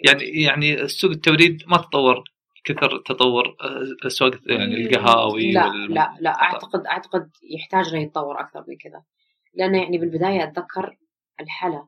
يعني 0.06 0.42
يعني 0.42 0.88
سوق 0.88 1.10
التوريد 1.10 1.62
ما 1.66 1.76
تطور 1.76 2.24
كثر 2.64 2.98
تطور 2.98 3.56
آه، 3.60 4.06
اسواق 4.06 4.40
يعني 4.46 4.74
القهاوي 4.74 5.52
لا 5.52 5.66
وال... 5.66 5.94
لا 5.94 6.16
لا 6.20 6.30
أعتقد 6.30 6.86
أعتقد 6.86 7.30
يحتاج 7.42 7.88
انه 7.88 8.02
يتطور 8.02 8.40
أكثر 8.40 8.64
من 8.68 8.76
كذا. 8.76 9.02
لأنه 9.54 9.82
يعني 9.82 9.98
بالبداية 9.98 10.44
أتذكر 10.44 10.96
الحلا 11.40 11.86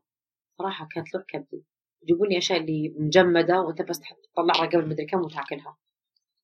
صراحة 0.59 0.89
كانت 0.95 1.15
له 1.15 1.25
كبدي 1.29 1.65
يجيبون 2.03 2.29
لي 2.29 2.39
أشياء 2.39 2.61
اللي 2.61 2.95
مجمدة 2.99 3.61
وأنت 3.61 3.83
بس 3.83 4.01
تطلعها 4.35 4.67
قبل 4.67 4.89
مدري 4.89 5.07
كم 5.07 5.21
وتاكلها. 5.21 5.77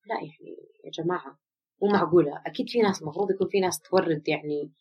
لا 0.07 0.15
يعني 0.15 0.57
يا 0.85 0.91
جماعة 0.91 1.39
مو 1.83 1.89
معقولة. 1.89 2.43
أكيد 2.47 2.69
في 2.69 2.79
ناس 2.79 3.03
المفروض 3.03 3.31
يكون 3.31 3.49
في 3.49 3.61
ناس 3.61 3.81
تورد 3.81 4.29
يعني 4.29 4.73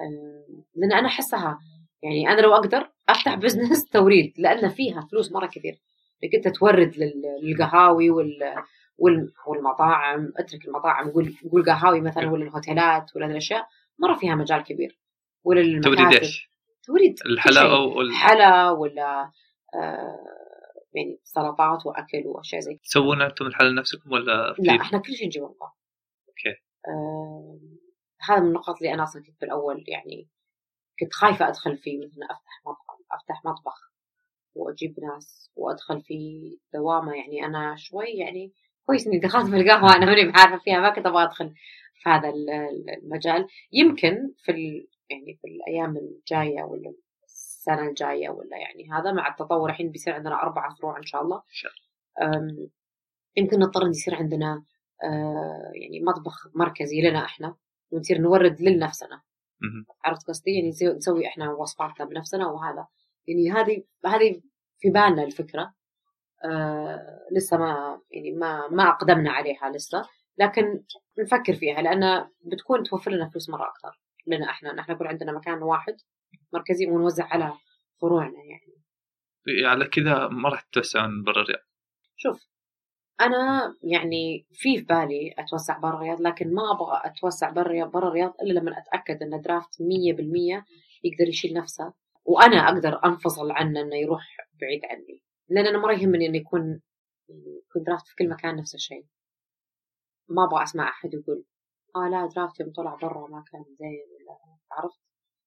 آه، 0.00 0.62
لأن 0.74 0.92
أنا 0.92 1.08
أحسها 1.08 1.58
يعني 2.04 2.28
أنا 2.28 2.40
لو 2.40 2.54
أقدر 2.54 2.90
أفتح 3.08 3.34
بزنس 3.34 3.84
توريد 3.94 4.34
لأن 4.38 4.68
فيها 4.68 5.00
فلوس 5.10 5.32
مرة 5.32 5.46
كثير. 5.46 5.80
انك 6.24 6.34
انت 6.34 6.48
تورد 6.48 6.94
للقهاوي 7.42 8.10
وال 8.10 8.62
والمطاعم 9.46 10.32
أترك 10.36 10.68
المطاعم 10.68 11.10
قول 11.10 11.34
قول 11.52 11.64
قهاوي 11.64 12.00
مثلا 12.00 12.30
ولا 12.30 12.44
الهوتيلات 12.44 13.16
ولا 13.16 13.26
الاشياء 13.26 13.68
مره 13.98 14.14
فيها 14.14 14.34
مجال 14.34 14.62
كبير. 14.62 14.98
ولا 15.44 15.60
المكاتب. 15.60 15.94
توريد 15.94 16.12
إيش؟ 16.12 16.50
توريد 16.86 17.14
الحلا 17.26 17.76
أو 17.76 18.00
الحلا 18.00 18.70
ولا 18.70 19.30
آه 19.74 20.18
يعني 20.94 21.20
سلطات 21.22 21.86
وأكل 21.86 22.26
وأشياء 22.26 22.60
زي 22.60 22.74
كذا. 22.74 22.82
تسوون 22.84 23.22
أنتم 23.22 23.46
الحلا 23.46 23.68
لنفسكم 23.68 24.12
ولا 24.12 24.54
لا 24.58 24.80
إحنا 24.80 24.98
كل 24.98 25.12
شيء 25.12 25.26
نجيب 25.26 25.42
من 25.42 25.48
أوكي. 25.48 26.60
آه 26.88 27.58
هذا 28.20 28.40
من 28.40 28.46
النقاط 28.46 28.76
اللي 28.76 28.94
أنا 28.94 29.02
أصلا 29.02 29.22
كنت 29.22 29.40
بالأول 29.40 29.84
يعني 29.88 30.28
كنت 31.00 31.12
خايفة 31.14 31.48
أدخل 31.48 31.76
في 31.76 31.96
مثلا 31.98 32.26
أفتح 32.30 32.60
مطعم 32.66 32.98
أفتح 33.12 33.44
مطبخ 33.44 33.92
وأجيب 34.54 35.00
ناس 35.00 35.50
وأدخل 35.56 36.02
في 36.02 36.40
دوامة. 36.74 37.14
يعني 37.14 37.46
أنا 37.46 37.76
شوي 37.76 38.06
يعني 38.06 38.52
كويس 38.86 39.06
إني 39.06 39.18
دخلت 39.18 39.50
في 39.50 39.56
القهوة 39.56 39.96
أنا 39.96 40.06
ماني 40.06 40.32
بعارفة 40.32 40.58
فيها 40.58 40.80
ما 40.80 40.90
كنت 40.90 41.06
أبغى 41.06 41.22
أدخل 41.24 41.54
في 41.94 42.10
هذا 42.10 42.28
المجال. 43.02 43.46
يمكن 43.72 44.32
في 44.38 44.52
ال... 44.52 44.88
يعني 45.10 45.38
في 45.42 45.48
الأيام 45.48 45.96
الجاية 45.96 46.62
ولا 46.62 46.94
السنة 47.24 47.88
الجاية 47.88 48.28
ولا 48.28 48.56
يعني 48.56 48.90
هذا 48.92 49.12
مع 49.12 49.28
التطور 49.28 49.70
الحين 49.70 49.90
بيصير 49.90 50.14
عندنا 50.14 50.42
أربع 50.42 50.74
فروع 50.74 50.98
إن 50.98 51.06
شاء 51.06 51.22
الله. 51.22 51.42
يمكن 53.36 53.58
نضطر 53.58 53.88
يصير 53.88 54.14
عندنا 54.14 54.64
آه، 55.04 55.70
يعني 55.74 56.00
مطبخ 56.00 56.48
مركزي 56.54 57.00
لنا 57.02 57.24
إحنا 57.24 57.56
ونصير 57.90 58.18
نورد 58.18 58.62
لنفسنا. 58.62 59.22
عرفت 60.04 60.28
قصدي؟ 60.28 60.50
يعني 60.54 60.68
نسوي 60.68 61.26
إحنا 61.26 61.50
وصفاتنا 61.50 62.06
بنفسنا 62.06 62.46
وهذا. 62.46 62.86
يعني 63.26 63.50
هذه 63.50 63.84
هذه 64.06 64.42
في 64.78 64.90
بالنا 64.90 65.24
الفكرة. 65.24 65.74
آه 66.44 67.26
لسه 67.32 67.56
ما 67.56 68.00
يعني 68.10 68.32
ما 68.32 68.68
ما 68.68 68.88
أقدمنا 68.88 69.30
عليها 69.30 69.70
لسه. 69.70 70.08
لكن 70.38 70.84
نفكر 71.18 71.54
فيها 71.54 71.82
لأن 71.82 72.28
بتكون 72.40 72.82
توفر 72.82 73.10
لنا 73.10 73.30
فلوس 73.30 73.50
مرة 73.50 73.68
أكثر 73.68 74.00
لنا 74.26 74.50
إحنا. 74.50 74.72
نحن 74.72 74.92
يكون 74.92 75.06
عندنا 75.06 75.32
مكان 75.32 75.62
واحد 75.62 75.96
مركزي 76.52 76.86
ونوزع 76.86 77.24
على 77.24 77.52
فروعنا 78.00 78.38
يعني. 78.38 78.74
على 79.66 79.88
كذا 79.88 80.28
ما 80.28 80.48
راح 80.48 80.60
تتوسعون 80.60 81.22
برا 81.22 81.42
الرياض. 81.42 81.64
شوف 82.16 82.53
أنا 83.20 83.74
يعني 83.82 84.46
في 84.52 84.76
في 84.78 84.84
بالي 84.84 85.34
أتوسع 85.38 85.78
برا 85.78 85.94
الرياض 85.96 86.20
لكن 86.20 86.54
ما 86.54 86.62
أبغى 86.72 87.00
أتوسع 87.04 87.50
برا 87.50 87.84
برا 87.84 88.08
الرياض 88.08 88.34
إلا 88.42 88.60
لما 88.60 88.78
أتأكد 88.78 89.22
إن 89.22 89.40
درافت 89.40 89.82
100% 89.82 90.64
يقدر 91.04 91.28
يشيل 91.28 91.54
نفسه. 91.54 91.92
وأنا 92.24 92.56
أقدر 92.56 93.04
أنفصل 93.04 93.50
عنه 93.50 93.80
إنه 93.80 93.96
يروح 93.96 94.36
بعيد 94.60 94.80
عني. 94.84 95.22
لأن 95.48 95.66
أنا 95.66 95.78
مرة 95.78 95.92
يهمني 95.92 96.26
إنه 96.26 96.36
يكون 96.36 96.80
يكون 97.68 97.82
درافت 97.82 98.06
في 98.06 98.14
كل 98.18 98.28
مكان 98.28 98.56
نفس 98.56 98.74
الشيء. 98.74 99.06
ما 100.28 100.44
أبغى 100.44 100.62
أسمع 100.62 100.88
أحد 100.88 101.14
يقول 101.14 101.44
آه 101.96 102.08
لا 102.08 102.28
درافت 102.36 102.60
يوم 102.60 102.72
طلع 102.72 102.94
برا 102.94 103.28
ما 103.28 103.44
كان 103.52 103.64
زين. 103.78 104.06
ولا 104.20 104.38
عرفت؟ 104.72 105.00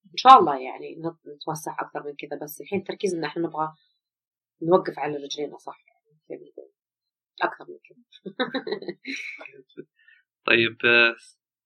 إن 0.06 0.18
شاء 0.18 0.40
الله 0.40 0.60
يعني 0.60 1.02
نتوسع 1.36 1.76
أكثر 1.80 2.04
من 2.04 2.16
كذا 2.16 2.40
بس 2.44 2.62
الحين 2.62 2.84
تركيزنا 2.84 3.28
إحنا 3.28 3.44
نبغى 3.48 3.74
نوقف 4.62 5.00
على 5.00 5.18
رجلينا 5.18 5.58
صح؟ 5.58 5.86
يعني 6.30 6.54
أكثر 7.42 7.66
من 7.70 7.78
كذا 7.90 8.04
طيب 10.48 10.78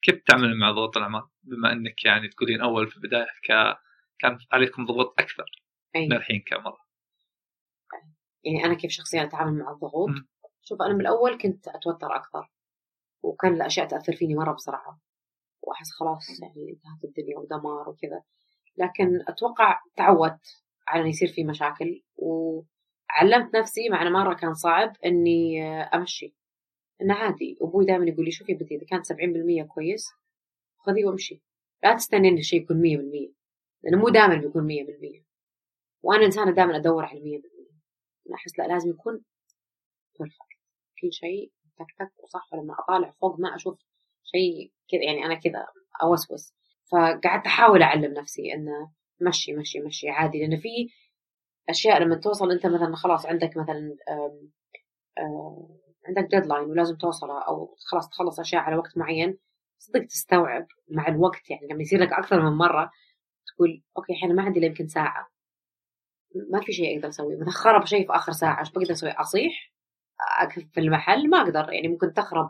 كيف 0.01 0.21
تعمل 0.27 0.57
مع 0.57 0.71
ضغوط 0.71 0.97
الاعمال 0.97 1.23
بما 1.43 1.71
إنك 1.71 2.05
يعني 2.05 2.27
تقولين 2.27 2.61
أول 2.61 2.87
في 2.87 2.97
البداية 2.97 3.25
ك... 3.25 3.77
كان 4.19 4.37
عليكم 4.51 4.85
ضغوط 4.85 5.15
أكثر 5.19 5.45
أي. 5.95 6.07
من 6.07 6.13
الحين 6.13 6.41
كاميرا 6.41 6.77
يعني 8.43 8.65
أنا 8.65 8.73
كيف 8.73 8.91
شخصيا 8.91 9.23
أتعامل 9.23 9.59
مع 9.59 9.71
الضغوط؟ 9.71 10.09
م. 10.09 10.25
شوف 10.61 10.81
أنا 10.81 10.93
من 10.93 11.01
الأول 11.01 11.37
كنت 11.37 11.67
أتوتر 11.67 12.15
أكثر 12.15 12.51
وكان 13.23 13.53
الأشياء 13.53 13.87
تأثر 13.87 14.15
فيني 14.15 14.35
مرة 14.35 14.53
بسرعة 14.53 14.99
وأحس 15.61 15.91
خلاص 15.91 16.41
يعني 16.41 16.69
انتهت 16.69 17.03
الدنيا 17.03 17.37
ودمار 17.39 17.89
وكذا. 17.89 18.23
لكن 18.77 19.19
أتوقع 19.27 19.79
تعودت 19.95 20.63
على 20.87 21.01
إن 21.01 21.07
يصير 21.07 21.27
في 21.27 21.43
مشاكل 21.43 22.03
وعلمت 23.11 23.55
نفسي 23.55 23.89
مع 23.89 24.01
أنه 24.01 24.09
مرة 24.09 24.33
كان 24.33 24.53
صعب 24.53 24.95
إني 25.05 25.63
أمشي. 25.73 26.33
إنه 27.01 27.13
عادي. 27.13 27.57
أبوي 27.61 27.85
دائما 27.85 28.05
يقول 28.05 28.25
لي 28.25 28.31
شوفي 28.31 28.53
بنتي 28.53 28.75
إذا 28.75 28.85
كانت 28.85 29.05
70% 29.05 29.67
كويس 29.67 30.07
خذي 30.77 31.05
وامشي. 31.05 31.41
لا 31.83 31.95
تستني 31.95 32.29
ان 32.29 32.37
الشيء 32.37 32.61
يكون 32.61 32.81
100% 32.81 33.33
لأنه 33.83 33.97
مو 33.97 34.09
دائما 34.09 34.35
بيكون 34.35 34.67
100% 34.67 35.23
وأنا 36.03 36.25
إنسانة 36.25 36.51
دائما 36.51 36.75
أدور 36.77 37.05
على 37.05 37.19
100% 37.19 37.23
أنا 38.27 38.35
أحس 38.35 38.59
لا 38.59 38.67
لازم 38.67 38.89
يكون 38.89 39.21
بيرفكت 40.19 40.61
كل 41.01 41.13
شيء 41.13 41.51
تك 41.79 41.85
تك 41.99 42.23
وصح 42.23 42.53
ولما 42.53 42.75
أطالع 42.79 43.11
فوق 43.11 43.39
ما 43.39 43.55
أشوف 43.55 43.79
شيء 44.23 44.71
كذا 44.91 45.03
يعني 45.03 45.25
أنا 45.25 45.35
كذا 45.35 45.67
أوسوس. 46.03 46.53
فقعدت 46.91 47.45
أحاول 47.45 47.81
أعلم 47.81 48.13
نفسي 48.13 48.53
إنه 48.53 48.91
مشي 49.21 49.53
مشي 49.53 49.79
مشي 49.79 50.09
عادي. 50.09 50.39
لأنه 50.39 50.57
في 50.57 50.89
أشياء 51.71 52.01
لما 52.01 52.15
توصل 52.15 52.51
أنت 52.51 52.65
مثلا 52.65 52.95
خلاص 52.95 53.25
عندك 53.25 53.57
مثلا 53.57 53.95
عندك 56.07 56.27
deadline 56.31 56.69
ولازم 56.69 56.95
توصله 56.95 57.47
أو 57.47 57.75
خلاص 57.91 58.09
تخلص 58.09 58.39
أشياء 58.39 58.61
على 58.61 58.75
وقت 58.75 58.97
معين 58.97 59.37
صدق 59.77 60.05
تستوعب 60.05 60.67
مع 60.91 61.07
الوقت 61.07 61.49
يعني 61.49 61.67
لما 61.71 61.81
يصير 61.81 61.99
لك 61.99 62.13
أكثر 62.13 62.41
من 62.41 62.57
مرة 62.57 62.91
تقول 63.47 63.83
okay 63.97 64.13
الحين 64.13 64.35
ما 64.35 64.43
عندي 64.43 64.59
إلا 64.59 64.67
يمكن 64.67 64.87
ساعة. 64.87 65.31
ما 66.51 66.61
في 66.61 66.73
شيء 66.73 66.97
أقدر 66.97 67.09
أسويه. 67.09 67.37
مثلا 67.37 67.51
خرب 67.51 67.85
شيء 67.85 68.07
في 68.07 68.15
آخر 68.15 68.31
ساعة 68.31 68.59
إيش 68.59 68.71
بقدر 68.71 68.91
أسوي؟ 68.91 69.11
أصيح 69.11 69.71
في 70.73 70.79
المحل 70.79 71.29
ما 71.29 71.41
أقدر. 71.41 71.73
يعني 71.73 71.87
ممكن 71.87 72.13
تخرب 72.13 72.49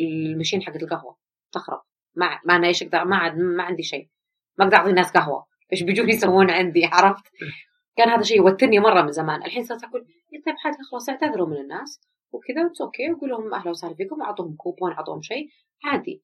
ال 0.00 0.08
machine 0.08 0.62
حقت 0.62 0.82
القهوة. 0.82 1.16
تخرب. 1.52 1.82
ما 2.14 2.40
ما 2.44 2.56
أنا 2.56 2.66
إيش 2.66 2.82
أقدر؟ 2.82 3.04
ما 3.04 3.34
ما 3.34 3.62
عندي 3.62 3.82
شيء. 3.82 4.08
ما 4.58 4.64
أقدر 4.64 4.76
أعطي 4.76 4.90
الناس 4.90 5.12
قهوة. 5.12 5.46
إيش 5.72 5.82
بيجون 5.82 6.08
يسوون 6.08 6.50
عندي؟ 6.50 6.84
عرفت؟ 6.84 7.24
كان 7.96 8.08
هذا 8.08 8.22
شيء 8.22 8.36
يوترني 8.36 8.78
مرة 8.78 9.02
من 9.02 9.12
زمان. 9.12 9.42
الحين 9.42 9.64
صرت 9.64 9.84
أقول 9.84 10.06
طيب 10.46 10.56
حاجة 10.56 10.76
خلاص 10.90 11.08
اعتذروا 11.08 11.46
من 11.46 11.56
الناس. 11.56 12.00
وكذا 12.32 12.66
it's 12.66 12.80
okay. 12.80 13.12
وقول 13.12 13.30
لهم 13.30 13.54
أهلا 13.54 13.70
وسهلا 13.70 13.94
فيكم 13.94 14.22
أعطوهم 14.22 14.56
كوبون 14.56 14.92
أعطوهم 14.92 15.22
شيء. 15.22 15.48
عادي. 15.84 16.22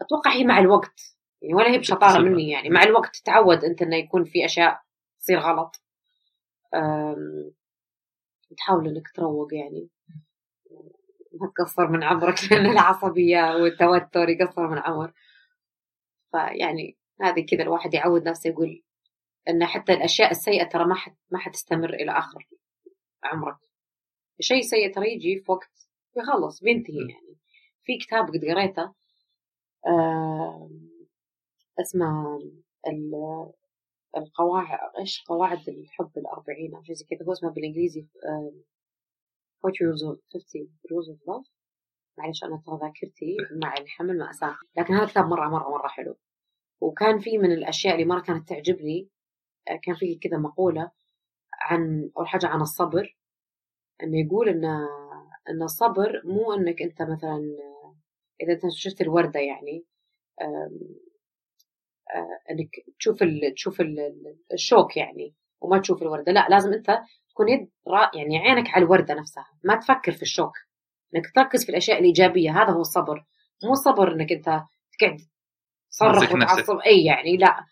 أتوقع 0.00 0.32
هي 0.32 0.44
مع 0.44 0.58
الوقت. 0.58 1.00
يعني 1.42 1.54
ولا 1.54 1.70
هي 1.70 1.78
بشطارة 1.78 2.22
مني 2.22 2.50
يعني. 2.50 2.68
مع 2.68 2.82
الوقت 2.82 3.16
تعود 3.16 3.64
أنت 3.64 3.82
إنه 3.82 3.96
يكون 3.96 4.24
في 4.24 4.44
أشياء 4.44 4.80
تصير 5.20 5.38
غلط. 5.38 5.82
تحاول 8.56 8.88
إنك 8.88 9.08
تروق 9.14 9.54
يعني. 9.54 9.88
ما 11.40 11.52
تقصر 11.56 11.88
من 11.88 12.02
عمرك 12.02 12.36
لأن 12.52 12.66
العصبية 12.66 13.54
والتوتر 13.56 14.28
يقصر 14.28 14.68
من 14.68 14.78
عمر. 14.78 15.12
فيعني 16.32 16.98
هذه 17.22 17.46
كذا 17.46 17.62
الواحد 17.62 17.94
يعود 17.94 18.28
نفسه 18.28 18.50
يقول 18.50 18.82
إن 19.48 19.64
حتى 19.66 19.92
الأشياء 19.92 20.30
السيئة 20.30 20.64
ترى 20.64 20.84
ما 20.84 20.94
حت 20.94 21.16
ما 21.30 21.38
حتستمر 21.38 21.94
إلى 21.94 22.18
آخر 22.18 22.48
عمرك. 23.24 23.58
شيء 24.40 24.62
سيء 24.62 24.94
ترى 24.94 25.12
يجي 25.12 25.40
في 25.40 25.52
وقت 25.52 25.88
يخلص 26.16 26.62
بينتهي 26.62 26.98
يعني. 26.98 27.36
في 27.82 27.98
كتاب 27.98 28.24
قد 28.24 28.44
قريته 28.44 28.94
آه 29.86 30.70
اسمه 31.80 32.38
القواعد 34.16 34.78
إيش؟ 34.98 35.24
قواعد 35.28 35.68
الحب 35.68 36.10
الأربعين 36.16 36.74
أو 36.74 36.82
شيء 36.82 36.94
زي 36.94 37.06
كذا. 37.06 37.26
هو 37.26 37.32
اسمه 37.32 37.50
بالإنجليزي 37.50 38.06
آه 38.24 38.52
40 39.64 39.92
rules 39.92 40.02
of 40.02 40.20
50 40.32 40.68
rules 40.90 41.08
of 41.14 41.18
love. 41.28 41.50
معلش 42.18 42.44
أنا 42.44 42.62
ترى 42.66 42.78
ذاكرتي 42.82 43.36
مع 43.62 43.74
الحمل 43.78 44.18
مأساة 44.18 44.56
لكن 44.76 44.94
هذا 44.94 45.04
الكتاب 45.04 45.24
مرة 45.24 45.48
مرة 45.48 45.70
مرة 45.70 45.88
حلو. 45.88 46.18
وكان 46.80 47.18
في 47.18 47.38
من 47.38 47.52
الأشياء 47.52 47.94
اللي 47.94 48.04
مرة 48.06 48.20
كانت 48.20 48.48
تعجبني 48.48 49.08
كان 49.82 49.94
في 49.94 50.14
كذا 50.14 50.38
مقولة 50.38 50.90
عن 51.60 52.10
أول 52.18 52.28
حاجة 52.28 52.46
عن 52.46 52.60
الصبر 52.60 53.16
إنه 54.02 54.26
يقول 54.26 54.48
إن 54.48 54.64
إن 55.50 55.62
الصبر 55.62 56.22
مو 56.24 56.52
إنك 56.52 56.82
أنت 56.82 57.02
مثلا 57.02 57.40
إذا 58.42 58.52
أنت 58.52 58.62
شفت 58.76 59.00
الوردة 59.00 59.40
يعني 59.40 59.84
تشوف 62.98 63.22
ال 63.22 63.54
تشوف 63.54 63.80
ال 63.80 63.96
الشوك 64.52 64.96
يعني 64.96 65.34
وما 65.60 65.78
تشوف 65.78 66.02
الوردة. 66.02 66.32
لا 66.32 66.46
لازم 66.48 66.72
أنت 66.72 66.98
تكون 67.30 67.48
يد 67.48 67.70
يعني 68.14 68.38
عينك 68.38 68.70
على 68.70 68.84
الوردة 68.84 69.14
نفسها 69.14 69.46
ما 69.64 69.76
تفكر 69.76 70.12
في 70.12 70.22
الشوك. 70.22 70.52
إنك 71.16 71.24
تركز 71.34 71.64
في 71.64 71.70
الأشياء 71.70 71.98
الإيجابية 71.98 72.62
هذا 72.62 72.72
هو 72.72 72.80
الصبر. 72.80 73.24
مو 73.64 73.72
الصبر 73.72 74.12
إنك 74.12 74.32
أنت 74.32 74.44
تقعد 74.98 75.16
تصرخ 75.90 76.32
وتعصب 76.34 76.78
إي 76.78 77.04
يعني 77.04 77.36
لا. 77.36 77.66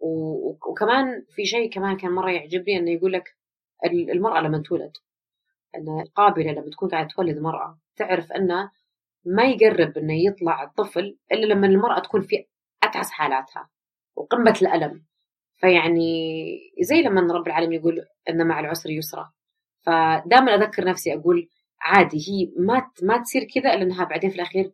وكمان 0.00 1.24
في 1.30 1.44
شيء 1.44 1.70
كمان 1.70 1.96
كان 1.96 2.10
مرة 2.10 2.30
يعجبني 2.30 2.76
إنه 2.76 2.90
يقول 2.90 3.12
لك 3.12 3.36
المرأة 3.84 4.40
لما 4.40 4.62
تولد 4.62 4.92
أن 5.74 6.00
القابلة 6.00 6.52
لما 6.52 6.70
تكون 6.70 6.88
قاعدة 6.88 7.08
تولد 7.16 7.38
مرأة 7.38 7.78
تعرف 7.96 8.32
أنه 8.32 8.70
ما 9.24 9.44
يقرب 9.44 9.98
أنه 9.98 10.14
يطلع 10.26 10.62
الطفل 10.62 11.18
إلا 11.32 11.46
لما 11.46 11.66
المرأة 11.66 12.00
تكون 12.00 12.20
في 12.20 12.46
أتعس 12.82 13.10
حالاتها 13.10 13.70
وقمة 14.16 14.58
الألم. 14.62 15.04
فيعني 15.56 16.58
زي 16.80 17.02
لما 17.02 17.34
رب 17.34 17.46
العالمين 17.46 17.80
يقول 17.80 18.04
أن 18.28 18.46
مع 18.46 18.60
العسر 18.60 18.90
يسرى 18.90 19.30
فدائما 19.82 20.54
أذكر 20.54 20.84
نفسي 20.84 21.14
أقول 21.14 21.48
عادي 21.80 22.16
هي 22.16 22.52
ما 22.66 22.90
ما 23.02 23.22
تصير 23.22 23.44
كذا 23.54 23.74
إلا 23.74 23.82
أنها 23.82 24.04
بعدين 24.04 24.30
في 24.30 24.36
الأخير 24.36 24.72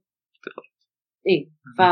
إيه 1.27 1.49
ف 1.79 1.83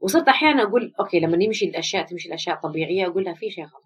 وصرت 0.00 0.28
أحيانا 0.28 0.62
أقول 0.62 0.94
أوكي 1.00 1.20
لما 1.20 1.44
يمشي 1.44 1.64
الأشياء 1.64 2.06
تمشي 2.06 2.28
الأشياء 2.28 2.56
طبيعية 2.56 3.06
أقول 3.06 3.24
لها 3.24 3.34
في 3.34 3.50
شيء 3.50 3.64
غلط. 3.64 3.84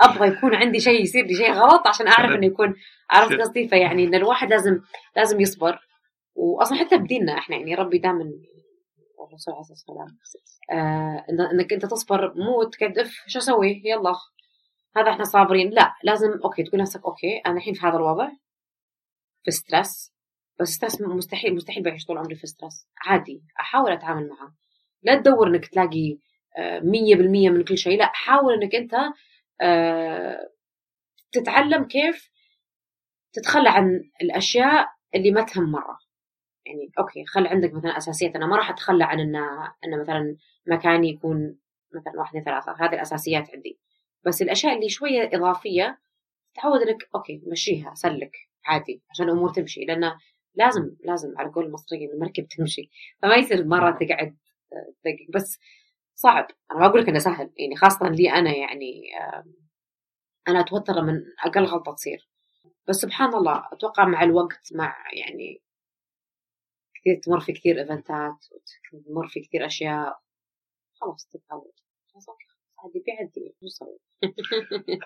أبغى 0.00 0.28
يكون 0.28 0.54
عندي 0.54 0.80
شيء 0.80 1.02
يصير 1.02 1.24
لي 1.26 1.34
شيء 1.34 1.52
غلط 1.52 1.86
عشان 1.86 2.08
أعرف 2.08 2.30
إنه 2.30 2.46
يكون 2.46 2.74
عرفت 3.10 3.40
قصدي. 3.40 3.68
فيعني 3.68 4.04
إن 4.04 4.14
الواحد 4.14 4.50
لازم 4.50 4.80
لازم 5.16 5.40
يصبر. 5.40 5.78
واصلا 6.34 6.78
حتى 6.78 6.96
بديننا 6.96 7.38
إحنا 7.38 7.56
يعني 7.56 7.74
ربي 7.74 7.98
دائما 7.98 8.24
الرسول 9.28 9.54
عليه 9.54 9.60
الصلاه 9.60 9.98
والسلام 9.98 10.18
آه 10.70 11.24
إنك 11.52 11.72
أنت 11.72 11.86
تصبر 11.86 12.34
مو 12.36 12.62
تكدف 12.62 13.24
شو 13.26 13.38
أسوي؟ 13.38 13.82
يلا. 13.84 14.14
هذا 14.96 15.10
إحنا 15.10 15.24
صابرين. 15.24 15.70
لا 15.70 15.94
لازم 16.04 16.30
okay 16.44 16.62
تقول 16.62 16.80
نفسك 16.80 17.04
okay 17.04 17.38
أنا 17.46 17.56
الحين 17.56 17.74
في 17.74 17.86
هذا 17.86 17.96
الوضع 17.96 18.28
في 19.44 19.50
stress 19.50 20.12
بس 20.60 20.68
stress 20.68 21.00
مستحيل 21.00 21.54
مستحيل 21.54 21.82
بعيش 21.82 22.04
طول 22.04 22.18
عمري 22.18 22.34
في 22.34 22.46
stress 22.46 22.88
عادي 23.06 23.42
أحاول 23.60 23.92
أتعامل 23.92 24.28
معه. 24.28 24.54
لا 25.02 25.14
تدور 25.14 25.48
إنك 25.48 25.66
تلاقي 25.66 26.18
آه، 26.58 26.80
مية 26.80 27.16
بالمية 27.16 27.50
من 27.50 27.64
كل 27.64 27.78
شيء 27.78 27.98
لا 27.98 28.10
حاول 28.14 28.54
إنك 28.54 28.74
أنت 28.74 28.94
آه، 29.60 30.50
تتعلم 31.32 31.84
كيف 31.84 32.30
تتخلى 33.32 33.68
عن 33.68 34.00
الأشياء 34.22 34.88
اللي 35.14 35.30
ما 35.30 35.42
تهم 35.42 35.72
مرة. 35.72 35.98
يعني 36.66 36.92
okay 36.98 37.24
خلي 37.26 37.48
عندك 37.48 37.74
مثلا 37.74 37.96
أساسيات 37.96 38.36
أنا 38.36 38.46
ما 38.46 38.56
راح 38.56 38.70
أتخلى 38.70 39.04
عن 39.04 39.20
ان 39.20 39.36
ان 39.84 40.00
مثلا 40.00 40.36
مكاني 40.66 41.10
يكون 41.10 41.58
مثلا 41.94 42.12
واحد 42.18 42.38
ثلاثة 42.44 42.72
هذه 42.80 42.94
الأساسيات 42.94 43.50
عندي. 43.54 43.78
بس 44.26 44.42
الأشياء 44.42 44.74
اللي 44.76 44.88
شوية 44.88 45.30
إضافية 45.34 45.98
تعود 46.54 46.80
إنك 46.80 47.08
okay 47.14 47.42
مشيها 47.46 47.94
سلك 47.94 48.36
عادي 48.66 49.02
عشان 49.10 49.26
الأمور 49.26 49.50
تمشي 49.50 49.80
لأن 49.84 50.12
لازم 50.54 50.96
لازم 51.04 51.28
على 51.38 51.50
قول 51.50 51.64
المصريين 51.66 52.10
المركب 52.10 52.48
تمشي 52.48 52.90
فما 53.22 53.36
يصير 53.36 53.66
مرة 53.66 53.90
تقعد 53.90 54.36
تدقق 54.70 55.30
بس 55.34 55.58
صعب. 56.14 56.46
أنا 56.70 56.80
ما 56.80 56.86
أقول 56.86 57.00
لك 57.00 57.08
إنه 57.08 57.18
سهل. 57.18 57.52
يعني 57.56 57.76
خاصة 57.76 58.08
لي 58.08 58.32
أنا 58.32 58.56
يعني 58.56 59.02
أنا 60.48 60.60
أتوتر 60.60 61.02
من 61.02 61.20
أقل 61.44 61.64
غلطة 61.64 61.94
تصير. 61.94 62.28
بس 62.88 62.96
سبحان 62.96 63.34
الله 63.34 63.68
أتوقع 63.72 64.04
مع 64.04 64.22
الوقت 64.22 64.68
مع 64.74 64.96
يعني 65.12 65.62
كثير 66.94 67.20
تمر 67.24 67.40
في 67.40 67.52
كثير 67.52 67.78
إيفنتات 67.78 68.46
وتمر 68.92 69.28
في 69.28 69.40
كثير 69.40 69.66
أشياء 69.66 70.20
خلاص 71.00 71.28
تتعود. 71.28 71.72
خلاص 72.12 72.26
عادي 72.78 73.02
بيعدي 73.06 73.54
شو 73.60 73.66
نسوي؟ 73.66 73.98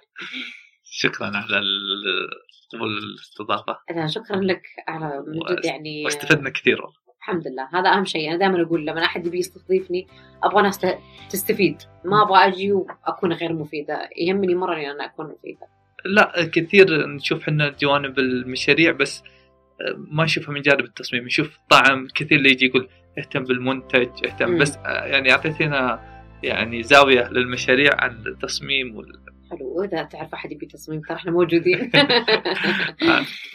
شكرا 0.83 1.27
على 1.27 1.61
قبول 2.73 2.99
الاستضافة. 2.99 3.79
شكرا 4.07 4.37
لك 4.37 4.63
على 4.89 5.25
يعني 5.65 6.05
واستفدنا 6.05 6.51
كثير 6.51 6.83
والله. 6.83 7.00
الحمد 7.31 7.49
لله. 7.49 7.69
هذا 7.73 7.89
أهم 7.89 8.05
شيء. 8.05 8.31
أنا 8.31 8.37
دائما 8.37 8.63
أقول 8.63 8.87
لما 8.87 9.05
أحد 9.05 9.27
يبي 9.27 9.39
يستضيفني 9.39 10.07
أبغى 10.43 10.63
ناس 10.63 10.81
تستفيد. 11.31 11.77
ما 12.05 12.23
أبغى 12.23 12.39
أجي 12.39 12.73
وأكون 12.73 13.33
غير 13.33 13.53
مفيدة. 13.53 14.09
يهمني 14.17 14.55
مره 14.55 14.75
اني 14.75 14.91
أنا 14.91 15.05
أكون 15.05 15.27
مفيدة. 15.27 15.67
لا 16.05 16.51
كثير 16.53 17.07
نشوف 17.07 17.43
إحنا 17.43 17.75
جوانب 17.81 18.19
المشاريع 18.19 18.93
بس 18.93 19.23
ما 19.97 20.25
نشوفها 20.25 20.55
من 20.55 20.61
جانب 20.61 20.81
التصميم. 20.81 21.25
نشوف 21.25 21.59
طعم 21.71 22.09
كثير 22.15 22.39
اللي 22.39 22.51
يجي 22.51 22.67
يقول 22.67 22.89
اهتم 23.19 23.45
بالمنتج 23.45 24.09
اهتم 24.27 24.51
مم. 24.51 24.59
بس 24.59 24.77
يعني 24.85 25.33
أعطيتنا 25.33 26.01
يعني 26.43 26.83
زاوية 26.83 27.29
للمشاريع 27.29 27.91
عن 27.99 28.23
التصميم 28.27 28.97
وال... 28.97 29.21
حلو. 29.51 29.79
وإذا 29.79 30.03
تعرف 30.03 30.35
أحد 30.35 30.53
يبي 30.53 30.67
تصميم 30.67 31.01
ترى 31.01 31.17
إحنا 31.17 31.31
موجودين. 31.31 31.91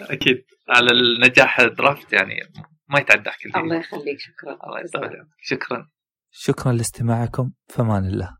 أكيد. 0.01 0.45
على 0.69 0.91
النجاح 0.91 1.61
درافت 1.61 2.13
يعني. 2.13 2.39
ما 2.87 2.99
يتعدى 2.99 3.29
أحكي 3.29 3.49
الله 3.55 3.75
يخليك 3.75 4.19
شكرا. 4.19 4.53
الله 4.63 4.79
يسعدك 4.81 5.27
شكرا. 5.41 5.89
شكرا 6.31 6.71
لاستماعكم. 6.71 7.51
فمان 7.69 8.05
الله. 8.05 8.33